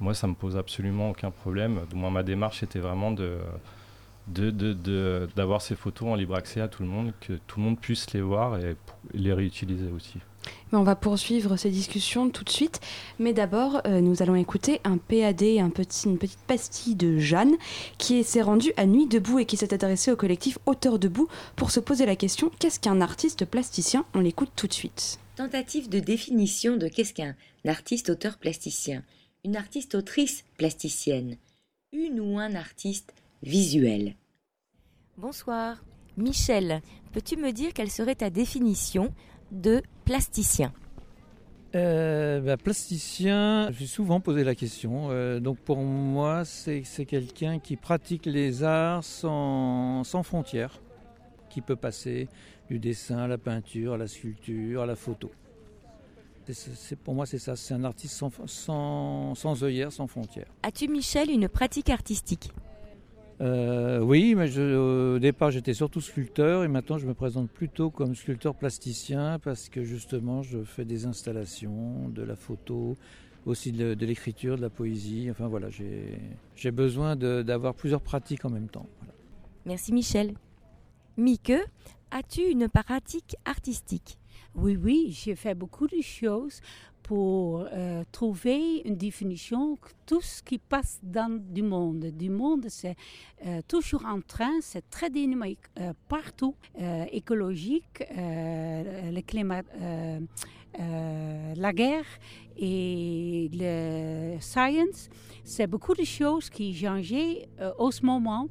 moi, 0.00 0.14
ça 0.14 0.26
me 0.26 0.34
pose 0.34 0.56
absolument 0.56 1.10
aucun 1.10 1.30
problème. 1.30 1.80
Du 1.90 1.96
moins, 1.96 2.10
ma 2.10 2.22
démarche 2.22 2.62
était 2.62 2.78
vraiment 2.80 3.10
de 3.12 3.38
de- 4.28 4.50
de- 4.50 4.72
de- 4.72 5.28
d'avoir 5.36 5.60
ces 5.62 5.74
photos 5.76 6.08
en 6.08 6.14
libre 6.14 6.34
accès 6.34 6.60
à 6.60 6.68
tout 6.68 6.82
le 6.82 6.88
monde, 6.88 7.12
que 7.20 7.34
tout 7.46 7.58
le 7.60 7.64
monde 7.66 7.78
puisse 7.80 8.12
les 8.12 8.20
voir 8.20 8.58
et 8.58 8.76
les 9.14 9.32
réutiliser 9.32 9.88
aussi. 9.94 10.18
Mais 10.72 10.78
on 10.78 10.82
va 10.82 10.96
poursuivre 10.96 11.56
ces 11.56 11.70
discussions 11.70 12.28
tout 12.28 12.42
de 12.42 12.50
suite. 12.50 12.80
Mais 13.20 13.32
d'abord, 13.32 13.80
euh, 13.86 14.00
nous 14.00 14.22
allons 14.22 14.34
écouter 14.34 14.80
un 14.82 14.96
PAD, 14.98 15.42
un 15.60 15.70
petit, 15.70 16.08
une 16.08 16.18
petite 16.18 16.40
pastille 16.40 16.96
de 16.96 17.18
Jeanne, 17.18 17.54
qui 17.98 18.24
s'est 18.24 18.42
rendue 18.42 18.72
à 18.76 18.86
Nuit 18.86 19.06
debout 19.06 19.38
et 19.38 19.46
qui 19.46 19.56
s'est 19.56 19.72
adressée 19.72 20.10
au 20.10 20.16
collectif 20.16 20.58
Auteur 20.66 20.98
debout 20.98 21.28
pour 21.54 21.70
se 21.70 21.78
poser 21.78 22.06
la 22.06 22.16
question 22.16 22.50
qu'est-ce 22.58 22.80
qu'un 22.80 23.00
artiste 23.00 23.44
plasticien? 23.44 24.04
On 24.14 24.20
l'écoute 24.20 24.50
tout 24.56 24.66
de 24.66 24.72
suite. 24.72 25.20
Tentative 25.36 25.88
de 25.88 26.00
définition 26.00 26.76
de 26.76 26.88
qu'est-ce 26.88 27.14
qu'un 27.14 27.36
artiste 27.64 28.10
auteur 28.10 28.36
plasticien, 28.38 29.04
une 29.44 29.56
artiste 29.56 29.94
autrice 29.94 30.44
plasticienne, 30.58 31.36
une 31.92 32.18
ou 32.18 32.38
un 32.40 32.54
artiste 32.56 33.12
visuel. 33.42 34.14
Bonsoir. 35.18 35.84
Michel, 36.16 36.82
peux-tu 37.12 37.36
me 37.36 37.52
dire 37.52 37.72
quelle 37.72 37.90
serait 37.90 38.14
ta 38.14 38.30
définition 38.30 39.12
de 39.50 39.82
plasticien? 40.04 40.72
Euh, 41.74 42.40
bah, 42.40 42.58
plasticien, 42.58 43.70
je 43.70 43.76
suis 43.78 43.86
souvent 43.86 44.20
posé 44.20 44.44
la 44.44 44.54
question. 44.54 45.08
Euh, 45.10 45.40
donc 45.40 45.58
pour 45.58 45.78
moi, 45.78 46.44
c'est 46.44 46.82
quelqu'un 47.06 47.58
qui 47.58 47.76
pratique 47.76 48.26
les 48.26 48.62
arts 48.62 49.02
sans, 49.04 50.04
sans 50.04 50.22
frontières, 50.22 50.82
qui 51.48 51.62
peut 51.62 51.76
passer 51.76 52.28
du 52.68 52.78
dessin 52.78 53.18
à 53.18 53.26
la 53.26 53.38
peinture, 53.38 53.94
à 53.94 53.96
la 53.96 54.06
sculpture, 54.06 54.82
à 54.82 54.86
la 54.86 54.96
photo. 54.96 55.30
C'est- 56.48 56.96
pour 56.96 57.14
moi, 57.14 57.24
c'est 57.24 57.38
ça. 57.38 57.56
C'est 57.56 57.72
un 57.72 57.84
artiste 57.84 58.16
sans, 58.16 58.30
sans, 58.46 59.34
sans 59.34 59.62
œillères, 59.64 59.92
sans 59.92 60.06
frontières. 60.06 60.52
As-tu, 60.62 60.88
Michel, 60.88 61.30
une 61.30 61.48
pratique 61.48 61.88
artistique? 61.88 62.50
Euh, 63.42 63.98
oui, 63.98 64.34
mais 64.36 64.46
je- 64.46 65.14
au 65.14 65.18
départ 65.18 65.50
j'étais 65.50 65.74
surtout 65.74 66.00
sculpteur 66.00 66.62
et 66.62 66.68
maintenant 66.68 66.96
je 66.98 67.06
me 67.08 67.14
présente 67.14 67.50
plutôt 67.50 67.90
comme 67.90 68.14
sculpteur 68.14 68.54
plasticien 68.54 69.40
parce 69.40 69.68
que 69.68 69.82
justement 69.82 70.42
je 70.42 70.62
fais 70.62 70.84
des 70.84 71.06
installations, 71.06 72.08
de 72.08 72.22
la 72.22 72.36
photo, 72.36 72.96
aussi 73.44 73.72
de, 73.72 73.94
de 73.94 74.06
l'écriture, 74.06 74.56
de 74.56 74.62
la 74.62 74.70
poésie. 74.70 75.28
Enfin 75.28 75.48
voilà, 75.48 75.68
j'ai 75.70 76.70
besoin 76.70 77.16
d'avoir 77.16 77.74
plusieurs 77.74 78.00
pratiques 78.00 78.44
en 78.44 78.50
même 78.50 78.68
temps. 78.68 78.86
Voilà. 79.00 79.12
Merci, 79.66 79.92
Michel. 79.92 80.34
Mieke, 81.16 81.52
as-tu 82.12 82.42
une 82.42 82.68
pratique 82.68 83.34
artistique? 83.44 84.18
Oui, 84.54 84.76
oui, 84.76 85.08
j'ai 85.10 85.34
fait 85.34 85.54
beaucoup 85.54 85.88
de 85.88 86.00
choses 86.00 86.60
pour 87.02 87.66
euh, 87.72 88.04
trouver 88.12 88.82
une 88.84 88.96
définition 88.96 89.76
que 89.76 89.90
tout 90.06 90.20
ce 90.20 90.42
qui 90.42 90.58
passe 90.58 91.00
dans 91.02 91.40
du 91.40 91.62
monde. 91.62 92.06
Du 92.06 92.30
monde, 92.30 92.66
c'est 92.68 92.96
euh, 93.46 93.60
toujours 93.66 94.04
en 94.06 94.20
train, 94.20 94.60
c'est 94.60 94.88
très 94.88 95.10
dynamique 95.10 95.60
euh, 95.80 95.92
partout, 96.08 96.54
écologique, 97.10 98.04
le 98.16 99.20
climat, 99.20 99.62
la 100.78 101.72
guerre 101.72 102.06
et 102.56 103.50
le 103.52 104.40
science. 104.40 105.08
C'est 105.44 105.66
beaucoup 105.66 105.94
de 105.94 106.04
choses 106.04 106.48
qui 106.50 106.74
changent 106.74 107.14
au 107.78 107.90
ce 107.90 108.04
moment 108.04 108.48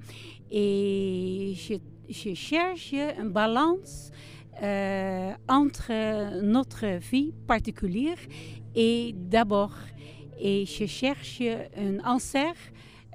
et 0.52 1.54
je, 1.56 1.76
je 2.10 2.34
cherche 2.34 2.94
une 2.94 3.30
balance 3.30 4.12
euh, 4.62 5.34
entre 5.48 6.42
notre 6.42 6.86
vie 7.00 7.34
particulière 7.48 8.18
et 8.76 9.14
d'abord. 9.16 9.74
Et 10.40 10.66
je 10.66 10.86
cherche 10.86 11.42
un 11.78 12.00
answer 12.04 12.54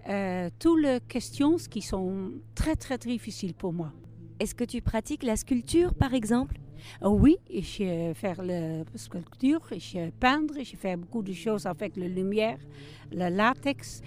à 0.04 0.50
toutes 0.58 0.82
les 0.82 0.98
questions 1.08 1.56
qui 1.68 1.82
sont 1.82 2.32
très 2.54 2.76
très 2.76 2.98
difficiles 2.98 3.54
pour 3.54 3.72
moi. 3.72 3.92
Est-ce 4.38 4.54
que 4.54 4.64
tu 4.64 4.80
pratiques 4.82 5.22
la 5.22 5.36
sculpture, 5.36 5.94
par 5.94 6.12
exemple? 6.14 6.56
Euh, 7.02 7.08
Oui, 7.08 7.38
je 7.50 8.12
fais 8.14 8.34
la 8.42 8.84
sculpture, 8.94 9.62
je 9.72 10.10
peindre, 10.10 10.54
je 10.62 10.76
fais 10.76 10.96
beaucoup 10.96 11.22
de 11.22 11.32
choses 11.32 11.66
avec 11.66 11.96
la 11.96 12.08
lumière, 12.08 12.58
le 13.10 13.28
latex. 13.28 14.02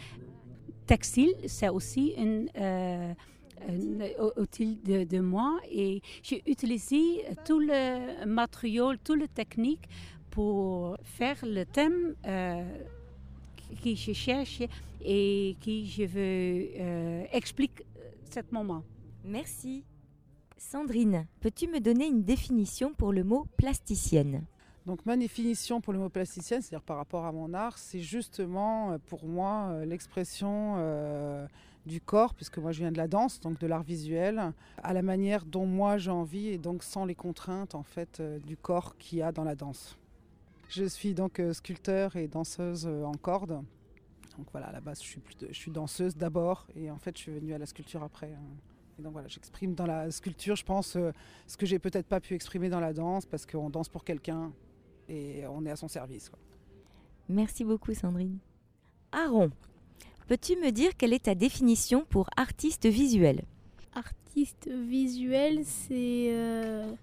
Textile, 0.86 1.36
c'est 1.46 1.70
aussi 1.70 2.16
un, 2.18 2.46
euh, 2.60 3.14
un 3.68 4.42
outil 4.42 4.78
de, 4.78 5.04
de 5.04 5.20
moi 5.20 5.60
et 5.70 6.02
j'ai 6.24 6.42
utilisé 6.50 7.26
tout 7.46 7.60
le 7.60 8.26
matériel, 8.26 8.98
toute 9.04 9.20
la 9.20 9.28
technique 9.28 9.88
pour 10.30 10.98
faire 11.04 11.38
le 11.44 11.66
thème 11.66 12.16
euh, 12.26 12.64
que 13.84 13.96
je 13.96 14.14
cherche 14.14 14.62
et 15.02 15.56
que 15.64 15.84
je 15.84 16.04
veux 16.04 16.70
euh, 16.80 17.24
expliquer 17.32 17.86
ce 18.30 18.40
moment. 18.52 18.84
Merci. 19.24 19.84
Sandrine, 20.58 21.26
peux-tu 21.40 21.68
me 21.68 21.80
donner 21.80 22.08
une 22.08 22.24
définition 22.24 22.94
pour 22.94 23.14
le 23.14 23.24
mot 23.24 23.46
plasticienne? 23.58 24.44
Donc 24.86 25.06
ma 25.06 25.16
définition 25.16 25.82
pour 25.82 25.94
le 25.94 26.00
mot 26.00 26.10
plasticienne, 26.10 26.62
c'est-à-dire 26.62 26.84
par 26.84 26.98
rapport 26.98 27.26
à 27.26 27.32
mon 27.32 27.54
art, 27.54 27.78
c'est 27.78 28.00
justement 28.00 28.92
euh, 28.92 28.98
pour 29.08 29.26
moi 29.26 29.70
euh, 29.70 29.86
l'expression 29.86 30.76
euh, 30.78 31.48
du 31.90 32.00
corps, 32.00 32.34
puisque 32.34 32.58
moi 32.60 32.72
je 32.72 32.80
viens 32.80 32.92
de 32.92 32.98
la 32.98 33.08
danse, 33.08 33.42
donc 33.42 33.60
de 33.60 33.68
l'art 33.68 33.84
visuel, 33.84 34.54
à 34.78 34.94
la 34.94 35.02
manière 35.02 35.44
dont 35.44 35.66
moi 35.66 35.98
j'ai 35.98 36.12
envie 36.12 36.48
et 36.48 36.58
donc 36.58 36.84
sans 36.84 37.04
les 37.04 37.16
contraintes 37.16 37.76
en 37.76 37.84
fait 37.84 38.20
euh, 38.20 38.40
du 38.40 38.56
corps 38.56 38.96
qu'il 38.98 39.18
y 39.18 39.22
a 39.22 39.32
dans 39.34 39.44
la 39.44 39.56
danse. 39.56 39.98
Je 40.70 40.86
suis 40.86 41.14
donc 41.14 41.40
euh, 41.40 41.52
sculpteur 41.52 42.16
et 42.16 42.28
danseuse 42.28 42.86
euh, 42.88 43.04
en 43.04 43.14
corde. 43.14 43.62
Donc 44.38 44.48
voilà, 44.52 44.68
à 44.68 44.72
la 44.72 44.80
base 44.80 45.02
je 45.02 45.08
suis, 45.08 45.22
je 45.50 45.54
suis 45.54 45.72
danseuse 45.72 46.16
d'abord 46.16 46.68
et 46.76 46.90
en 46.92 46.98
fait 46.98 47.18
je 47.18 47.24
suis 47.24 47.32
venue 47.34 47.54
à 47.54 47.58
la 47.58 47.66
sculpture 47.66 48.04
après. 48.04 48.32
hein. 48.32 48.56
Et 48.98 49.02
donc 49.02 49.14
voilà, 49.14 49.28
j'exprime 49.28 49.74
dans 49.76 49.86
la 49.86 50.12
sculpture, 50.12 50.56
je 50.58 50.66
pense, 50.66 50.98
ce 51.48 51.58
que 51.58 51.66
j'ai 51.66 51.80
peut-être 51.80 52.08
pas 52.08 52.20
pu 52.20 52.34
exprimer 52.36 52.70
dans 52.70 52.82
la 52.82 52.92
danse 52.94 53.26
parce 53.26 53.46
qu'on 53.46 53.70
danse 53.70 53.88
pour 53.88 54.04
quelqu'un 54.04 54.52
et 55.08 55.48
on 55.48 55.66
est 55.66 55.72
à 55.72 55.78
son 55.78 55.88
service. 55.88 56.30
Merci 57.30 57.64
beaucoup, 57.64 57.94
Sandrine. 57.94 58.40
Aaron, 59.14 59.52
peux-tu 60.30 60.56
me 60.58 60.70
dire 60.70 60.96
quelle 60.96 61.14
est 61.14 61.24
ta 61.24 61.34
définition 61.34 62.06
pour 62.08 62.30
artiste 62.38 62.86
visuel? 62.86 63.42
Artiste 63.96 64.70
visuel, 64.70 65.62
c'est 65.66 66.28
euh, 66.30 66.94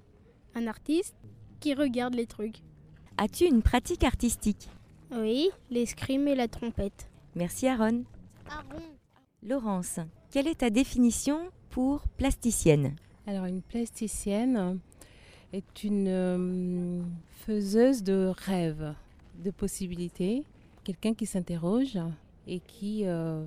un 0.54 0.68
artiste 0.68 1.16
qui 1.58 1.74
regarde 1.74 2.14
les 2.14 2.26
trucs. 2.26 2.62
As-tu 3.18 3.46
une 3.46 3.62
pratique 3.62 4.04
artistique? 4.04 4.68
Oui, 5.10 5.50
l'escrime 5.72 6.28
et 6.28 6.36
la 6.36 6.46
trompette. 6.46 7.10
Merci 7.34 7.66
Aaron. 7.66 8.04
Laurence, 9.42 9.98
quelle 10.30 10.46
est 10.46 10.60
ta 10.60 10.70
définition 10.70 11.50
pour 11.70 12.06
plasticienne? 12.18 12.94
Alors 13.26 13.46
une 13.46 13.60
plasticienne 13.60 14.78
est 15.52 15.82
une 15.82 16.06
euh, 16.06 17.02
faiseuse 17.44 18.04
de 18.04 18.32
rêves, 18.36 18.94
de 19.44 19.50
possibilités, 19.50 20.44
quelqu'un 20.84 21.12
qui 21.12 21.26
s'interroge 21.26 21.98
et 22.46 22.60
qui, 22.60 23.02
euh, 23.04 23.44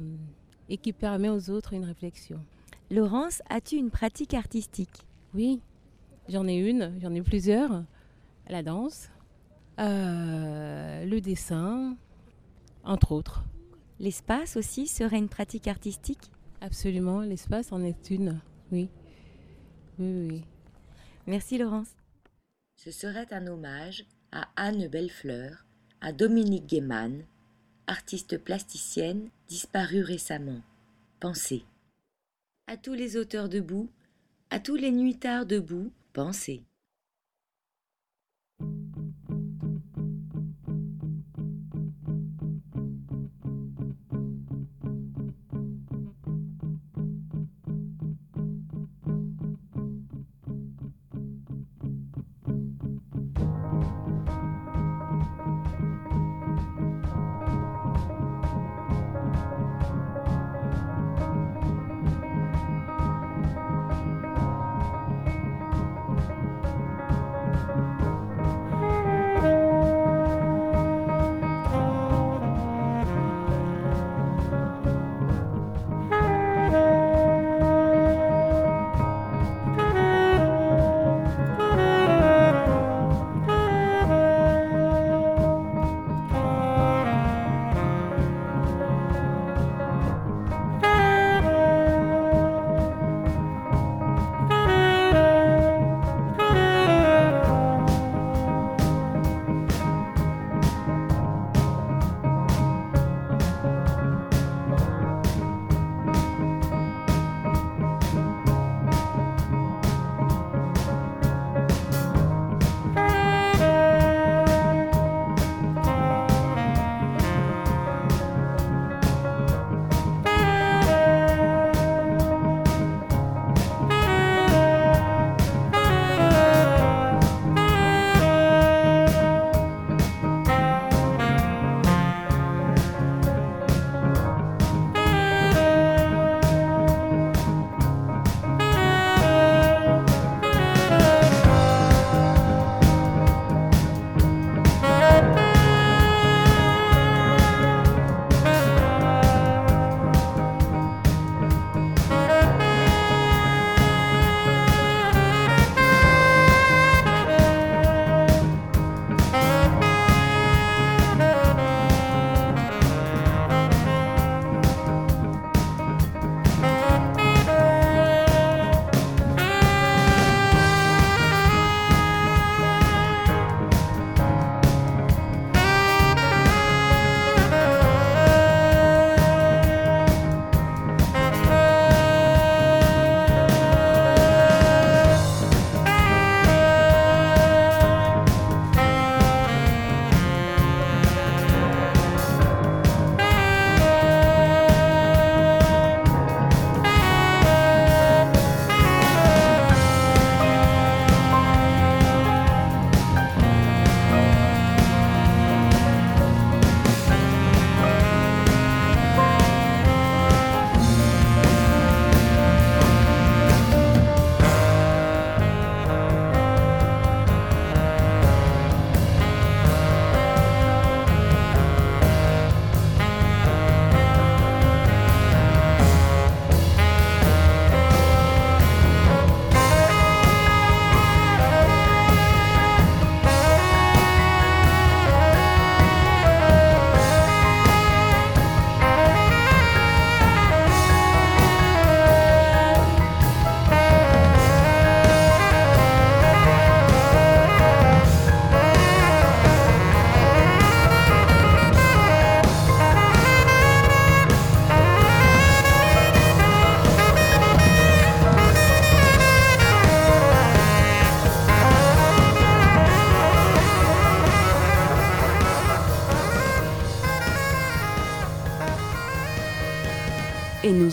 et 0.69 0.77
qui 0.77 0.93
permet 0.93 1.29
aux 1.29 1.49
autres 1.49 1.73
une 1.73 1.85
réflexion. 1.85 2.43
Laurence, 2.91 3.41
as-tu 3.49 3.75
une 3.75 3.91
pratique 3.91 4.33
artistique? 4.33 5.05
Oui, 5.33 5.61
j'en 6.27 6.47
ai 6.47 6.55
une, 6.55 6.99
j'en 7.01 7.13
ai 7.13 7.21
plusieurs. 7.21 7.83
La 8.49 8.63
danse, 8.63 9.09
euh, 9.79 11.05
le 11.05 11.21
dessin, 11.21 11.95
entre 12.83 13.11
autres. 13.11 13.43
L'espace 13.99 14.57
aussi 14.57 14.87
serait 14.87 15.19
une 15.19 15.29
pratique 15.29 15.67
artistique? 15.67 16.31
Absolument, 16.61 17.21
l'espace 17.21 17.71
en 17.71 17.83
est 17.83 18.09
une, 18.09 18.39
oui. 18.71 18.89
Oui, 19.99 20.27
oui. 20.29 20.43
Merci 21.27 21.57
Laurence. 21.57 21.95
Ce 22.75 22.91
serait 22.91 23.31
un 23.31 23.45
hommage 23.47 24.05
à 24.31 24.47
Anne 24.55 24.87
Bellefleur, 24.87 25.65
à 26.01 26.11
Dominique 26.11 26.65
Guéman, 26.65 27.23
artiste 27.89 28.37
plasticienne 28.37 29.29
disparue 29.47 30.03
récemment. 30.03 30.61
Pensez. 31.19 31.63
À 32.67 32.77
tous 32.77 32.93
les 32.93 33.17
auteurs 33.17 33.49
debout, 33.49 33.89
à 34.51 34.59
tous 34.59 34.75
les 34.75 34.91
nuitards 34.91 35.47
debout, 35.47 35.91
pensez. 36.13 36.61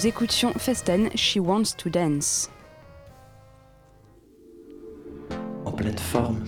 Écoutions 0.06 0.52
Festen, 0.52 1.10
She 1.16 1.38
Wants 1.38 1.74
to 1.76 1.90
Dance. 1.90 2.48
En 5.64 5.72
pleine 5.72 5.98
forme. 5.98 6.44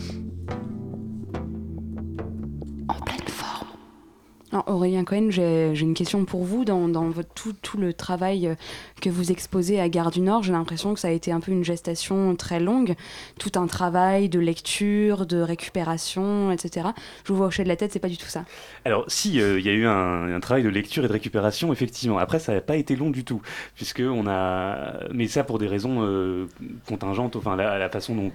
Aurélien 4.78 5.02
Cohen, 5.02 5.30
j'ai 5.30 5.80
une 5.80 5.94
question 5.94 6.24
pour 6.24 6.44
vous. 6.44 6.64
Dans, 6.64 6.88
tout, 7.34 7.78
le 7.78 7.92
travail 7.92 8.46
euh, 8.46 8.54
que 9.02 9.10
vous 9.10 9.32
exposez 9.32 9.80
à 9.80 9.88
Gare 9.88 10.12
du 10.12 10.20
Nord, 10.20 10.44
j'ai 10.44 10.52
l'impression 10.52 10.94
que 10.94 11.00
ça 11.00 11.08
a 11.08 11.10
été 11.10 11.32
un 11.32 11.40
peu 11.40 11.50
une 11.50 11.64
gestation 11.64 12.36
très 12.36 12.60
longue. 12.60 12.94
Tout 13.40 13.50
un 13.56 13.66
travail 13.66 14.28
de 14.28 14.38
lecture, 14.38 15.26
de 15.26 15.38
récupération, 15.38 16.52
etc. 16.52 16.90
Je 17.24 17.32
vous 17.32 17.38
vois 17.38 17.48
hocher 17.48 17.64
de 17.64 17.68
la 17.68 17.74
tête, 17.74 17.92
c'est 17.92 17.98
pas 17.98 18.08
du 18.08 18.18
tout 18.18 18.28
ça. 18.28 18.44
Alors, 18.84 19.04
si, 19.08 19.40
euh, 19.40 19.58
il 19.58 19.66
y 19.66 19.68
a 19.68 19.72
eu 19.72 19.84
un, 19.84 20.38
travail 20.38 20.62
de 20.62 20.68
lecture 20.68 21.04
et 21.04 21.08
de 21.08 21.12
récupération, 21.12 21.72
effectivement. 21.72 22.18
Après, 22.18 22.38
ça 22.38 22.54
n'a 22.54 22.60
pas 22.60 22.76
été 22.76 22.94
long 22.94 23.10
du 23.10 23.24
tout, 23.24 23.42
puisque 23.74 24.02
on 24.04 24.28
a, 24.28 25.00
mais 25.12 25.26
ça 25.26 25.42
pour 25.42 25.58
des 25.58 25.66
raisons 25.66 26.02
euh, 26.02 26.46
contingentes, 26.86 27.34
enfin 27.34 27.56
la, 27.56 27.88
façon 27.90 28.14
dont 28.14 28.32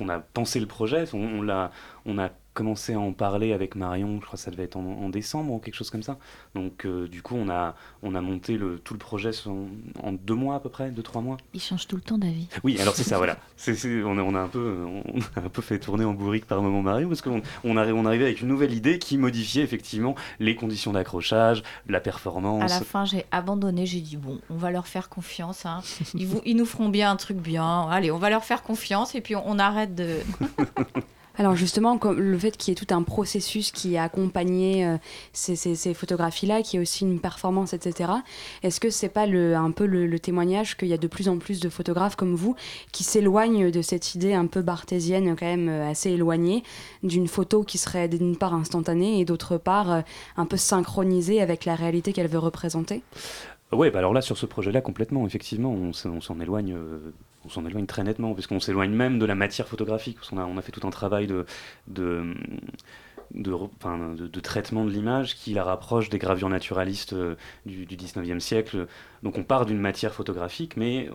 on, 0.00 0.08
a 0.08 0.18
pensé 0.18 0.60
le 0.60 0.66
projet, 0.66 1.04
on 1.12 1.42
l'a, 1.42 1.72
on 2.06 2.16
a 2.16 2.30
commencé 2.54 2.94
à 2.94 3.00
en 3.00 3.12
parler 3.12 3.52
avec 3.52 3.74
Marion, 3.76 4.16
je 4.20 4.26
crois 4.26 4.36
que 4.36 4.42
ça 4.42 4.50
devait 4.50 4.64
être 4.64 4.76
en, 4.76 4.84
en 4.84 5.08
décembre 5.08 5.52
ou 5.52 5.58
quelque 5.58 5.74
chose 5.76 5.90
comme 5.90 6.02
ça. 6.02 6.18
Donc, 6.54 6.84
euh, 6.84 7.06
du 7.08 7.22
coup, 7.22 7.36
on 7.36 7.48
a, 7.48 7.74
on 8.02 8.14
a 8.14 8.20
monté 8.20 8.56
le, 8.58 8.78
tout 8.78 8.92
le 8.94 8.98
projet 8.98 9.30
en, 9.46 9.66
en 10.02 10.12
deux 10.12 10.34
mois 10.34 10.56
à 10.56 10.60
peu 10.60 10.68
près, 10.68 10.90
deux 10.90 11.02
trois 11.02 11.22
mois. 11.22 11.36
Il 11.54 11.60
change 11.60 11.86
tout 11.86 11.96
le 11.96 12.02
temps 12.02 12.18
d'avis. 12.18 12.48
Oui, 12.64 12.78
alors 12.80 12.94
c'est 12.96 13.04
ça, 13.04 13.16
voilà. 13.18 13.36
C'est- 13.56 14.02
on, 14.02 14.18
a, 14.18 14.22
on, 14.22 14.34
a 14.34 14.40
un 14.40 14.48
peu, 14.48 14.84
on 15.06 15.20
a 15.40 15.44
un 15.44 15.48
peu 15.48 15.62
fait 15.62 15.78
tourner 15.78 16.04
en 16.04 16.12
bourrique 16.14 16.46
par 16.46 16.60
moment 16.60 16.82
Mario 16.82 17.08
parce 17.08 17.22
qu'on 17.22 17.40
on 17.64 17.76
on 17.76 18.04
arrivait 18.06 18.24
avec 18.24 18.40
une 18.40 18.48
nouvelle 18.48 18.74
idée 18.74 18.98
qui 18.98 19.16
modifiait 19.16 19.62
effectivement 19.62 20.14
les 20.38 20.54
conditions 20.56 20.92
d'accrochage, 20.92 21.62
la 21.88 22.00
performance. 22.00 22.62
À 22.62 22.66
la 22.78 22.84
fin, 22.84 23.04
j'ai 23.04 23.24
abandonné. 23.30 23.86
J'ai 23.86 24.00
dit 24.00 24.16
bon, 24.16 24.38
on 24.50 24.56
va 24.56 24.70
leur 24.70 24.86
faire 24.86 25.08
confiance. 25.08 25.66
hein. 25.66 25.82
Ils, 26.14 26.26
vous- 26.26 26.42
ils 26.44 26.56
nous 26.56 26.66
feront 26.66 26.88
bien 26.88 27.10
un 27.10 27.16
truc 27.16 27.36
bien. 27.38 27.88
Allez, 27.88 28.10
on 28.10 28.18
va 28.18 28.28
leur 28.30 28.44
faire 28.44 28.62
confiance 28.62 29.14
et 29.14 29.20
puis 29.20 29.36
on, 29.36 29.42
on 29.48 29.58
arrête 29.58 29.94
de. 29.94 30.16
Alors 31.36 31.54
justement, 31.54 31.98
le 32.16 32.38
fait 32.38 32.56
qu'il 32.56 32.72
y 32.72 32.72
ait 32.72 32.84
tout 32.84 32.92
un 32.94 33.02
processus 33.02 33.70
qui 33.70 33.96
a 33.96 34.04
accompagné 34.04 34.86
euh, 34.86 34.96
ces, 35.32 35.94
photographies-là, 35.94 36.62
qui 36.62 36.76
est 36.76 36.80
aussi 36.80 37.04
une 37.04 37.20
performance, 37.20 37.72
etc. 37.72 38.10
Est-ce 38.62 38.80
que 38.80 38.90
c'est 38.90 39.08
pas 39.08 39.26
un 39.26 39.70
peu 39.70 39.86
le, 39.86 40.18
témoignage 40.18 40.76
qu'il 40.76 40.88
y 40.88 40.92
a 40.92 40.98
de 40.98 41.06
plus 41.06 41.28
en 41.28 41.38
plus 41.38 41.60
de 41.60 41.68
photographes 41.68 42.16
comme 42.16 42.34
vous 42.34 42.56
qui 42.92 43.04
s'éloignent 43.04 43.70
de 43.70 43.82
cette 43.82 44.14
idée 44.14 44.34
un 44.34 44.46
peu 44.46 44.60
barthésienne, 44.60 45.36
quand 45.36 45.46
même 45.46 45.68
euh, 45.68 45.90
assez 45.90 46.10
éloignée, 46.10 46.62
d'une 47.02 47.28
photo 47.28 47.62
qui 47.62 47.78
serait 47.78 48.08
d'une 48.08 48.36
part 48.36 48.54
instantanée 48.54 49.20
et 49.20 49.24
d'autre 49.24 49.56
part 49.56 49.92
euh, 49.92 50.00
un 50.36 50.46
peu 50.46 50.56
synchronisée 50.56 51.40
avec 51.40 51.64
la 51.64 51.74
réalité 51.74 52.12
qu'elle 52.12 52.28
veut 52.28 52.38
représenter? 52.38 53.02
Ouais, 53.72 53.90
bah 53.90 54.00
alors 54.00 54.12
là 54.12 54.20
sur 54.20 54.36
ce 54.36 54.46
projet-là 54.46 54.80
complètement, 54.80 55.26
effectivement, 55.26 55.70
on 55.72 55.92
s'en 55.92 56.40
éloigne, 56.40 56.76
on 57.44 57.48
s'en 57.48 57.64
éloigne 57.66 57.86
très 57.86 58.04
nettement, 58.04 58.34
puisqu'on 58.34 58.60
s'éloigne 58.60 58.92
même 58.92 59.18
de 59.18 59.26
la 59.26 59.34
matière 59.34 59.66
photographique. 59.66 60.16
Parce 60.16 60.30
qu'on 60.30 60.38
a, 60.38 60.44
on 60.44 60.56
a 60.56 60.62
fait 60.62 60.72
tout 60.72 60.86
un 60.86 60.90
travail 60.90 61.26
de, 61.26 61.46
de, 61.88 62.34
de, 63.34 64.40
traitement 64.40 64.84
de 64.84 64.90
l'image 64.90 65.36
qui 65.36 65.54
la 65.54 65.64
rapproche 65.64 66.08
des 66.08 66.18
gravures 66.18 66.48
naturalistes 66.48 67.12
euh, 67.12 67.36
du, 67.66 67.86
du 67.86 67.96
19e 67.96 68.40
siècle. 68.40 68.86
Donc 69.22 69.38
on 69.38 69.44
part 69.44 69.66
d'une 69.66 69.78
matière 69.78 70.14
photographique, 70.14 70.76
mais 70.76 71.10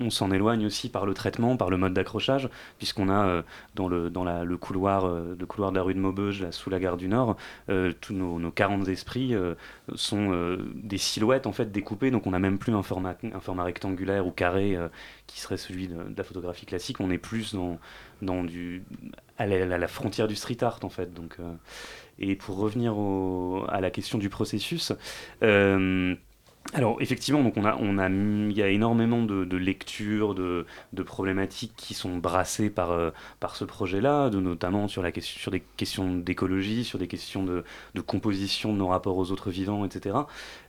on, 0.00 0.10
s'en 0.10 0.30
éloigne 0.30 0.66
aussi 0.66 0.88
par 0.88 1.04
le 1.04 1.14
traitement, 1.14 1.56
par 1.56 1.70
le 1.70 1.76
mode 1.76 1.92
d'accrochage, 1.92 2.48
puisqu'on 2.78 3.08
a 3.10 3.26
euh, 3.26 3.42
dans, 3.74 3.88
le, 3.88 4.56
couloir, 4.56 5.06
euh, 5.06 5.36
couloir 5.46 5.70
de 5.70 5.76
la 5.76 5.82
rue 5.82 5.94
de 5.94 5.98
Maubeuge, 5.98 6.50
sous 6.50 6.70
la 6.70 6.78
gare 6.78 6.96
du 6.96 7.08
Nord, 7.08 7.36
tous 8.00 8.14
nos, 8.14 8.38
nos 8.38 8.50
40 8.50 8.88
esprits 8.88 9.34
sont 9.94 10.58
des 10.74 10.98
silhouettes 10.98 11.46
en 11.46 11.52
fait 11.52 11.70
découpées, 11.70 12.10
donc 12.10 12.26
on 12.26 12.30
n'a 12.30 12.38
même 12.38 12.58
plus 12.58 12.74
un 12.74 12.82
format, 12.82 13.16
un 13.22 13.40
format 13.40 13.64
rectangulaire 13.64 14.26
ou 14.26 14.30
carré 14.30 14.78
qui 15.26 15.40
serait 15.40 15.56
celui 15.56 15.88
de, 15.88 15.94
de 15.94 16.14
la 16.16 16.24
photographie 16.24 16.66
classique. 16.66 17.00
On 17.00 17.10
est 17.10 17.18
plus 17.18 17.54
dans, 17.54 17.78
dans 18.22 18.44
du, 18.44 18.84
à, 19.42 19.78
la, 19.78 19.88
frontière 19.88 20.28
du 20.28 20.36
street 20.36 20.62
art 20.62 20.80
en 20.82 20.88
fait. 20.88 21.12
Donc, 21.12 21.36
euh, 21.40 21.52
et 22.18 22.36
pour 22.36 22.56
revenir 22.56 22.94
à 23.68 23.80
la 23.80 23.90
question 23.90 24.18
du 24.18 24.28
processus. 24.28 24.92
euh, 25.42 26.14
alors 26.74 27.02
effectivement, 27.02 27.42
donc 27.42 27.56
on 27.56 27.64
a, 27.64 27.76
on 27.80 27.98
a, 27.98 28.08
il 28.08 28.56
y 28.56 28.62
a 28.62 28.68
énormément 28.68 29.22
de, 29.22 29.56
lectures, 29.56 30.34
de, 30.34 30.64
de 30.92 31.02
problématiques 31.02 31.74
qui 31.76 31.92
sont 31.92 32.16
brassées 32.16 32.70
par, 32.70 32.92
euh, 32.92 33.10
par 33.40 33.56
ce 33.56 33.64
projet-là, 33.64 34.30
notamment 34.30 34.88
sur, 34.88 35.02
la 35.02 35.12
question, 35.12 35.38
sur 35.38 35.50
des 35.50 35.60
questions 35.76 36.14
d'écologie, 36.16 36.84
sur 36.84 36.98
des 36.98 37.08
questions 37.08 37.42
de, 37.42 37.64
de 37.94 38.00
composition 38.00 38.72
de 38.72 38.78
nos 38.78 38.86
rapports 38.86 39.18
aux 39.18 39.32
autres 39.32 39.50
vivants, 39.50 39.84
etc. 39.84 40.16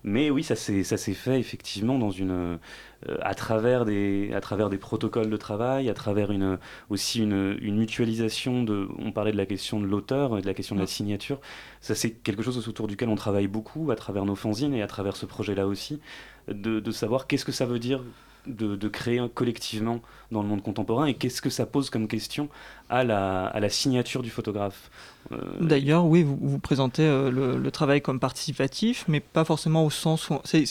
Mais 0.04 0.30
oui, 0.30 0.44
ça 0.44 0.56
s'est 0.56 0.84
fait 1.14 1.40
effectivement 1.40 1.98
dans 1.98 2.12
une, 2.12 2.32
euh, 2.32 3.18
à, 3.22 3.34
travers 3.36 3.86
des, 3.86 4.32
à 4.34 4.42
travers 4.42 4.70
des 4.70 4.78
protocoles 4.78 5.30
de 5.30 5.38
travail, 5.38 5.90
à 5.90 5.94
travers 5.94 6.32
une, 6.32 6.60
aussi 6.90 7.22
une, 7.22 7.58
une 7.62 7.78
mutualisation 7.78 8.64
de... 8.64 8.90
On 9.00 9.14
parlait 9.14 9.32
de 9.32 9.38
la 9.38 9.46
question 9.46 9.80
de 9.80 9.86
l'auteur, 9.86 10.38
et 10.38 10.42
de 10.42 10.48
la 10.48 10.54
question 10.54 10.76
de 10.76 10.82
la 10.82 10.88
signature. 10.88 11.40
Ça, 11.80 11.96
c'est 11.96 12.12
quelque 12.12 12.44
chose 12.44 12.68
autour 12.68 12.88
duquel 12.88 13.08
on 13.08 13.16
travaille 13.16 13.48
beaucoup 13.48 13.92
à 13.92 13.96
travers 13.96 14.26
nos 14.26 14.36
fanzines 14.36 14.74
et 14.74 14.82
à 14.82 14.88
travers 14.88 15.16
ce 15.16 15.26
projet-là 15.26 15.68
aussi, 15.68 16.02
de, 16.50 16.82
de 16.82 16.92
savoir 16.92 17.26
qu'est-ce 17.28 17.46
que 17.46 17.54
ça 17.54 17.66
veut 17.66 17.80
dire 17.80 18.04
de, 18.48 18.88
créer 18.88 19.22
collectivement 19.34 20.02
dans 20.32 20.42
le 20.42 20.48
monde 20.48 20.62
contemporain 20.62 21.06
et 21.06 21.14
qu'est-ce 21.14 21.42
que 21.42 21.50
ça 21.50 21.66
pose 21.66 21.90
comme 21.90 22.08
question 22.08 22.50
à 22.90 23.04
la, 23.04 23.70
signature 23.70 24.22
du 24.22 24.30
photographe. 24.30 24.92
Euh, 25.32 25.38
D'ailleurs, 25.62 26.06
oui, 26.06 26.24
vous, 26.24 26.38
vous 26.40 26.60
présentez 26.60 27.04
euh, 27.04 27.32
le, 27.32 27.72
travail 27.72 28.02
comme 28.02 28.20
participatif, 28.20 29.06
mais 29.08 29.20
pas 29.20 29.46
forcément 29.46 29.86
au 29.86 29.90
sens 29.90 30.30
où. 30.30 30.40
C'est 30.44 30.66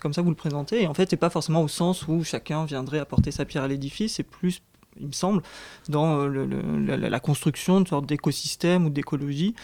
comme 0.00 0.12
ça 0.12 0.20
que 0.20 0.24
vous 0.24 0.30
le 0.30 0.36
présentez, 0.36 0.82
et 0.82 0.86
en 0.86 0.94
fait, 0.94 1.10
c'est 1.10 1.16
pas 1.16 1.30
forcément 1.30 1.62
au 1.62 1.68
sens 1.68 2.06
où 2.06 2.22
chacun 2.22 2.64
viendrait 2.64 2.98
apporter 2.98 3.30
sa 3.30 3.44
pierre 3.44 3.64
à 3.64 3.68
l'édifice, 3.68 4.14
c'est 4.14 4.22
plus, 4.22 4.60
il 5.00 5.06
me 5.08 5.12
semble, 5.12 5.42
dans 5.88 6.20
euh, 6.20 6.26
le- 6.28 6.46
le- 6.46 6.96
la, 6.96 6.96
la 7.08 7.20
construction 7.20 7.76
d'une 7.78 7.86
sorte 7.86 8.06
d'écosystème 8.06 8.86
ou 8.86 8.90
d'écologie 8.90 9.54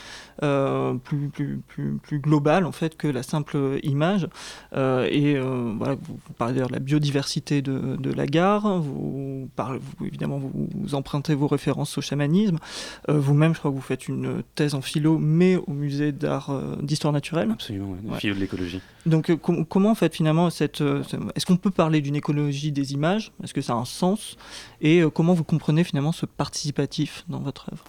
euh, 0.42 0.94
plus, 0.94 1.28
plus, 1.28 1.60
plus, 1.68 1.98
plus 2.02 2.18
globale, 2.18 2.64
en 2.66 2.72
fait, 2.72 2.96
que 2.96 3.06
la 3.08 3.22
simple 3.22 3.78
image. 3.82 4.28
Euh, 4.74 5.06
et 5.10 5.36
euh, 5.36 5.72
voilà, 5.76 5.94
vous, 5.94 6.18
vous 6.26 6.32
parlez 6.34 6.54
d'ailleurs 6.54 6.68
de 6.68 6.74
la 6.74 6.78
biodiversité 6.80 7.62
de, 7.62 7.96
de 7.96 8.12
la 8.12 8.26
gare, 8.26 8.78
vous, 8.80 9.48
parlez, 9.56 9.78
vous- 9.98 10.06
évidemment, 10.06 10.38
vous, 10.38 10.68
vous 10.74 10.94
empruntez 10.94 11.34
vos 11.34 11.46
références 11.46 11.96
au 11.98 12.00
chamanisme. 12.00 12.58
Vous-même, 13.08 13.54
je 13.54 13.58
crois 13.58 13.70
que 13.70 13.76
vous 13.76 13.82
faites 13.82 14.08
une 14.08 14.42
thèse 14.54 14.74
en 14.74 14.80
philo, 14.80 15.18
mais 15.18 15.56
au 15.56 15.72
musée 15.72 16.12
d'art, 16.12 16.50
d'histoire 16.82 17.12
naturelle. 17.12 17.50
Absolument, 17.52 17.96
ouais, 18.04 18.18
philo 18.18 18.34
de 18.34 18.40
l'écologie. 18.40 18.80
Donc, 19.06 19.34
com- 19.36 19.64
comment 19.66 19.90
en 19.90 19.94
fait 19.94 20.14
finalement 20.14 20.50
cette, 20.50 20.78
ce- 20.78 21.16
est-ce 21.34 21.46
qu'on 21.46 21.56
peut 21.56 21.70
parler 21.70 22.00
d'une 22.00 22.16
écologie 22.16 22.72
des 22.72 22.92
images? 22.92 23.32
Est-ce 23.42 23.54
que 23.54 23.60
ça 23.62 23.72
a 23.72 23.76
un 23.76 23.84
sens? 23.84 24.36
Et 24.80 25.00
euh, 25.00 25.10
comment 25.10 25.34
vous 25.34 25.44
comprenez 25.44 25.84
finalement 25.84 26.12
ce 26.12 26.26
participatif 26.26 27.24
dans 27.28 27.40
votre 27.40 27.70
œuvre? 27.72 27.84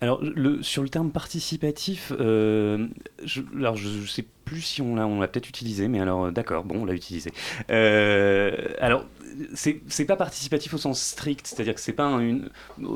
Alors, 0.00 0.20
sur 0.60 0.82
le 0.82 0.90
terme 0.90 1.10
participatif, 1.10 2.12
euh, 2.20 2.86
je, 3.24 3.40
alors 3.56 3.76
je, 3.76 3.88
je 3.88 4.06
sais 4.06 4.26
plus 4.44 4.60
si 4.60 4.82
on 4.82 4.94
l'a, 4.94 5.26
peut-être 5.26 5.48
utilisé, 5.48 5.88
mais 5.88 6.00
alors 6.00 6.26
euh, 6.26 6.30
d'accord, 6.30 6.64
bon, 6.64 6.82
on 6.82 6.84
l'a 6.84 6.92
utilisé. 6.92 7.32
Alors, 7.68 9.06
c'est 9.54 10.04
pas 10.06 10.16
participatif 10.16 10.74
au 10.74 10.78
sens 10.78 11.00
strict, 11.00 11.46
c'est-à-dire 11.46 11.74
que 11.74 11.80
c'est 11.80 11.92
pas 11.92 12.04
un- 12.04 12.20
une, 12.20 12.48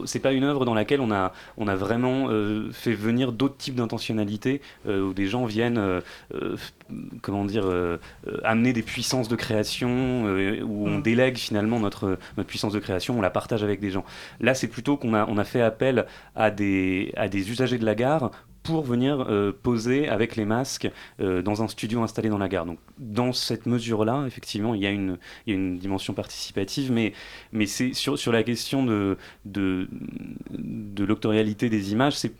c'est 0.06 0.18
pas 0.20 0.32
une 0.32 0.44
œuvre 0.44 0.64
dans 0.64 0.74
laquelle 0.74 1.00
on 1.00 1.10
a, 1.10 1.32
on 1.56 1.68
a 1.68 1.76
vraiment 1.76 2.28
euh, 2.30 2.70
fait 2.72 2.92
venir 2.94 3.32
d'autres 3.32 3.56
types 3.56 3.74
d'intentionnalités 3.74 4.60
euh, 4.86 5.02
où 5.08 5.12
des 5.14 5.26
gens 5.26 5.44
viennent, 5.44 5.78
euh, 5.78 6.00
comment 7.22 7.44
dire, 7.44 7.64
amener 8.44 8.72
des 8.72 8.82
puissances 8.82 9.28
de 9.28 9.36
création 9.36 10.24
où 10.24 10.86
on 10.88 10.98
Mm. 10.98 11.02
délègue 11.02 11.36
finalement 11.38 11.78
notre, 11.80 12.18
notre 12.36 12.48
puissance 12.48 12.72
de 12.72 12.78
création, 12.80 13.18
on 13.18 13.22
la 13.22 13.30
partage 13.30 13.62
avec 13.62 13.80
des 13.80 13.90
gens. 13.90 14.04
Là, 14.40 14.54
c'est 14.54 14.68
plutôt 14.68 14.96
qu'on 14.96 15.14
a, 15.14 15.24
on 15.28 15.38
a 15.38 15.44
fait 15.44 15.60
appel 15.62 16.06
à 16.36 16.50
des, 16.50 17.12
à 17.16 17.28
des 17.28 17.50
usagers 17.50 17.78
de 17.78 17.84
la 17.84 17.94
gare 17.94 18.30
pour 18.62 18.82
venir 18.84 19.24
euh, 19.28 19.52
poser 19.62 20.08
avec 20.08 20.36
les 20.36 20.44
masques 20.44 20.90
euh, 21.20 21.40
dans 21.42 21.62
un 21.62 21.68
studio 21.68 22.02
installé 22.02 22.28
dans 22.28 22.38
la 22.38 22.48
gare. 22.48 22.66
Donc, 22.66 22.78
dans 22.98 23.32
cette 23.32 23.64
mesure-là, 23.66 24.24
effectivement, 24.26 24.74
il 24.74 24.82
y 24.82 24.86
a 24.86 24.90
une, 24.90 25.18
il 25.46 25.50
y 25.54 25.56
a 25.56 25.58
une 25.58 25.78
dimension 25.78 26.12
participative, 26.12 26.92
mais, 26.92 27.12
mais 27.52 27.66
c'est 27.66 27.94
sur, 27.94 28.18
sur 28.18 28.32
la 28.32 28.42
question 28.42 28.84
de, 28.84 29.16
de, 29.46 29.88
de 30.50 31.04
l'octorialité 31.04 31.68
des 31.70 31.92
images, 31.92 32.16
c'est 32.18 32.34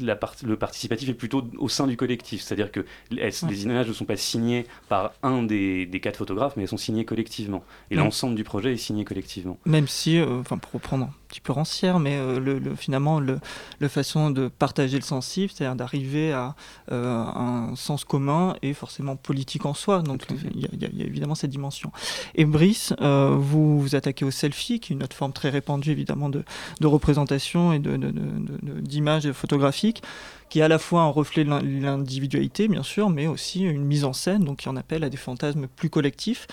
la 0.00 0.16
part- 0.16 0.36
le 0.44 0.56
participatif 0.56 1.08
est 1.08 1.14
plutôt 1.14 1.44
au 1.58 1.68
sein 1.68 1.86
du 1.86 1.96
collectif. 1.96 2.42
C'est-à-dire 2.42 2.70
que 2.70 2.84
elles- 3.10 3.32
les 3.48 3.64
images 3.64 3.88
ne 3.88 3.92
sont 3.92 4.04
pas 4.04 4.16
signées 4.16 4.66
par 4.88 5.12
un 5.22 5.42
des, 5.42 5.86
des 5.86 6.00
quatre 6.00 6.16
photographes, 6.18 6.54
mais 6.56 6.62
elles 6.62 6.68
sont 6.68 6.76
signées 6.76 7.04
collectivement. 7.04 7.64
Et 7.90 7.96
l'ensemble 7.96 8.34
du 8.36 8.44
projet 8.44 8.72
est 8.72 8.76
signé 8.76 9.04
collectivement. 9.04 9.58
Même 9.64 9.88
si, 9.88 10.18
euh, 10.18 10.40
enfin 10.40 10.58
pour 10.58 10.72
reprendre 10.72 11.10
petit 11.36 11.40
peu 11.42 11.52
rancière, 11.52 11.98
mais 11.98 12.16
euh, 12.16 12.40
le, 12.40 12.58
le- 12.58 12.74
finalement 12.74 13.20
le, 13.20 13.38
le 13.78 13.88
façon 13.88 14.30
de 14.30 14.48
partager 14.48 14.96
le 14.96 15.02
sensible, 15.04 15.52
c'est-à-dire 15.54 15.76
d'arriver 15.76 16.32
à 16.32 16.54
euh, 16.92 17.24
un 17.24 17.74
sens 17.76 18.04
commun 18.04 18.56
et 18.62 18.72
forcément 18.74 19.16
politique 19.16 19.66
en 19.66 19.74
soi. 19.74 20.02
Donc 20.02 20.26
il 20.54 20.60
y, 20.60 20.64
a- 20.64 20.88
y 20.88 20.96
y 20.96 21.02
évidemment 21.02 21.34
cette 21.34 21.50
dimension. 21.50 21.92
Et 22.34 22.44
Brice, 22.44 22.94
euh, 23.00 23.36
vous 23.38 23.80
vous 23.80 23.94
attaquez 23.94 24.24
au 24.24 24.30
selfie, 24.30 24.80
qui 24.80 24.92
est 24.92 24.96
une 24.96 25.02
autre 25.02 25.16
forme 25.16 25.32
très 25.32 25.50
répandue 25.50 25.90
évidemment 25.90 26.30
de, 26.30 26.42
de 26.80 26.86
représentation 26.86 27.72
et 27.72 27.78
de- 27.78 27.96
de- 27.96 28.10
de- 28.10 29.32
photographiques. 29.32 30.02
Qui 30.48 30.60
est 30.60 30.62
à 30.62 30.68
la 30.68 30.78
fois 30.78 31.02
un 31.02 31.08
reflet 31.08 31.44
de 31.44 31.50
l'in- 31.50 31.62
l'individualité, 31.62 32.68
bien 32.68 32.82
sûr, 32.82 33.10
mais 33.10 33.26
aussi 33.26 33.62
une 33.62 33.84
mise 33.84 34.04
en 34.04 34.12
scène, 34.12 34.44
donc 34.44 34.58
qui 34.58 34.68
en 34.68 34.76
appelle 34.76 35.04
à 35.04 35.10
des 35.10 35.16
fantasmes 35.16 35.66
plus 35.66 35.90
collectifs. 35.90 36.46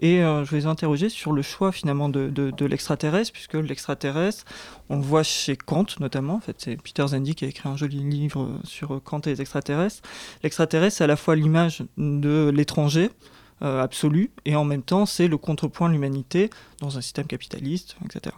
Et 0.00 0.22
euh, 0.22 0.44
je 0.44 0.54
les 0.54 0.66
interroger 0.66 1.08
sur 1.08 1.32
le 1.32 1.42
choix 1.42 1.72
finalement 1.72 2.08
de, 2.08 2.64
l'extraterrestre, 2.64 3.32
puisque 3.32 3.54
l'extraterrestre, 3.54 4.44
on 4.88 4.96
le 4.96 5.02
voit 5.02 5.22
chez 5.22 5.56
Kant 5.56 5.86
notamment. 6.00 6.34
En 6.34 6.40
fait, 6.40 6.56
c'est 6.58 6.76
Peter 6.80 7.06
Zendy 7.06 7.34
qui 7.34 7.44
a 7.44 7.48
écrit 7.48 7.68
un 7.68 7.76
joli 7.76 7.98
livre 7.98 8.58
sur 8.64 9.00
Kant 9.02 9.20
et 9.20 9.30
les 9.30 9.40
extraterrestres. 9.40 10.02
L'extraterrestre, 10.42 10.98
c'est 10.98 11.04
à 11.04 11.08
la 11.08 11.16
fois 11.16 11.36
l'image 11.36 11.82
de 11.96 12.52
l'étranger, 12.54 13.10
euh, 13.62 13.82
absolu, 13.82 14.30
et 14.44 14.54
en 14.54 14.64
même 14.64 14.82
temps, 14.82 15.06
c'est 15.06 15.28
le 15.28 15.38
contrepoint 15.38 15.88
de 15.88 15.94
l'humanité 15.94 16.50
dans 16.80 16.98
un 16.98 17.00
système 17.00 17.26
capitaliste, 17.26 17.96
etc. 18.04 18.34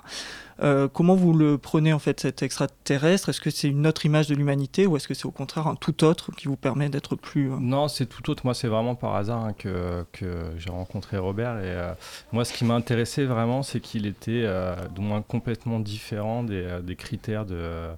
Euh, 0.62 0.88
comment 0.88 1.14
vous 1.16 1.32
le 1.32 1.58
prenez 1.58 1.92
en 1.92 1.98
fait 1.98 2.20
cet 2.20 2.42
extraterrestre? 2.42 3.28
Est-ce 3.28 3.40
que 3.40 3.50
c'est 3.50 3.68
une 3.68 3.86
autre 3.86 4.06
image 4.06 4.28
de 4.28 4.34
l'humanité 4.36 4.86
ou 4.86 4.96
est-ce 4.96 5.08
que 5.08 5.14
c'est 5.14 5.26
au 5.26 5.32
contraire 5.32 5.66
un 5.66 5.74
tout 5.74 6.04
autre 6.04 6.30
qui 6.32 6.46
vous 6.46 6.56
permet 6.56 6.88
d'être 6.88 7.16
plus... 7.16 7.50
euh, 7.50 7.56
Non, 7.60 7.88
c'est 7.88 8.06
tout 8.06 8.30
autre. 8.30 8.42
Moi, 8.44 8.54
c'est 8.54 8.68
vraiment 8.68 8.94
par 8.94 9.16
hasard 9.16 9.44
hein, 9.44 9.54
que, 9.54 10.04
que 10.12 10.52
j'ai 10.56 10.70
rencontré 10.70 11.16
Robert. 11.18 11.58
Et 11.58 11.70
euh, 11.70 11.92
moi, 12.32 12.44
ce 12.44 12.52
qui 12.52 12.64
m'a 12.64 12.74
intéressé 12.74 13.24
vraiment, 13.24 13.62
c'est 13.62 13.80
qu'il 13.80 14.06
était 14.06 14.46
du 14.94 15.00
moins 15.00 15.22
complètement 15.22 15.80
différent 15.80 16.44
des, 16.44 16.78
des 16.82 16.96
critères 16.96 17.44
de, 17.44 17.88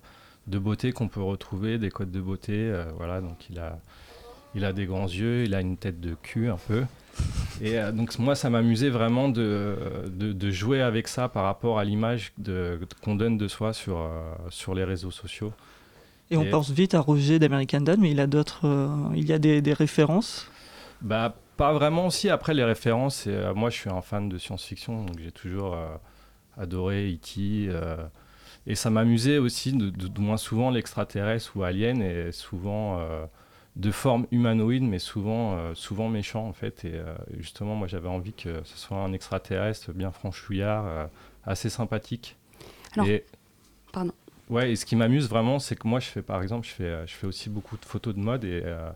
de 0.46 0.58
beauté 0.58 0.92
qu'on 0.92 1.08
peut 1.08 1.22
retrouver, 1.22 1.78
des 1.78 1.90
codes 1.90 2.10
de 2.10 2.20
beauté. 2.20 2.72
voilà, 2.96 3.20
donc 3.20 3.36
il 3.50 3.58
a, 3.58 3.78
il 4.54 4.64
a 4.64 4.72
des 4.72 4.86
grands 4.86 5.06
yeux, 5.06 5.44
il 5.44 5.54
a 5.54 5.60
une 5.60 5.76
tête 5.76 6.00
de 6.00 6.14
cul 6.22 6.48
un 6.48 6.58
peu. 6.68 6.84
Et 7.62 7.78
euh, 7.78 7.92
donc 7.92 8.18
moi, 8.18 8.34
ça 8.34 8.48
m'amusait 8.50 8.88
vraiment 8.88 9.28
de, 9.28 9.76
de, 10.06 10.32
de 10.32 10.50
jouer 10.50 10.80
avec 10.80 11.08
ça 11.08 11.28
par 11.28 11.44
rapport 11.44 11.78
à 11.78 11.84
l'image 11.84 12.32
qu'on 13.02 13.14
donne 13.14 13.36
de 13.36 13.48
soi 13.48 13.72
sur, 13.72 13.98
euh, 13.98 14.08
sur 14.48 14.74
les 14.74 14.84
réseaux 14.84 15.10
sociaux. 15.10 15.52
Et 16.30 16.36
on 16.36 16.44
pense 16.46 16.70
vite 16.70 16.94
à 16.94 17.00
Roger 17.00 17.38
d'American 17.40 17.80
Dad, 17.80 17.98
mais 17.98 18.12
il 18.12 18.20
a 18.20 18.26
d'autres, 18.28 18.60
euh, 18.66 18.88
il 19.16 19.28
y 19.28 19.32
a 19.32 19.38
des, 19.38 19.60
des 19.60 19.72
références? 19.72 20.48
Bah, 21.02 21.34
pas 21.56 21.72
vraiment 21.72 22.06
aussi. 22.06 22.30
Après, 22.30 22.54
les 22.54 22.64
références, 22.64 23.26
moi, 23.54 23.68
je 23.68 23.76
suis 23.76 23.90
un 23.90 24.00
fan 24.00 24.28
de 24.28 24.38
science-fiction, 24.38 25.04
donc 25.04 25.18
j'ai 25.18 25.32
toujours 25.32 25.76
adoré 26.56 27.12
E.T. 27.12 27.68
et 28.66 28.74
ça 28.74 28.90
m'amusait 28.90 29.38
aussi, 29.38 29.72
de, 29.72 29.90
de- 29.90 30.06
de 30.08 30.20
moins 30.20 30.36
souvent, 30.36 30.70
l'extraterrestre 30.70 31.56
ou 31.56 31.64
alien 31.64 32.00
est 32.00 32.32
souvent 32.32 33.00
de 33.76 33.90
forme 33.90 34.26
humanoïde, 34.30 34.82
mais 34.82 34.98
souvent, 34.98 35.54
euh, 35.56 35.74
souvent 35.74 36.08
méchant, 36.08 36.46
en 36.46 36.52
fait. 36.52 36.84
Et 36.84 36.94
euh, 36.94 37.14
justement, 37.38 37.74
moi, 37.76 37.86
j'avais 37.86 38.08
envie 38.08 38.32
que 38.32 38.62
ce 38.64 38.76
soit 38.76 38.98
un 38.98 39.12
extraterrestre 39.12 39.92
bien 39.92 40.10
franchouillard, 40.10 40.84
euh, 40.86 41.06
assez 41.44 41.70
sympathique. 41.70 42.36
Alors, 42.94 43.06
Et- 43.06 43.24
pardon. 43.92 44.12
Ouais, 44.48 44.72
et 44.72 44.74
ce 44.74 44.84
qui 44.84 44.96
m'amuse 44.96 45.28
vraiment, 45.28 45.60
c'est 45.60 45.76
que 45.76 45.86
moi, 45.86 46.00
je 46.00 46.06
fais 46.08 46.22
par 46.22 46.42
exemple, 46.42 46.66
je 46.66 46.72
fais, 46.72 46.82
euh, 46.82 47.06
je 47.06 47.14
fais 47.14 47.28
aussi 47.28 47.48
beaucoup 47.48 47.76
de 47.76 47.84
photos 47.84 48.12
de 48.16 48.18
mode 48.18 48.42
et, 48.44 48.62
euh, 48.64 48.90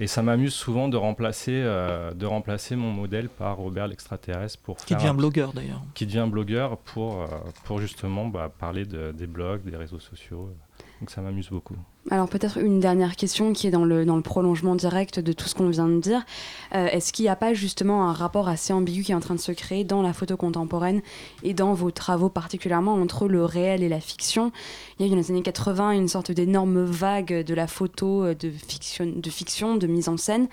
et 0.00 0.08
ça 0.08 0.20
m'amuse 0.20 0.52
souvent 0.52 0.88
de 0.88 0.96
remplacer, 0.96 1.52
euh, 1.54 2.10
de 2.12 2.26
remplacer 2.26 2.74
mon 2.74 2.90
modèle 2.90 3.28
par 3.28 3.56
Robert 3.56 3.86
l'extraterrestre 3.86 4.58
pour 4.64 4.78
Qui 4.78 4.86
faire 4.88 4.96
devient 4.96 5.08
un- 5.10 5.14
blogueur, 5.14 5.52
d'ailleurs. 5.52 5.80
Qui 5.94 6.06
devient 6.06 6.26
blogueur 6.28 6.76
pour, 6.78 7.22
euh, 7.22 7.26
pour 7.62 7.78
justement 7.78 8.26
bah, 8.26 8.50
parler 8.58 8.84
de- 8.84 9.12
des 9.12 9.28
blogs, 9.28 9.62
des 9.62 9.76
réseaux 9.76 10.00
sociaux. 10.00 10.50
Donc 10.98 11.10
ça 11.10 11.20
m'amuse 11.20 11.50
beaucoup. 11.50 11.76
Alors 12.08 12.28
peut-être 12.28 12.58
une 12.58 12.78
dernière 12.78 13.16
question 13.16 13.52
qui 13.52 13.66
est 13.66 13.72
dans 13.72 13.84
le, 13.84 14.04
dans 14.04 14.14
le 14.14 14.22
prolongement 14.22 14.76
direct 14.76 15.18
de 15.18 15.32
tout 15.32 15.48
ce 15.48 15.56
qu'on 15.56 15.68
vient 15.70 15.88
de 15.88 15.98
dire. 15.98 16.24
Euh, 16.72 16.86
Est-ce 16.86 17.12
qu'il 17.12 17.24
n'y 17.24 17.28
a 17.28 17.34
pas 17.34 17.52
justement 17.52 18.08
un 18.08 18.12
rapport 18.12 18.48
assez 18.48 18.72
ambigu 18.72 19.02
qui 19.02 19.10
est 19.10 19.14
en 19.16 19.20
train 19.20 19.34
de 19.34 19.40
se 19.40 19.50
créer 19.50 19.82
dans 19.82 20.02
la 20.02 20.12
photo 20.12 20.36
contemporaine 20.36 21.02
et 21.42 21.52
dans 21.52 21.74
vos 21.74 21.90
travaux 21.90 22.28
particulièrement 22.28 22.94
entre 22.94 23.26
le 23.26 23.44
réel 23.44 23.82
et 23.82 23.88
la 23.88 23.98
fiction? 23.98 24.52
Il 24.98 25.02
y 25.04 25.08
a 25.08 25.08
eu 25.08 25.10
dans 25.10 25.20
les 25.20 25.30
années 25.32 25.42
80 25.42 25.90
une 25.92 26.06
sorte 26.06 26.30
d'énorme 26.30 26.84
vague 26.84 27.44
de 27.44 27.54
la 27.54 27.66
photo 27.66 28.24
euh, 28.24 28.34
de 28.34 28.50
fiction, 28.50 29.76
de, 29.76 29.86
mise 29.88 30.08
en 30.08 30.16
scène. 30.16 30.46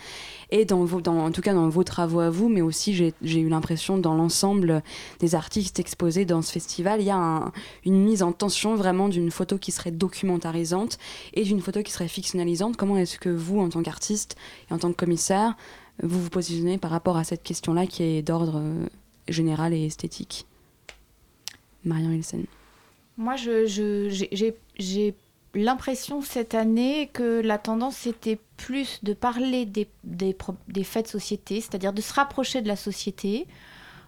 Et 0.49 0.65
dans 0.65 0.83
vos, 0.85 1.01
dans, 1.01 1.19
en 1.25 1.31
tout 1.31 1.41
cas 1.41 1.53
dans 1.53 1.69
vos 1.69 1.83
travaux 1.83 2.19
à 2.19 2.29
vous, 2.31 2.49
mais 2.49 2.61
aussi 2.61 2.95
j'ai 2.95 3.39
eu 3.39 3.49
l'impression 3.49 3.97
dans 3.99 4.15
l'ensemble 4.15 4.81
des 5.19 5.35
artistes 5.35 5.79
exposés 5.79 6.25
dans 6.25 6.41
ce 6.41 6.51
festival, 6.51 6.99
il 7.01 7.05
y 7.05 7.09
a 7.11 7.15
un- 7.17 7.51
une 7.85 8.03
mise 8.03 8.23
en 8.23 8.31
tension 8.31 8.75
vraiment 8.75 9.07
d'une 9.07 9.29
photo 9.31 9.57
qui 9.59 9.71
serait 9.71 9.91
documentarisante 9.91 10.97
et 11.33 11.42
d'une 11.43 11.61
photo 11.61 11.81
qui 11.83 11.91
serait 11.91 12.07
fictionnalisante. 12.07 12.77
Comment 12.77 12.97
est-ce 12.97 13.17
que 13.17 13.29
vous, 13.29 13.59
en 13.59 13.69
tant 13.69 13.81
qu'artiste 13.83 14.35
et 14.69 14.73
en 14.73 14.77
tant 14.77 14.91
que 14.91 14.97
commissaire, 14.97 15.55
vous 16.01 16.21
vous 16.21 16.29
positionnez 16.29 16.77
par 16.77 16.91
rapport 16.91 17.17
à 17.17 17.23
cette 17.23 17.43
question-là 17.43 17.85
qui 17.85 18.03
est 18.03 18.21
d'ordre 18.21 18.57
euh, 18.57 18.85
général 19.27 19.73
et 19.73 19.85
esthétique? 19.85 20.45
Marion 21.85 22.11
Hilsen. 22.11 22.45
Moi, 23.17 23.35
j'ai- 23.35 25.15
l'impression 25.55 26.21
cette 26.23 26.55
année 26.55 27.11
que 27.13 27.39
la 27.41 27.59
tendance 27.59 27.97
c'était 27.97 28.39
plus 28.57 29.03
de 29.03 29.13
parler 29.13 29.67
des, 29.67 29.87
faits 30.83 31.05
de 31.05 31.11
société, 31.11 31.61
c'est-à-dire 31.61 31.93
de 31.93 32.01
se 32.01 32.11
rapprocher 32.11 32.63
de 32.63 32.67
la 32.67 32.75
société. 32.75 33.45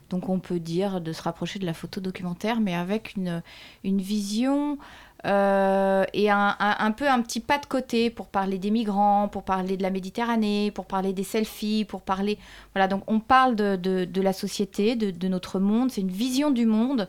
Donc 0.09 0.27
on 0.27 0.39
peut 0.39 0.59
dire 0.59 1.01
de 1.01 1.13
se 1.13 1.21
rapprocher 1.21 1.59
de 1.59 1.65
la 1.67 1.75
photo 1.75 2.01
documentaire, 2.01 2.59
mais 2.61 2.73
avec 2.73 3.15
une 3.15 4.01
vision 4.01 4.79
euh, 5.25 6.05
et 6.13 6.29
un, 6.29 6.93
peu 6.95 7.09
un 7.09 7.21
petit 7.21 7.39
pas 7.39 7.57
de 7.57 7.65
côté 7.65 8.09
pour 8.09 8.27
parler 8.27 8.59
des 8.59 8.69
migrants, 8.69 9.27
pour 9.27 9.43
parler 9.43 9.75
de 9.75 9.83
la 9.83 9.89
Méditerranée, 9.89 10.71
pour 10.71 10.85
parler 10.85 11.13
des 11.13 11.23
selfies, 11.23 11.85
pour 11.85 12.01
parler... 12.01 12.37
Voilà, 12.73 12.87
donc 12.87 13.03
on 13.07 13.19
parle 13.19 13.55
de, 13.55 13.75
de- 13.75 14.21
la 14.21 14.33
société, 14.33 14.95
de, 14.95 15.27
notre 15.27 15.59
monde, 15.59 15.91
c'est 15.91 16.01
une 16.01 16.11
vision 16.11 16.51
du 16.51 16.65
monde. 16.65 17.07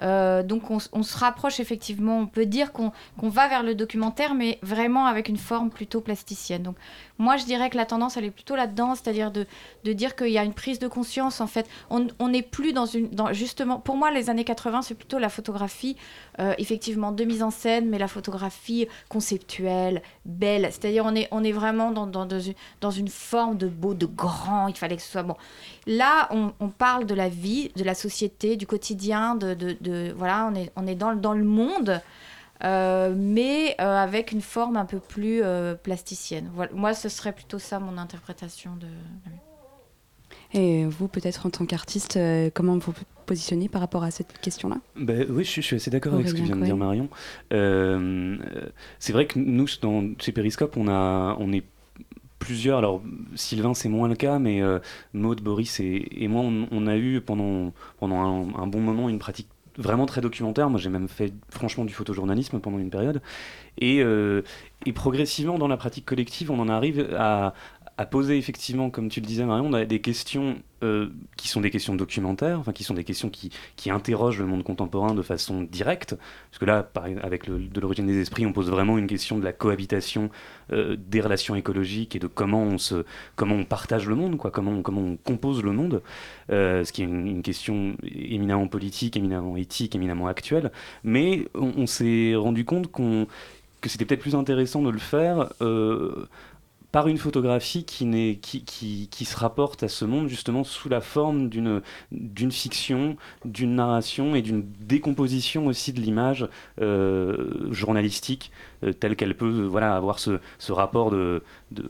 Euh, 0.00 0.44
donc 0.44 0.70
on, 0.70 0.78
se 0.78 1.18
rapproche 1.18 1.58
effectivement, 1.58 2.18
on 2.18 2.26
peut 2.26 2.46
dire 2.46 2.70
qu'on 2.70 2.92
qu'on 3.18 3.28
va 3.28 3.48
vers 3.48 3.64
le 3.64 3.74
documentaire, 3.74 4.34
mais 4.34 4.60
vraiment 4.62 5.06
avec 5.06 5.28
une 5.28 5.36
forme 5.36 5.70
plutôt 5.70 6.00
plasticienne. 6.00 6.62
Donc 6.62 6.76
moi 7.18 7.36
je 7.36 7.44
dirais 7.44 7.70
que 7.70 7.76
la 7.76 7.86
tendance 7.86 8.16
elle 8.16 8.24
est 8.24 8.30
plutôt 8.30 8.56
là-dedans, 8.56 8.94
c'est-à-dire 8.94 9.30
de, 9.30 9.46
de 9.84 9.92
dire 9.92 10.16
qu'il 10.16 10.30
y 10.30 10.38
a 10.38 10.44
une 10.44 10.54
prise 10.54 10.78
de 10.78 10.88
conscience 10.88 11.40
en 11.40 11.46
fait. 11.46 11.68
On 11.90 12.28
n'est 12.28 12.42
plus 12.42 12.72
dans 12.72 12.86
une... 12.86 13.10
Justement, 13.32 13.78
pour 13.78 13.96
moi 13.96 14.10
les 14.10 14.30
années 14.30 14.44
80 14.44 14.82
c'est 14.82 14.94
plutôt 14.94 15.18
la 15.18 15.28
photographie, 15.28 15.96
euh, 16.40 16.54
effectivement 16.58 17.12
de 17.12 17.24
mise 17.24 17.42
en 17.42 17.50
scène, 17.50 17.88
mais 17.88 17.98
la 17.98 18.08
photographie 18.08 18.86
conceptuelle, 19.08 20.02
belle. 20.24 20.68
C'est-à-dire 20.70 21.04
on 21.04 21.14
est, 21.14 21.28
on 21.30 21.44
est 21.44 21.52
vraiment 21.52 21.90
dans, 21.90 22.06
dans, 22.06 22.28
une, 22.38 22.54
dans 22.80 22.90
une 22.90 23.08
forme 23.08 23.56
de 23.56 23.68
beau, 23.68 23.94
de 23.94 24.06
grand, 24.06 24.68
il 24.68 24.76
fallait 24.76 24.96
que 24.96 25.02
ce 25.02 25.10
soit 25.10 25.22
bon. 25.22 25.36
Là, 25.86 26.28
on, 26.30 26.68
parle 26.68 27.06
de 27.06 27.14
la 27.14 27.28
vie, 27.28 27.70
de 27.76 27.82
la 27.82 27.94
société, 27.94 28.56
du 28.56 28.66
quotidien, 28.66 29.34
de, 29.34 29.54
de, 29.54 29.76
de- 29.80 30.12
voilà, 30.16 30.48
on 30.52 30.54
est, 30.54 30.70
on 30.76 30.86
est 30.86 30.94
dans, 30.94 31.14
dans 31.14 31.32
le 31.32 31.44
monde, 31.44 32.00
euh, 32.64 33.14
mais 33.16 33.74
euh, 33.80 33.96
avec 33.96 34.32
une 34.32 34.40
forme 34.40 34.76
un 34.76 34.84
peu 34.84 34.98
plus 35.00 35.40
euh, 35.42 35.74
plasticienne. 35.74 36.50
Voilà. 36.54 36.72
Moi, 36.74 36.94
ce 36.94 37.08
serait 37.08 37.32
plutôt 37.32 37.58
ça 37.58 37.78
mon 37.78 37.98
interprétation 37.98 38.76
de. 38.76 38.86
Et 40.54 40.86
vous, 40.86 41.08
peut-être 41.08 41.44
en 41.46 41.50
tant 41.50 41.66
qu'artiste, 41.66 42.16
euh, 42.16 42.48
comment 42.54 42.78
vous 42.78 42.92
vous 42.92 43.04
positionnez 43.26 43.68
par 43.68 43.82
rapport 43.82 44.02
à 44.02 44.10
cette 44.10 44.38
question-là? 44.40 44.78
Ben 44.96 45.26
oui, 45.28 45.44
je, 45.44 45.50
suis- 45.50 45.62
je 45.62 45.66
suis 45.66 45.76
assez 45.76 45.90
d'accord 45.90 46.14
avec 46.14 46.28
ce 46.28 46.34
que 46.34 46.40
vient 46.40 46.56
de 46.56 46.64
dire. 46.64 46.76
Marion. 46.76 47.08
C'est 47.50 49.12
vrai 49.12 49.26
que 49.26 49.38
nous, 49.38 49.66
dans, 49.82 50.04
chez 50.18 50.32
Periscope, 50.32 50.76
on, 50.78 50.88
a, 50.88 51.36
on 51.38 51.52
est 51.52 51.64
plusieurs. 52.38 52.78
Alors, 52.78 53.02
Sylvain, 53.34 53.74
c'est 53.74 53.90
moins 53.90 54.08
le 54.08 54.14
cas, 54.14 54.38
mais 54.38 54.62
euh, 54.62 54.78
Maud, 55.12 55.42
Boris 55.42 55.80
et, 55.80 56.08
et 56.12 56.28
moi, 56.28 56.40
on, 56.42 56.66
on 56.70 56.86
a 56.86 56.96
eu 56.96 57.20
pendant, 57.20 57.72
pendant 57.98 58.16
un, 58.16 58.62
un 58.62 58.66
bon 58.66 58.80
moment 58.80 59.10
une 59.10 59.18
pratique 59.18 59.48
vraiment 59.78 60.06
très 60.06 60.20
documentaire. 60.20 60.68
Moi, 60.68 60.78
j'ai 60.78 60.90
même 60.90 61.08
fait 61.08 61.32
franchement 61.48 61.84
du 61.84 61.94
photojournalisme 61.94 62.60
pendant 62.60 62.78
une 62.78 62.90
période. 62.90 63.22
Et, 63.78 64.02
euh, 64.02 64.42
et 64.84 64.92
progressivement, 64.92 65.58
dans 65.58 65.68
la 65.68 65.76
pratique 65.76 66.04
collective, 66.04 66.50
on 66.50 66.58
en 66.58 66.68
arrive 66.68 67.08
à, 67.16 67.54
à 67.98 68.06
poser 68.06 68.38
effectivement, 68.38 68.90
comme 68.90 69.08
tu 69.08 69.20
le 69.20 69.26
disais 69.26 69.44
Marion, 69.44 69.70
des 69.70 70.00
questions 70.00 70.56
euh, 70.84 71.08
qui 71.36 71.48
sont 71.48 71.60
des 71.60 71.70
questions 71.70 71.96
documentaires, 71.96 72.60
enfin 72.60 72.70
qui 72.72 72.84
sont 72.84 72.94
des 72.94 73.02
questions 73.02 73.28
qui, 73.28 73.50
interrogent 73.90 74.38
le 74.38 74.46
monde 74.46 74.62
contemporain 74.62 75.14
de 75.14 75.22
façon 75.22 75.62
directe. 75.62 76.14
Parce 76.50 76.60
que 76.60 76.64
là, 76.64 76.88
avec 77.22 77.50
de 77.50 77.80
l'origine 77.80 78.06
des 78.06 78.20
esprits, 78.20 78.46
on 78.46 78.52
pose 78.52 78.70
vraiment 78.70 78.98
une 78.98 79.08
question 79.08 79.36
de 79.36 79.42
la 79.42 79.52
cohabitation 79.52 80.30
euh, 80.72 80.96
des 80.96 81.20
relations 81.20 81.56
écologiques 81.56 82.14
et 82.14 82.20
de 82.20 82.28
comment 82.28 82.62
on, 82.62 82.78
se, 82.78 83.04
comment 83.34 83.56
on 83.56 83.64
partage 83.64 84.06
le 84.06 84.14
monde, 84.14 84.36
quoi, 84.36 84.52
comment, 84.52 84.70
on, 84.70 84.82
comment 84.82 85.00
on 85.00 85.16
compose 85.16 85.64
le 85.64 85.72
monde, 85.72 86.00
euh, 86.52 86.84
ce 86.84 86.92
qui 86.92 87.02
est 87.02 87.06
une, 87.06 87.42
question 87.42 87.96
éminemment 88.04 88.68
politique, 88.68 89.16
éminemment 89.16 89.56
éthique, 89.56 89.96
éminemment 89.96 90.28
actuelle. 90.28 90.70
Mais 91.02 91.48
on, 91.54 91.86
s'est 91.88 92.36
rendu 92.36 92.64
compte 92.64 92.92
qu'on 92.92 93.26
que 93.80 93.88
c'était 93.88 94.04
peut-être 94.04 94.20
plus 94.20 94.34
intéressant 94.34 94.82
de 94.82 94.90
le 94.90 94.98
faire 94.98 95.48
par 96.92 97.08
une 97.08 97.18
photographie 97.18 97.84
qui, 97.84 98.06
n'est, 98.06 98.36
qui, 98.36 98.64
qui, 98.64 99.08
qui 99.10 99.24
se 99.24 99.36
rapporte 99.36 99.82
à 99.82 99.88
ce 99.88 100.04
monde 100.04 100.28
justement 100.28 100.64
sous 100.64 100.88
la 100.88 101.00
forme 101.00 101.48
d'une, 101.48 101.82
d'une 102.12 102.50
fiction, 102.50 103.16
d'une 103.44 103.74
narration 103.74 104.34
et 104.34 104.42
d'une 104.42 104.64
décomposition 104.80 105.66
aussi 105.66 105.92
de 105.92 106.00
l'image 106.00 106.48
euh, 106.80 107.72
journalistique 107.72 108.50
euh, 108.84 108.92
telle 108.92 109.16
qu'elle 109.16 109.36
peut 109.36 109.64
euh, 109.64 109.66
voilà, 109.66 109.96
avoir 109.96 110.18
ce, 110.18 110.40
ce 110.58 110.72
rapport 110.72 111.10
de, 111.10 111.42
de 111.72 111.84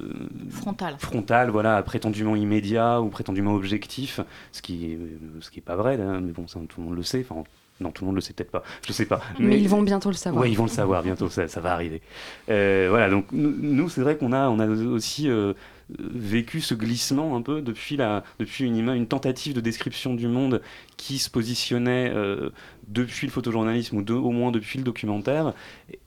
Frontal. 0.50 0.96
frontal 0.98 1.50
voilà, 1.50 1.80
prétendument 1.82 2.34
immédiat 2.34 3.00
ou 3.00 3.08
prétendument 3.08 3.54
objectif, 3.54 4.20
ce 4.52 4.62
qui 4.62 4.92
est, 4.92 4.98
ce 5.40 5.50
qui 5.50 5.60
est 5.60 5.62
pas 5.62 5.76
vrai, 5.76 5.96
mais 5.96 6.32
bon, 6.32 6.48
ça, 6.48 6.58
tout 6.68 6.80
le 6.80 6.86
monde 6.86 6.96
le 6.96 7.02
sait. 7.02 7.24
Enfin, 7.28 7.44
non, 7.80 7.90
tout 7.90 8.02
le 8.04 8.06
monde 8.06 8.16
le 8.16 8.20
sait 8.20 8.32
peut-être 8.32 8.50
pas. 8.50 8.62
Je 8.86 8.92
sais 8.92 9.06
pas. 9.06 9.20
Mais, 9.38 9.60
ils 9.60 9.68
vont 9.68 9.82
bientôt 9.82 10.10
le 10.10 10.16
savoir. 10.16 10.42
Oui, 10.42 10.50
ils 10.50 10.56
vont 10.56 10.64
le 10.64 10.70
savoir 10.70 11.02
bientôt. 11.02 11.28
Ça, 11.28 11.46
ça 11.48 11.60
va 11.60 11.72
arriver. 11.72 12.02
Euh, 12.48 12.88
voilà. 12.90 13.08
Donc 13.08 13.26
nous, 13.32 13.88
c'est 13.88 14.00
vrai 14.00 14.16
qu'on 14.16 14.32
a, 14.32 14.48
on 14.48 14.58
a 14.58 14.66
aussi 14.66 15.28
euh, 15.28 15.52
vécu 15.98 16.60
ce 16.60 16.74
glissement 16.74 17.36
un 17.36 17.42
peu 17.42 17.62
depuis 17.62 17.96
la, 17.96 18.24
depuis 18.38 18.64
une, 18.64 19.06
tentative 19.06 19.54
de 19.54 19.60
description 19.60 20.14
du 20.14 20.26
monde 20.26 20.60
qui 20.96 21.18
se 21.18 21.30
positionnait 21.30 22.10
euh, 22.14 22.50
depuis 22.88 23.26
le 23.26 23.32
photojournalisme 23.32 23.96
ou 23.98 24.02
de- 24.02 24.12
au 24.12 24.30
moins 24.30 24.50
depuis 24.50 24.78
le 24.78 24.84
documentaire 24.84 25.52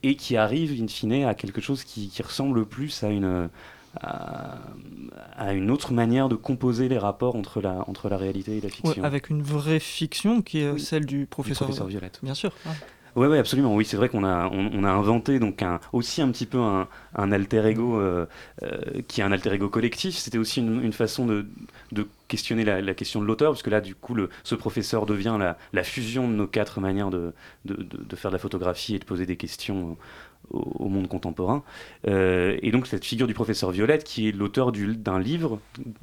et 0.04 0.16
qui 0.16 0.36
arrive 0.38 0.82
in 0.82 0.88
fine 0.88 1.24
à 1.26 1.34
quelque 1.36 1.62
chose 1.62 1.84
qui, 1.84 2.10
qui 2.10 2.22
ressemble 2.22 2.66
plus 2.66 3.04
à 3.04 3.10
une 3.10 3.50
à, 4.00 4.58
à 5.38 5.54
une 5.54 5.70
autre 5.72 5.92
manière 5.94 6.30
de 6.30 6.36
composer 6.36 6.88
les 6.88 6.98
rapports 6.98 7.36
entre 7.36 7.62
la, 7.62 7.84
entre 7.88 8.10
la 8.10 8.18
réalité 8.18 8.58
et 8.58 8.62
la 8.62 8.68
Ouais, 8.68 8.72
fiction. 8.72 9.04
avec 9.04 9.30
une 9.30 9.42
vraie 9.42 9.80
fiction 9.80 10.42
qui 10.42 10.60
est 10.60 10.78
celle 10.80 11.06
du 11.06 11.26
professeur, 11.26 11.68
professeur 11.68 11.88
Violette. 11.88 12.20
Bien 12.24 12.34
sûr. 12.34 12.52
Oui, 13.18 13.28
ouais, 13.28 13.40
absolument. 13.40 13.76
Oui, 13.76 13.84
c'est 13.84 13.98
vrai 13.98 14.08
qu'on 14.08 14.24
a, 14.24 14.48
on, 14.48 14.72
on 14.74 14.84
a 14.86 14.90
inventé 14.90 15.38
donc 15.40 15.62
un, 15.64 15.82
aussi 15.92 16.22
un 16.22 16.32
petit 16.32 16.46
peu 16.46 16.60
un, 16.60 16.88
un 17.16 17.32
alter 17.34 17.66
ego 17.66 18.00
euh, 18.00 18.26
euh, 18.64 18.80
qui 19.10 19.20
est 19.20 19.24
un 19.26 19.34
alter 19.34 19.52
ego 19.52 19.68
collectif. 19.68 20.16
C'était 20.16 20.38
aussi 20.38 20.62
une, 20.62 20.82
une 20.82 20.94
façon 20.94 21.26
de, 21.26 21.46
de 21.92 22.08
questionner 22.30 22.64
la, 22.64 22.80
la 22.80 22.94
question 22.94 23.20
de 23.20 23.26
l'auteur, 23.26 23.52
parce 23.52 23.64
que 23.64 23.70
là, 23.70 23.82
du 23.82 23.96
coup, 23.96 24.14
le, 24.14 24.30
ce 24.46 24.56
professeur 24.56 25.06
devient 25.06 25.36
la, 25.38 25.58
la 25.74 25.84
fusion 25.84 26.30
de 26.30 26.34
nos 26.36 26.48
quatre 26.48 26.80
manières 26.80 27.10
de, 27.10 27.34
de- 27.66 27.86
de 27.92 28.16
faire 28.16 28.32
de 28.32 28.36
la 28.36 28.40
photographie 28.40 28.96
et 28.96 29.00
de 29.00 29.04
poser 29.06 29.26
des 29.26 29.36
questions 29.36 29.98
au, 30.52 30.88
monde 30.90 31.08
contemporain. 31.08 31.64
Euh, 32.08 32.58
et 32.62 32.72
donc, 32.72 32.88
cette 32.88 33.06
figure 33.06 33.28
du 33.28 33.34
professeur 33.34 33.72
Violette, 33.72 34.04
qui 34.04 34.28
est 34.28 34.32
l'auteur 34.32 34.72
du- 34.72 34.96
d'un 34.96 35.20
livre 35.20 35.60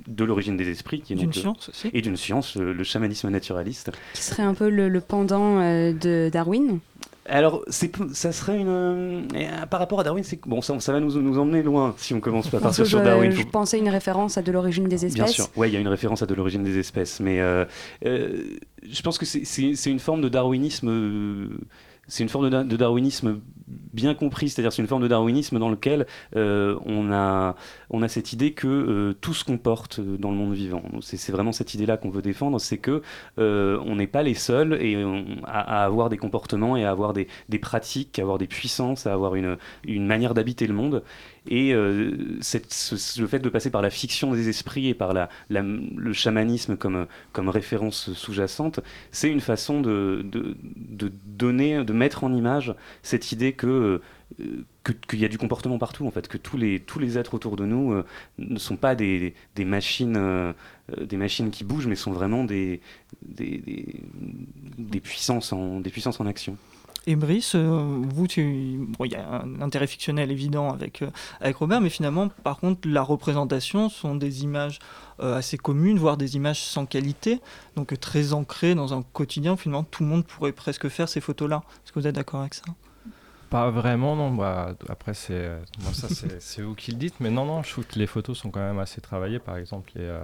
de 0.07 0.25
l'origine 0.25 0.57
des 0.57 0.69
esprits, 0.69 1.01
qui 1.01 1.13
est 1.13 1.17
D'une 1.17 1.27
donc, 1.27 1.37
euh, 1.37 1.41
science 1.41 1.69
aussi. 1.69 1.91
et 1.93 2.01
d'une 2.03 2.17
science, 2.17 2.57
le, 2.57 2.73
le 2.73 2.85
chamanisme 2.85 3.29
naturaliste. 3.31 3.91
Qui 4.15 4.23
serait 4.23 4.43
un 4.43 4.55
peu 4.55 4.69
le, 4.69 4.89
le 4.89 5.01
pendant 5.01 5.61
euh, 5.61 5.93
de 5.93 6.31
Darwin. 6.33 6.79
Alors, 7.31 7.63
ça 7.69 8.33
serait 8.33 8.57
une. 8.59 8.69
euh, 8.69 9.21
euh, 9.35 9.67
par 9.67 9.81
rapport 9.81 10.01
à 10.01 10.03
Darwin, 10.03 10.25
c'est 10.25 10.41
bon, 10.47 10.63
ça, 10.63 10.81
ça 10.81 10.93
va 10.95 11.01
nous, 11.01 11.21
nous 11.21 11.39
emmener 11.39 11.63
loin 11.63 11.95
si 11.99 12.15
on 12.15 12.21
commence 12.21 12.49
pas 12.49 12.57
à 12.57 12.61
Parce 12.61 12.79
partir 12.79 12.87
sur 12.87 13.03
Darwin. 13.05 13.31
je 13.31 13.43
Faut- 13.43 13.49
pensais 13.49 13.79
une 13.79 13.91
référence 13.91 14.39
à 14.39 14.43
de 14.43 14.51
l'origine 14.51 14.85
des 14.89 15.05
espèces. 15.05 15.13
Bien 15.13 15.27
sûr, 15.27 15.47
ouais, 15.55 15.69
il 15.69 15.75
y 15.75 15.77
a 15.77 15.81
une 15.81 15.89
référence 15.89 16.23
à 16.23 16.27
de 16.27 16.33
l'origine 16.35 16.63
des 16.65 16.79
espèces, 16.79 17.21
mais 17.21 17.39
euh, 17.41 17.67
euh, 18.07 18.45
je 18.91 19.03
pense 19.03 19.19
que 19.19 19.27
c'est, 19.27 19.45
c'est- 19.45 19.75
c'est 19.75 19.91
une 19.91 19.99
forme 19.99 20.23
de 20.23 20.31
darwinisme. 20.31 20.89
euh, 20.89 21.49
c'est 22.07 22.23
une 22.23 22.31
forme 22.31 22.49
de 22.67 22.77
darwinisme 22.79 23.41
bien 23.93 24.15
compris, 24.15 24.49
c'est-à-dire 24.49 24.73
c'est 24.73 24.83
une 24.83 24.89
forme 24.89 25.03
de 25.03 25.09
darwinisme 25.09 25.59
dans 25.59 25.69
lequel 25.69 26.07
euh, 26.37 26.79
on, 26.85 27.13
a, 27.13 27.55
on 27.91 28.03
a 28.03 28.09
cette 28.09 28.33
idée 28.33 28.53
que 28.53 28.67
euh, 28.67 29.15
tout 29.21 29.35
se 29.35 29.45
comporte 29.45 29.99
euh, 29.99 30.17
dans 30.17 30.31
le 30.31 30.37
monde 30.37 30.55
vivant. 30.55 30.83
C'est, 31.01 31.33
vraiment 31.33 31.53
cette 31.53 31.75
idée-là 31.75 31.97
qu'on 31.97 32.11
veut 32.11 32.23
défendre, 32.23 32.59
c'est 32.61 32.79
que 32.79 33.03
on 33.37 33.97
n'est 33.97 34.07
pas 34.07 34.23
les 34.23 34.35
seuls 34.35 34.75
et 34.81 35.03
à, 35.45 35.83
à 35.83 35.85
avoir 35.85 36.09
des 36.09 36.17
comportements 36.17 36.77
et 36.77 36.85
à 36.85 36.91
avoir 36.91 37.13
des, 37.13 37.29
des 37.49 37.59
pratiques, 37.59 38.19
à 38.19 38.23
avoir 38.23 38.39
des 38.39 38.47
puissances, 38.47 39.07
à 39.07 39.13
avoir 39.13 39.35
une, 39.35 39.57
une 39.85 40.07
manière 40.07 40.35
d'habiter 40.35 40.67
le 40.67 40.75
monde. 40.75 41.03
Et 41.49 41.73
euh, 41.73 42.13
le 43.19 43.27
fait 43.27 43.39
de 43.39 43.49
passer 43.49 43.71
par 43.71 43.83
la 43.83 43.91
fiction 43.91 44.33
des 44.33 44.49
esprits 44.49 44.89
et 44.89 44.95
par 44.95 45.15
le 45.49 46.13
chamanisme 46.13 46.77
comme, 46.77 47.07
référence 47.49 48.13
sous-jacente, 48.13 48.81
c'est 49.13 49.31
une 49.31 49.41
façon 49.41 49.81
de, 49.81 50.25
donner, 51.27 51.85
de 51.85 51.93
mettre 51.93 52.25
en 52.25 52.35
image 52.35 52.75
cette 53.03 53.33
idée 53.33 53.57
euh, 53.65 54.01
que- 54.83 54.93
qu'il 54.93 55.21
y 55.21 55.25
a 55.25 55.29
du 55.29 55.39
comportement 55.39 55.79
partout 55.79 56.07
en 56.07 56.11
fait, 56.11 56.29
que 56.29 56.37
tous 56.37 56.57
les, 56.59 56.81
tous 56.81 56.99
les 56.99 57.17
êtres 57.19 57.35
autour 57.35 57.57
de 57.57 57.65
nous 57.65 57.93
euh, 57.93 58.05
ne 58.39 58.59
sont 58.59 58.77
pas 58.77 58.95
des, 58.95 59.35
machines, 59.59 60.17
euh, 60.17 60.53
euh, 60.99 61.07
des 61.07 61.17
machines 61.17 61.51
qui 61.51 61.65
bougent, 61.65 61.87
mais 61.87 61.97
sont 61.97 62.13
vraiment 62.13 62.45
des, 62.45 62.81
des 63.23 65.01
puissances 65.01 65.53
en 65.53 66.27
action. 66.27 66.57
Et 67.09 67.17
Brice, 67.17 67.55
euh, 67.55 68.03
vous, 68.03 68.27
bon, 68.37 69.05
il 69.07 69.13
y 69.13 69.15
a 69.15 69.41
un 69.41 69.63
intérêt 69.63 69.87
fictionnel 69.87 70.31
évident 70.31 70.71
avec, 70.71 71.01
euh, 71.01 71.09
avec 71.41 71.57
Robert, 71.57 71.81
mais 71.81 71.89
finalement, 71.89 72.29
par 72.29 72.59
contre, 72.59 72.87
la 72.87 73.01
représentation 73.01 73.89
sont 73.89 74.15
des 74.15 74.45
images 74.45 74.79
euh, 75.21 75.39
assez 75.39 75.57
communes, 75.57 75.99
voire 75.99 76.19
des 76.19 76.37
images 76.37 76.61
sans 76.61 76.85
qualité, 76.85 77.41
donc 77.77 77.99
très 77.99 78.35
ancrées 78.35 78.75
dans 78.75 78.93
un 78.93 79.01
quotidien. 79.01 79.57
Finalement, 79.57 79.85
tout 79.85 80.03
le 80.03 80.11
monde 80.11 80.27
pourrait 80.27 80.53
presque 80.53 80.91
faire 80.91 81.09
ces 81.09 81.23
photos-là. 81.23 81.63
Est-ce 81.83 81.93
que 81.93 81.99
vous 81.99 82.07
êtes 82.07 82.15
d'accord 82.15 82.41
avec 82.41 82.53
ça? 82.53 82.65
Pas 83.49 83.71
vraiment, 83.71 84.15
non. 84.15 84.35
Bah, 84.35 84.75
après, 84.91 85.15
c'est 85.15 85.49
bon, 85.79 85.95
ça, 85.95 86.09
c'est 86.11 86.43
c'est 86.43 86.61
vous 86.61 86.75
qui 86.75 86.91
le 86.91 86.99
dites, 86.99 87.21
mais 87.21 87.31
non, 87.31 87.47
non. 87.47 87.63
Je 87.63 87.71
trouve 87.71 87.87
que 87.87 87.99
les 87.99 88.07
photos 88.07 88.37
sont 88.37 88.51
quand 88.51 88.61
même 88.61 88.81
assez 88.81 89.01
travaillées. 89.01 89.39
Par 89.39 89.57
exemple, 89.57 89.93
euh, 89.97 90.23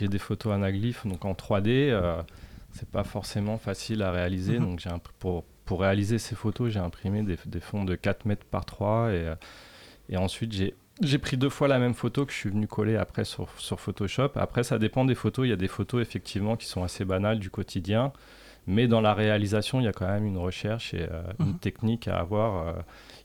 j'ai 0.00 0.08
des 0.08 0.18
photos 0.18 0.54
anaglyphes, 0.54 1.06
donc 1.06 1.24
en 1.24 1.34
3D. 1.34 1.68
euh, 1.68 2.20
c'est 2.72 2.90
pas 2.90 3.04
forcément 3.04 3.58
facile 3.58 4.02
à 4.02 4.10
réaliser. 4.10 4.58
Mhm. 4.58 4.64
Donc, 4.64 4.80
j'ai 4.80 4.90
pour 5.20 5.44
pour 5.66 5.80
réaliser 5.82 6.18
ces 6.18 6.34
photos, 6.34 6.72
j'ai 6.72 6.78
imprimé 6.80 7.22
des, 7.22 7.36
des 7.44 7.60
fonds 7.60 7.84
de 7.84 7.94
4 7.96 8.24
mètres 8.24 8.46
par 8.50 8.64
3 8.64 9.10
et 9.12 9.16
euh, 9.28 9.34
et 10.08 10.16
ensuite 10.16 10.52
j'ai 10.52 10.74
j'ai 11.02 11.18
pris 11.18 11.36
deux 11.36 11.50
fois 11.50 11.68
la 11.68 11.78
même 11.78 11.92
photo 11.92 12.24
que 12.24 12.32
je 12.32 12.38
suis 12.38 12.48
venu 12.48 12.66
coller 12.66 12.96
après 12.96 13.24
sur, 13.26 13.48
sur 13.58 13.80
Photoshop. 13.80 14.30
Après, 14.36 14.62
ça 14.64 14.78
dépend 14.78 15.04
des 15.04 15.14
photos. 15.14 15.44
Il 15.44 15.50
y 15.50 15.52
a 15.52 15.56
des 15.56 15.68
photos 15.68 16.00
effectivement 16.00 16.56
qui 16.56 16.64
sont 16.66 16.82
assez 16.82 17.04
banales 17.04 17.38
du 17.38 17.50
quotidien, 17.50 18.14
mais 18.66 18.88
dans 18.88 19.02
la 19.02 19.12
réalisation, 19.12 19.78
il 19.78 19.84
y 19.84 19.88
a 19.88 19.92
quand 19.92 20.06
même 20.06 20.24
une 20.24 20.38
recherche 20.38 20.94
et 20.94 21.02
euh, 21.02 21.22
une 21.38 21.48
Mhm. 21.48 21.58
technique 21.58 22.08
à 22.08 22.16
avoir. 22.18 22.68
euh. 22.68 22.72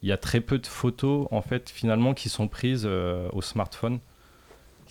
il 0.03 0.09
y 0.09 0.11
a 0.11 0.17
très 0.17 0.41
peu 0.41 0.57
de 0.57 0.67
photos 0.67 1.27
en 1.31 1.41
fait 1.41 1.69
finalement 1.69 2.13
qui 2.13 2.27
sont 2.27 2.49
prises 2.49 2.83
euh, 2.85 3.29
au 3.31 3.41
smartphone. 3.41 3.99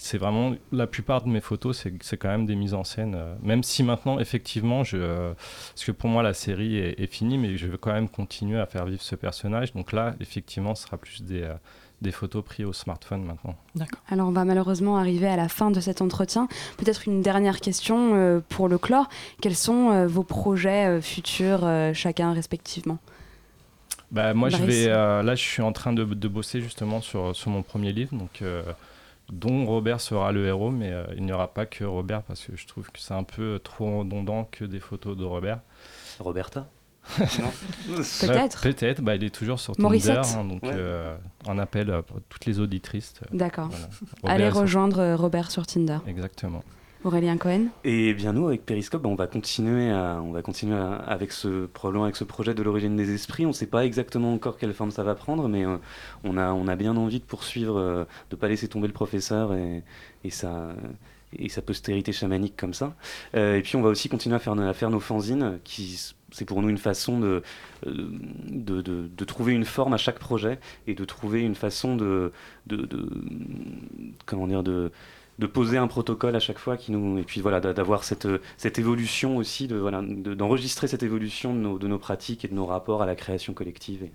C'est 0.03 0.17
vraiment 0.17 0.55
la 0.73 0.87
plupart 0.87 1.23
de 1.23 1.29
mes 1.29 1.43
photos, 1.43 1.77
c'est 1.77 1.93
c'est 2.03 2.17
quand 2.17 2.31
même 2.31 2.47
des 2.47 2.57
mises 2.57 2.73
en 2.73 2.85
scène. 2.85 3.15
euh, 3.15 3.35
même 3.43 3.63
si 3.63 3.83
maintenant, 3.83 4.19
effectivement, 4.19 4.83
je, 4.83 4.97
euh, 4.97 5.35
parce 5.75 5.85
que 5.85 5.93
pour 5.93 6.09
moi 6.09 6.23
la 6.23 6.33
série 6.33 6.79
est, 6.79 6.99
est 6.99 7.07
finie, 7.07 7.37
mais 7.37 7.59
je 7.59 7.67
veux 7.67 7.77
quand 7.77 7.93
même 7.93 8.09
continuer 8.09 8.59
à 8.59 8.65
faire 8.65 8.87
vivre 8.87 9.03
ce 9.03 9.15
personnage. 9.15 9.75
Donc 9.75 9.93
là, 9.93 10.15
effectivement, 10.19 10.75
ce 10.75 10.85
sera 10.85 10.97
plus 10.97 11.23
des, 11.23 11.43
euh, 11.43 11.53
des 12.01 12.13
photos 12.13 12.43
prises 12.43 12.65
au 12.65 12.73
smartphone 12.73 13.25
maintenant. 13.25 13.55
Alors 14.09 14.29
on 14.29 14.33
va 14.33 14.47
malheureusement 14.47 14.97
arriver 14.97 15.29
à 15.29 15.37
la 15.37 15.49
fin 15.51 15.71
de 15.71 15.81
cet 15.81 16.01
entretien. 16.01 16.49
Peut-être 16.79 17.07
une 17.07 17.21
dernière 17.21 17.61
question 17.61 18.15
euh, 18.15 18.41
pour 18.49 18.69
le 18.69 18.79
clore. 18.79 19.11
Quels 19.43 19.55
sont 19.55 19.91
euh, 19.91 20.07
vos 20.07 20.25
projets 20.25 20.87
euh, 20.87 21.03
futurs, 21.03 21.61
euh, 21.63 21.93
chacun 21.93 22.33
respectivement? 22.33 22.99
Bah, 24.13 24.33
moi, 24.33 24.49
je 24.49 24.57
vais, 24.57 24.87
euh, 24.89 25.23
là, 25.23 25.35
je 25.35 25.45
suis 25.45 25.63
en 25.63 25.73
train 25.73 25.93
de, 25.93 26.05
de 26.05 26.29
bosser 26.29 26.63
justement 26.63 27.03
sur, 27.03 27.37
sur 27.37 27.51
mon 27.51 27.63
premier 27.63 27.93
livre, 27.93 28.17
donc, 28.17 28.41
euh, 28.43 28.63
dont 29.33 29.65
Robert 29.67 30.01
sera 30.01 30.33
le 30.33 30.47
héros, 30.47 30.71
mais 30.71 30.93
euh, 30.93 31.05
il 31.17 31.25
n'y 31.25 31.33
aura 31.33 31.53
pas 31.53 31.67
que 31.67 31.85
Robert 31.85 32.23
parce 32.23 32.45
que 32.45 32.57
je 32.57 32.67
trouve 32.67 32.91
que 32.91 32.99
c'est 33.01 33.15
un 33.15 33.23
peu 33.25 33.61
trop 33.63 34.01
redondant 34.01 34.49
que 34.51 34.65
des 34.65 34.81
photos 34.81 35.17
de 35.17 35.25
Robert. 35.25 35.61
Roberta? 36.19 36.69
Peut-être. 37.17 38.65
Ouais, 38.65 38.73
Peut-être, 38.73 39.01
bah, 39.03 39.15
il 39.17 39.25
est 39.25 39.35
toujours 39.35 39.59
sur 39.59 39.75
Tinder, 39.75 40.21
hein, 40.39 40.45
donc 40.45 40.63
Ouais. 40.63 40.71
euh, 40.75 41.17
on 41.47 41.59
appelle 41.59 41.91
euh, 41.91 42.03
toutes 42.29 42.45
les 42.47 42.61
auditrices. 42.61 43.15
euh, 43.23 43.27
D'accord. 43.37 43.69
voilà. 44.23 44.35
Allez 44.35 44.49
rejoindre 44.51 45.15
Robert 45.15 45.51
sur 45.51 45.67
Tinder. 45.67 45.99
Exactement. 46.07 46.63
Aurélien 47.03 47.39
Cohen 47.39 47.69
Et 47.83 48.13
bien 48.13 48.35
nous, 48.35 48.49
avec 48.49 48.67
Periscope, 48.67 49.03
bah, 49.03 49.09
on 49.09 49.15
va 49.15 49.27
continuer, 49.27 49.91
à, 49.91 50.21
on 50.23 50.33
va 50.33 50.43
continuer 50.43 50.77
avec 50.77 51.33
ce 51.33 51.67
avec 52.03 52.17
ce 52.17 52.25
projet 52.25 52.55
de 52.55 52.63
l'origine 52.63 52.95
des 52.95 53.15
esprits. 53.15 53.47
On 53.47 53.51
ne 53.51 53.55
sait 53.55 53.67
pas 53.67 53.87
exactement 53.87 54.35
encore 54.35 54.59
quelle 54.59 54.75
forme 54.75 54.91
ça 54.91 55.03
va 55.03 55.15
prendre, 55.15 55.49
mais 55.49 55.65
euh, 55.65 55.79
on 56.25 56.37
a 56.37 56.53
on 56.53 56.69
a 56.69 56.77
bien 56.77 56.97
envie 56.97 57.21
de 57.21 57.25
poursuivre, 57.25 57.79
euh, 57.79 58.05
de 58.29 58.37
pas 58.37 58.49
laisser 58.49 58.69
tomber 58.69 58.87
le 58.87 58.93
professeur 58.93 59.55
et, 59.55 59.83
et 60.25 60.31
sa 60.31 60.75
et 61.33 61.49
sa 61.49 61.63
postérité 61.63 62.13
chamanique 62.13 62.57
comme 62.57 62.75
ça. 62.75 62.95
Euh, 63.35 63.57
et 63.57 63.63
puis 63.63 63.77
on 63.77 63.83
va 63.83 63.89
aussi 63.89 64.09
continuer 64.09 64.37
à 64.37 64.39
faire 64.39 64.59
à 64.59 64.75
faire 64.75 64.91
nos 64.91 65.01
fanzines, 65.01 65.59
qui 65.65 66.13
c'est 66.33 66.45
pour 66.45 66.63
nous 66.63 66.69
une 66.69 66.79
façon 66.79 67.19
de, 67.19 67.43
de, 67.85 68.83
de, 68.83 69.09
de 69.09 69.25
trouver 69.25 69.53
une 69.53 69.65
forme 69.65 69.95
à 69.95 69.97
chaque 69.97 70.19
projet 70.19 70.61
et 70.87 70.95
de 70.95 71.05
trouver 71.05 71.41
une 71.41 71.55
façon 71.57 71.97
de, 71.97 72.33
de, 72.67 72.77
de 72.77 73.09
comment 74.27 74.47
dire 74.47 74.63
de 74.63 74.93
de 75.41 75.47
poser 75.47 75.79
un 75.79 75.89
protocole 75.89 76.37
à 76.37 76.41
chaque 76.41 76.59
fois 76.59 76.77
qui 76.77 76.93
nous 76.93 77.19
et 77.19 77.25
puis 77.25 77.41
voilà 77.41 77.59
d'a- 77.61 77.73
d'avoir 77.73 78.05
cette 78.05 78.29
cette 78.57 78.79
évolution 78.79 79.37
aussi 79.39 79.67
de 79.67 79.77
voilà 79.77 80.01
de- 80.03 80.35
d'enregistrer 80.35 80.87
cette 80.87 81.03
évolution 81.03 81.55
de 81.55 81.59
nos, 81.59 81.79
de 81.79 81.89
nos 81.89 81.99
pratiques 81.99 82.45
et 82.45 82.49
de 82.49 82.55
nos 82.55 82.67
rapports 82.67 83.03
à 83.03 83.07
la 83.07 83.17
création 83.17 83.53
collective 83.55 84.03
et, 84.05 84.13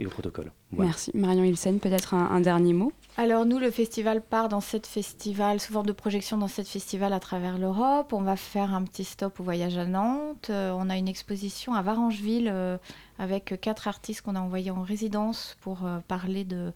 et 0.00 0.06
au 0.06 0.10
protocole. 0.10 0.52
Voilà. 0.70 0.90
Merci. 0.90 1.10
Marion 1.14 1.42
Ilsen, 1.42 1.80
peut-être 1.80 2.14
un, 2.14 2.26
un 2.30 2.40
dernier 2.40 2.72
mot? 2.72 2.92
Alors 3.16 3.44
nous, 3.46 3.58
le 3.58 3.72
festival 3.72 4.22
part 4.22 4.48
dans 4.48 4.60
cette 4.60 4.86
festival, 4.86 5.58
sous 5.58 5.72
forme 5.72 5.86
de 5.86 5.92
projection 6.04 6.36
dans 6.38 6.46
cette 6.46 6.68
festival 6.68 7.12
à 7.12 7.18
travers 7.18 7.58
l'Europe. 7.58 8.12
On 8.12 8.20
va 8.22 8.36
faire 8.36 8.72
un 8.74 8.84
petit 8.84 9.02
stop 9.02 9.40
au 9.40 9.42
voyage 9.42 9.76
à 9.76 9.86
Nantes. 9.86 10.50
Euh, 10.50 10.70
on 10.80 10.88
a 10.88 10.96
une 10.96 11.08
exposition 11.08 11.74
à 11.74 11.82
Varangeville 11.82 12.48
euh, 12.52 12.78
avec 13.18 13.58
quatre 13.60 13.88
artistes 13.88 14.22
qu'on 14.22 14.36
a 14.36 14.40
envoyés 14.40 14.70
en 14.70 14.82
résidence 14.82 15.56
pour 15.62 15.84
euh, 15.84 15.98
parler 16.06 16.44
de, 16.44 16.72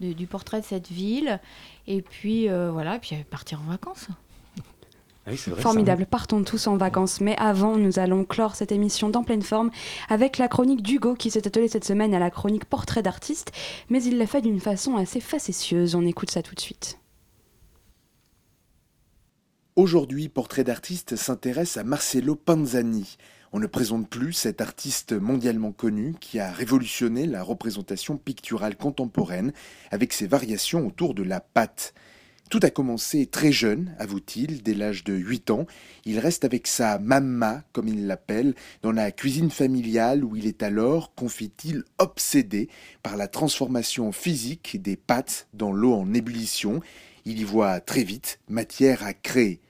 de- 0.00 0.12
du 0.12 0.26
portrait 0.26 0.60
de 0.60 0.66
cette 0.66 0.88
ville. 0.88 1.40
Et 1.86 2.02
puis 2.02 2.48
euh, 2.48 2.70
voilà, 2.70 2.98
puis 2.98 3.16
euh, 3.16 3.18
partir 3.30 3.60
en 3.60 3.70
vacances. 3.70 4.08
Ah 5.28 5.32
oui, 5.32 5.36
ça. 5.36 5.56
Formidable, 5.56 6.06
partons 6.06 6.44
tous 6.44 6.68
en 6.68 6.76
vacances. 6.76 7.20
Mais 7.20 7.34
avant, 7.36 7.76
nous 7.76 7.98
allons 7.98 8.24
clore 8.24 8.54
cette 8.54 8.70
émission 8.70 9.08
dans 9.08 9.24
pleine 9.24 9.42
forme 9.42 9.70
avec 10.08 10.38
la 10.38 10.46
chronique 10.46 10.82
d'Hugo 10.82 11.14
qui 11.16 11.32
s'est 11.32 11.46
attelé 11.48 11.66
cette 11.66 11.84
semaine 11.84 12.14
à 12.14 12.20
la 12.20 12.30
chronique 12.30 12.64
portrait 12.64 13.02
d'artiste, 13.02 13.50
mais 13.90 14.00
il 14.04 14.18
l'a 14.18 14.26
fait 14.28 14.40
d'une 14.40 14.60
façon 14.60 14.96
assez 14.96 15.18
facétieuse. 15.18 15.96
On 15.96 16.06
écoute 16.06 16.30
ça 16.30 16.42
tout 16.42 16.54
de 16.54 16.60
suite. 16.60 16.98
Aujourd'hui, 19.74 20.28
Portrait 20.28 20.64
d'artiste 20.64 21.16
s'intéresse 21.16 21.76
à 21.76 21.84
Marcello 21.84 22.34
Panzani. 22.34 23.16
On 23.56 23.58
ne 23.58 23.66
présente 23.66 24.10
plus 24.10 24.34
cet 24.34 24.60
artiste 24.60 25.14
mondialement 25.14 25.72
connu 25.72 26.14
qui 26.20 26.38
a 26.38 26.52
révolutionné 26.52 27.24
la 27.24 27.42
représentation 27.42 28.18
picturale 28.18 28.76
contemporaine 28.76 29.54
avec 29.90 30.12
ses 30.12 30.26
variations 30.26 30.86
autour 30.86 31.14
de 31.14 31.22
la 31.22 31.40
pâte. 31.40 31.94
Tout 32.50 32.60
a 32.64 32.68
commencé 32.68 33.24
très 33.24 33.52
jeune, 33.52 33.96
avoue-t-il, 33.98 34.62
dès 34.62 34.74
l'âge 34.74 35.04
de 35.04 35.14
8 35.14 35.50
ans. 35.52 35.66
Il 36.04 36.18
reste 36.18 36.44
avec 36.44 36.66
sa 36.66 36.98
mamma, 36.98 37.64
comme 37.72 37.88
il 37.88 38.06
l'appelle, 38.06 38.54
dans 38.82 38.92
la 38.92 39.10
cuisine 39.10 39.50
familiale 39.50 40.22
où 40.22 40.36
il 40.36 40.46
est 40.46 40.62
alors, 40.62 41.14
confie-t-il, 41.14 41.82
obsédé 41.96 42.68
par 43.02 43.16
la 43.16 43.26
transformation 43.26 44.12
physique 44.12 44.82
des 44.82 44.96
pâtes 44.96 45.48
dans 45.54 45.72
l'eau 45.72 45.94
en 45.94 46.12
ébullition. 46.12 46.82
Il 47.24 47.40
y 47.40 47.44
voit 47.44 47.80
très 47.80 48.04
vite 48.04 48.38
matière 48.50 49.02
à 49.02 49.14
créer. 49.14 49.62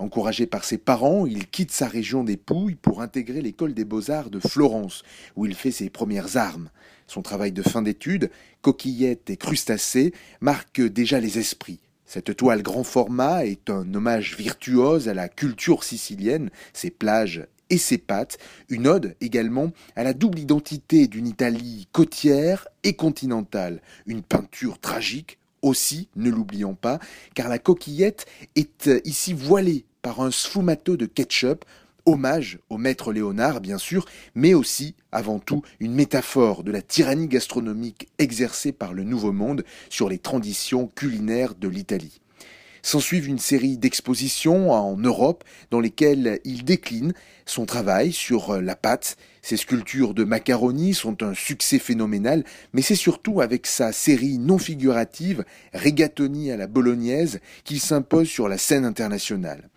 Encouragé 0.00 0.46
par 0.46 0.64
ses 0.64 0.78
parents, 0.78 1.26
il 1.26 1.46
quitte 1.46 1.72
sa 1.72 1.86
région 1.86 2.24
des 2.24 2.38
Pouilles 2.38 2.74
pour 2.74 3.02
intégrer 3.02 3.42
l'école 3.42 3.74
des 3.74 3.84
beaux-arts 3.84 4.30
de 4.30 4.40
Florence, 4.40 5.02
où 5.36 5.44
il 5.44 5.54
fait 5.54 5.72
ses 5.72 5.90
premières 5.90 6.38
armes. 6.38 6.70
Son 7.06 7.20
travail 7.20 7.52
de 7.52 7.60
fin 7.60 7.82
d'études, 7.82 8.30
coquillettes 8.62 9.28
et 9.28 9.36
crustacés, 9.36 10.14
marque 10.40 10.80
déjà 10.80 11.20
les 11.20 11.38
esprits. 11.38 11.80
Cette 12.06 12.34
toile 12.34 12.62
grand 12.62 12.82
format 12.82 13.44
est 13.44 13.68
un 13.68 13.92
hommage 13.92 14.38
virtuose 14.38 15.06
à 15.06 15.12
la 15.12 15.28
culture 15.28 15.84
sicilienne, 15.84 16.48
ses 16.72 16.90
plages 16.90 17.46
et 17.68 17.76
ses 17.76 17.98
pâtes, 17.98 18.38
une 18.70 18.86
ode 18.86 19.16
également 19.20 19.70
à 19.96 20.02
la 20.02 20.14
double 20.14 20.38
identité 20.38 21.08
d'une 21.08 21.28
Italie 21.28 21.88
côtière 21.92 22.68
et 22.84 22.94
continentale, 22.94 23.82
une 24.06 24.22
peinture 24.22 24.78
tragique 24.78 25.36
aussi, 25.60 26.08
ne 26.16 26.30
l'oublions 26.30 26.74
pas, 26.74 27.00
car 27.34 27.50
la 27.50 27.58
coquillette 27.58 28.24
est 28.56 28.88
ici 29.04 29.34
voilée 29.34 29.84
par 30.02 30.20
un 30.20 30.30
sfumato 30.30 30.96
de 30.96 31.06
ketchup 31.06 31.64
hommage 32.06 32.58
au 32.70 32.78
maître 32.78 33.12
Léonard, 33.12 33.60
bien 33.60 33.78
sûr, 33.78 34.06
mais 34.34 34.54
aussi, 34.54 34.94
avant 35.12 35.38
tout, 35.38 35.62
une 35.80 35.94
métaphore 35.94 36.64
de 36.64 36.72
la 36.72 36.82
tyrannie 36.82 37.28
gastronomique 37.28 38.08
exercée 38.18 38.72
par 38.72 38.92
le 38.92 39.04
Nouveau 39.04 39.32
Monde 39.32 39.64
sur 39.88 40.08
les 40.08 40.18
traditions 40.18 40.88
culinaires 40.88 41.54
de 41.54 41.68
l'Italie. 41.68 42.20
S'ensuivent 42.82 43.28
une 43.28 43.38
série 43.38 43.76
d'expositions 43.76 44.72
en 44.72 44.96
Europe 44.96 45.44
dans 45.70 45.80
lesquelles 45.80 46.40
il 46.44 46.64
décline 46.64 47.12
son 47.46 47.66
travail 47.66 48.12
sur 48.12 48.60
la 48.60 48.76
pâte. 48.76 49.16
Ses 49.42 49.56
sculptures 49.56 50.14
de 50.14 50.24
macaroni 50.24 50.94
sont 50.94 51.22
un 51.22 51.34
succès 51.34 51.78
phénoménal, 51.78 52.44
mais 52.72 52.82
c'est 52.82 52.94
surtout 52.94 53.40
avec 53.40 53.66
sa 53.66 53.92
série 53.92 54.38
non 54.38 54.58
figurative 54.58 55.44
Rigatoni 55.72 56.50
à 56.50 56.56
la 56.56 56.66
bolognaise 56.66 57.40
qu'il 57.64 57.80
s'impose 57.80 58.28
sur 58.28 58.48
la 58.48 58.58
scène 58.58 58.84
internationale. 58.84 59.68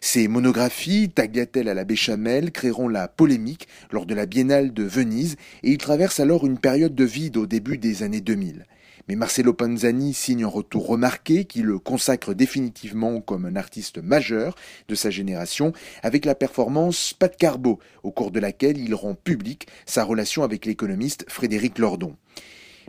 Ces 0.00 0.26
monographies, 0.26 1.10
Tagliatelle 1.10 1.68
à 1.68 1.74
la 1.74 1.84
béchamel, 1.84 2.50
créeront 2.50 2.88
la 2.88 3.06
polémique 3.06 3.68
lors 3.92 4.04
de 4.04 4.14
la 4.14 4.26
Biennale 4.26 4.74
de 4.74 4.82
Venise 4.82 5.36
et 5.62 5.70
il 5.70 5.78
traverse 5.78 6.18
alors 6.18 6.44
une 6.44 6.58
période 6.58 6.96
de 6.96 7.04
vide 7.04 7.36
au 7.36 7.46
début 7.46 7.78
des 7.78 8.02
années 8.02 8.20
2000. 8.20 8.66
Mais 9.08 9.16
Marcello 9.16 9.52
Panzani 9.52 10.14
signe 10.14 10.44
un 10.44 10.48
retour 10.48 10.86
remarqué 10.86 11.44
qui 11.44 11.62
le 11.62 11.78
consacre 11.78 12.34
définitivement 12.34 13.20
comme 13.20 13.46
un 13.46 13.56
artiste 13.56 13.98
majeur 13.98 14.54
de 14.88 14.94
sa 14.94 15.10
génération 15.10 15.72
avec 16.02 16.24
la 16.24 16.34
performance 16.34 17.12
Pas 17.12 17.28
de 17.28 17.36
Carbo, 17.36 17.80
au 18.02 18.12
cours 18.12 18.30
de 18.30 18.40
laquelle 18.40 18.78
il 18.78 18.94
rend 18.94 19.14
public 19.14 19.66
sa 19.86 20.04
relation 20.04 20.44
avec 20.44 20.66
l'économiste 20.66 21.24
Frédéric 21.28 21.78
Lordon. 21.78 22.16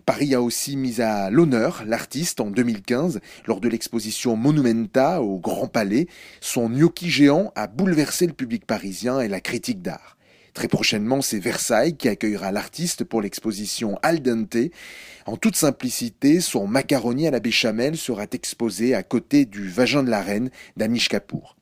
Paris 0.05 0.35
a 0.35 0.41
aussi 0.41 0.75
mis 0.75 1.01
à 1.01 1.29
l'honneur 1.29 1.83
l'artiste 1.87 2.41
en 2.41 2.51
2015 2.51 3.19
lors 3.45 3.61
de 3.61 3.69
l'exposition 3.69 4.35
Monumenta 4.35 5.21
au 5.21 5.39
Grand 5.39 5.67
Palais. 5.67 6.07
Son 6.41 6.69
gnocchi 6.69 7.09
géant 7.09 7.51
a 7.55 7.67
bouleversé 7.67 8.27
le 8.27 8.33
public 8.33 8.65
parisien 8.65 9.21
et 9.21 9.29
la 9.29 9.39
critique 9.39 9.81
d'art. 9.81 10.17
Très 10.53 10.67
prochainement, 10.67 11.21
c'est 11.21 11.39
Versailles 11.39 11.97
qui 11.97 12.07
accueillera 12.07 12.51
l'artiste 12.51 13.03
pour 13.03 13.21
l'exposition 13.21 13.97
Al 14.03 14.21
dente. 14.21 14.57
En 15.25 15.35
toute 15.35 15.55
simplicité, 15.55 16.41
son 16.41 16.67
macaroni 16.67 17.27
à 17.27 17.31
la 17.31 17.39
béchamel 17.39 17.97
sera 17.97 18.25
exposé 18.31 18.93
à 18.93 19.01
côté 19.01 19.45
du 19.45 19.67
vagin 19.67 20.03
de 20.03 20.11
la 20.11 20.21
reine 20.21 20.51
d'Anish 20.77 21.09
Kapoor. 21.09 21.55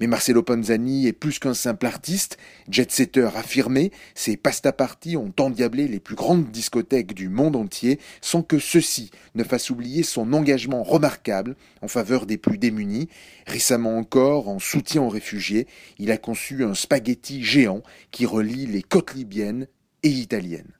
Mais 0.00 0.06
Marcelo 0.06 0.42
Panzani 0.42 1.06
est 1.06 1.12
plus 1.12 1.38
qu'un 1.38 1.54
simple 1.54 1.86
artiste, 1.86 2.38
jet-setter 2.68 3.30
affirmé, 3.34 3.90
ses 4.14 4.36
pasta 4.36 4.72
parties 4.72 5.16
ont 5.16 5.32
endiablé 5.40 5.88
les 5.88 5.98
plus 5.98 6.14
grandes 6.14 6.50
discothèques 6.50 7.14
du 7.14 7.28
monde 7.28 7.56
entier 7.56 7.98
sans 8.20 8.42
que 8.42 8.58
ceci 8.58 9.10
ne 9.34 9.42
fasse 9.42 9.70
oublier 9.70 10.04
son 10.04 10.32
engagement 10.32 10.84
remarquable 10.84 11.56
en 11.82 11.88
faveur 11.88 12.26
des 12.26 12.38
plus 12.38 12.58
démunis. 12.58 13.08
Récemment 13.46 13.98
encore, 13.98 14.48
en 14.48 14.58
soutien 14.58 15.02
aux 15.02 15.08
réfugiés, 15.08 15.66
il 15.98 16.12
a 16.12 16.16
conçu 16.16 16.64
un 16.64 16.74
spaghetti 16.74 17.42
géant 17.42 17.82
qui 18.10 18.24
relie 18.24 18.66
les 18.66 18.82
côtes 18.82 19.14
libyennes 19.14 19.66
et 20.04 20.10
italiennes. 20.10 20.72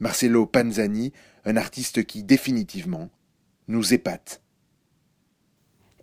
Marcelo 0.00 0.46
Panzani, 0.46 1.12
un 1.44 1.56
artiste 1.56 2.04
qui 2.04 2.22
définitivement 2.22 3.10
nous 3.66 3.94
épate. 3.94 4.42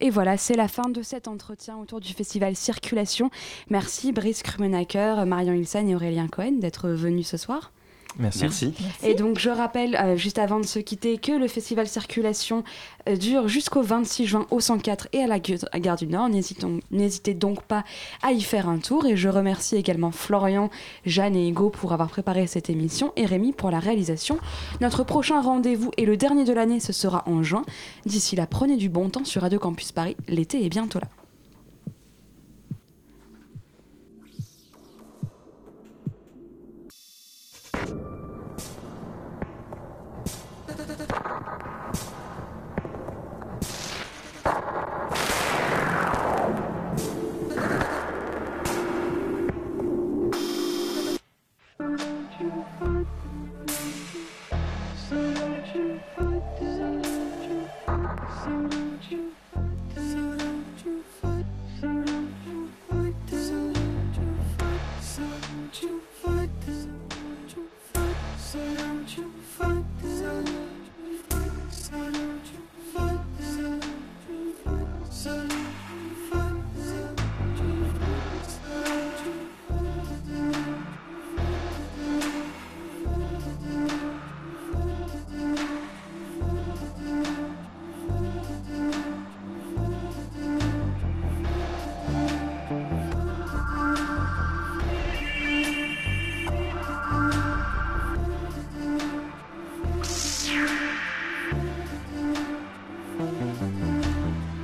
Et 0.02 0.10
voilà, 0.10 0.38
c'est 0.38 0.56
la 0.56 0.68
fin 0.68 0.89
de 0.89 1.02
cet 1.02 1.28
entretien 1.28 1.78
autour 1.78 2.02
du 2.02 2.14
festival 2.14 2.56
Circulation. 2.56 3.30
Merci 3.70 4.12
Brice 4.12 4.43
Krumenacker, 4.43 5.26
Marion 5.26 5.54
Hilsan 5.54 5.88
et 5.88 5.96
Aurélien 5.96 6.28
Cohen 6.28 6.60
d'être 6.60 6.89
venus 6.89 7.28
ce 7.28 7.38
soir. 7.38 7.72
Merci. 8.18 8.74
Et 9.03 9.13
donc 9.13 9.39
je 9.39 9.49
rappelle, 9.49 9.95
euh, 9.95 10.16
juste 10.16 10.39
avant 10.39 10.59
de 10.59 10.66
se 10.66 10.80
quitter, 10.80 11.18
que 11.18 11.32
le 11.32 11.47
festival 11.47 11.88
Circulation 11.88 12.63
euh, 13.09 13.16
dure 13.16 13.47
jusqu'au 13.47 13.82
26 13.82 14.26
juin 14.26 14.47
au 14.51 14.59
104 14.59 15.09
et 15.13 15.22
à 15.22 15.28
la 15.28 15.39
Gare 15.39 15.97
du 15.97 16.07
Nord. 16.07 16.30
N'hésitez 16.30 17.34
donc 17.34 17.63
pas 17.63 17.84
à 18.24 18.32
y 18.32 18.41
faire 18.41 18.70
un 18.70 18.78
tour. 18.78 19.05
Et 19.05 19.18
je 19.18 19.30
remercie 19.30 19.76
également 19.76 20.11
Florian, 20.11 20.70
Jeanne 21.05 21.36
et 21.36 21.49
Hugo 21.49 21.70
pour 21.70 21.93
avoir 21.93 22.09
préparé 22.09 22.47
cette 22.47 22.70
émission 22.70 23.11
et 23.16 23.26
Rémi 23.26 23.53
pour 23.53 23.72
la 23.72 23.80
réalisation. 23.80 24.38
Notre 24.82 25.03
prochain 25.03 25.41
rendez-vous 25.41 25.91
et 25.97 26.05
le 26.05 26.18
dernier 26.18 26.45
de 26.45 26.53
l'année, 26.53 26.80
ce 26.80 26.93
sera 26.93 27.24
en 27.28 27.43
juin. 27.43 27.63
D'ici 28.05 28.36
là, 28.36 28.47
prenez 28.47 28.78
du 28.78 28.89
bon 28.89 29.09
temps 29.09 29.26
sur 29.26 29.41
Radio 29.41 29.59
Campus 29.59 29.91
Paris. 29.91 30.16
L'été 30.28 30.66
est 30.66 30.70
bientôt 30.70 30.99
là. 30.99 31.07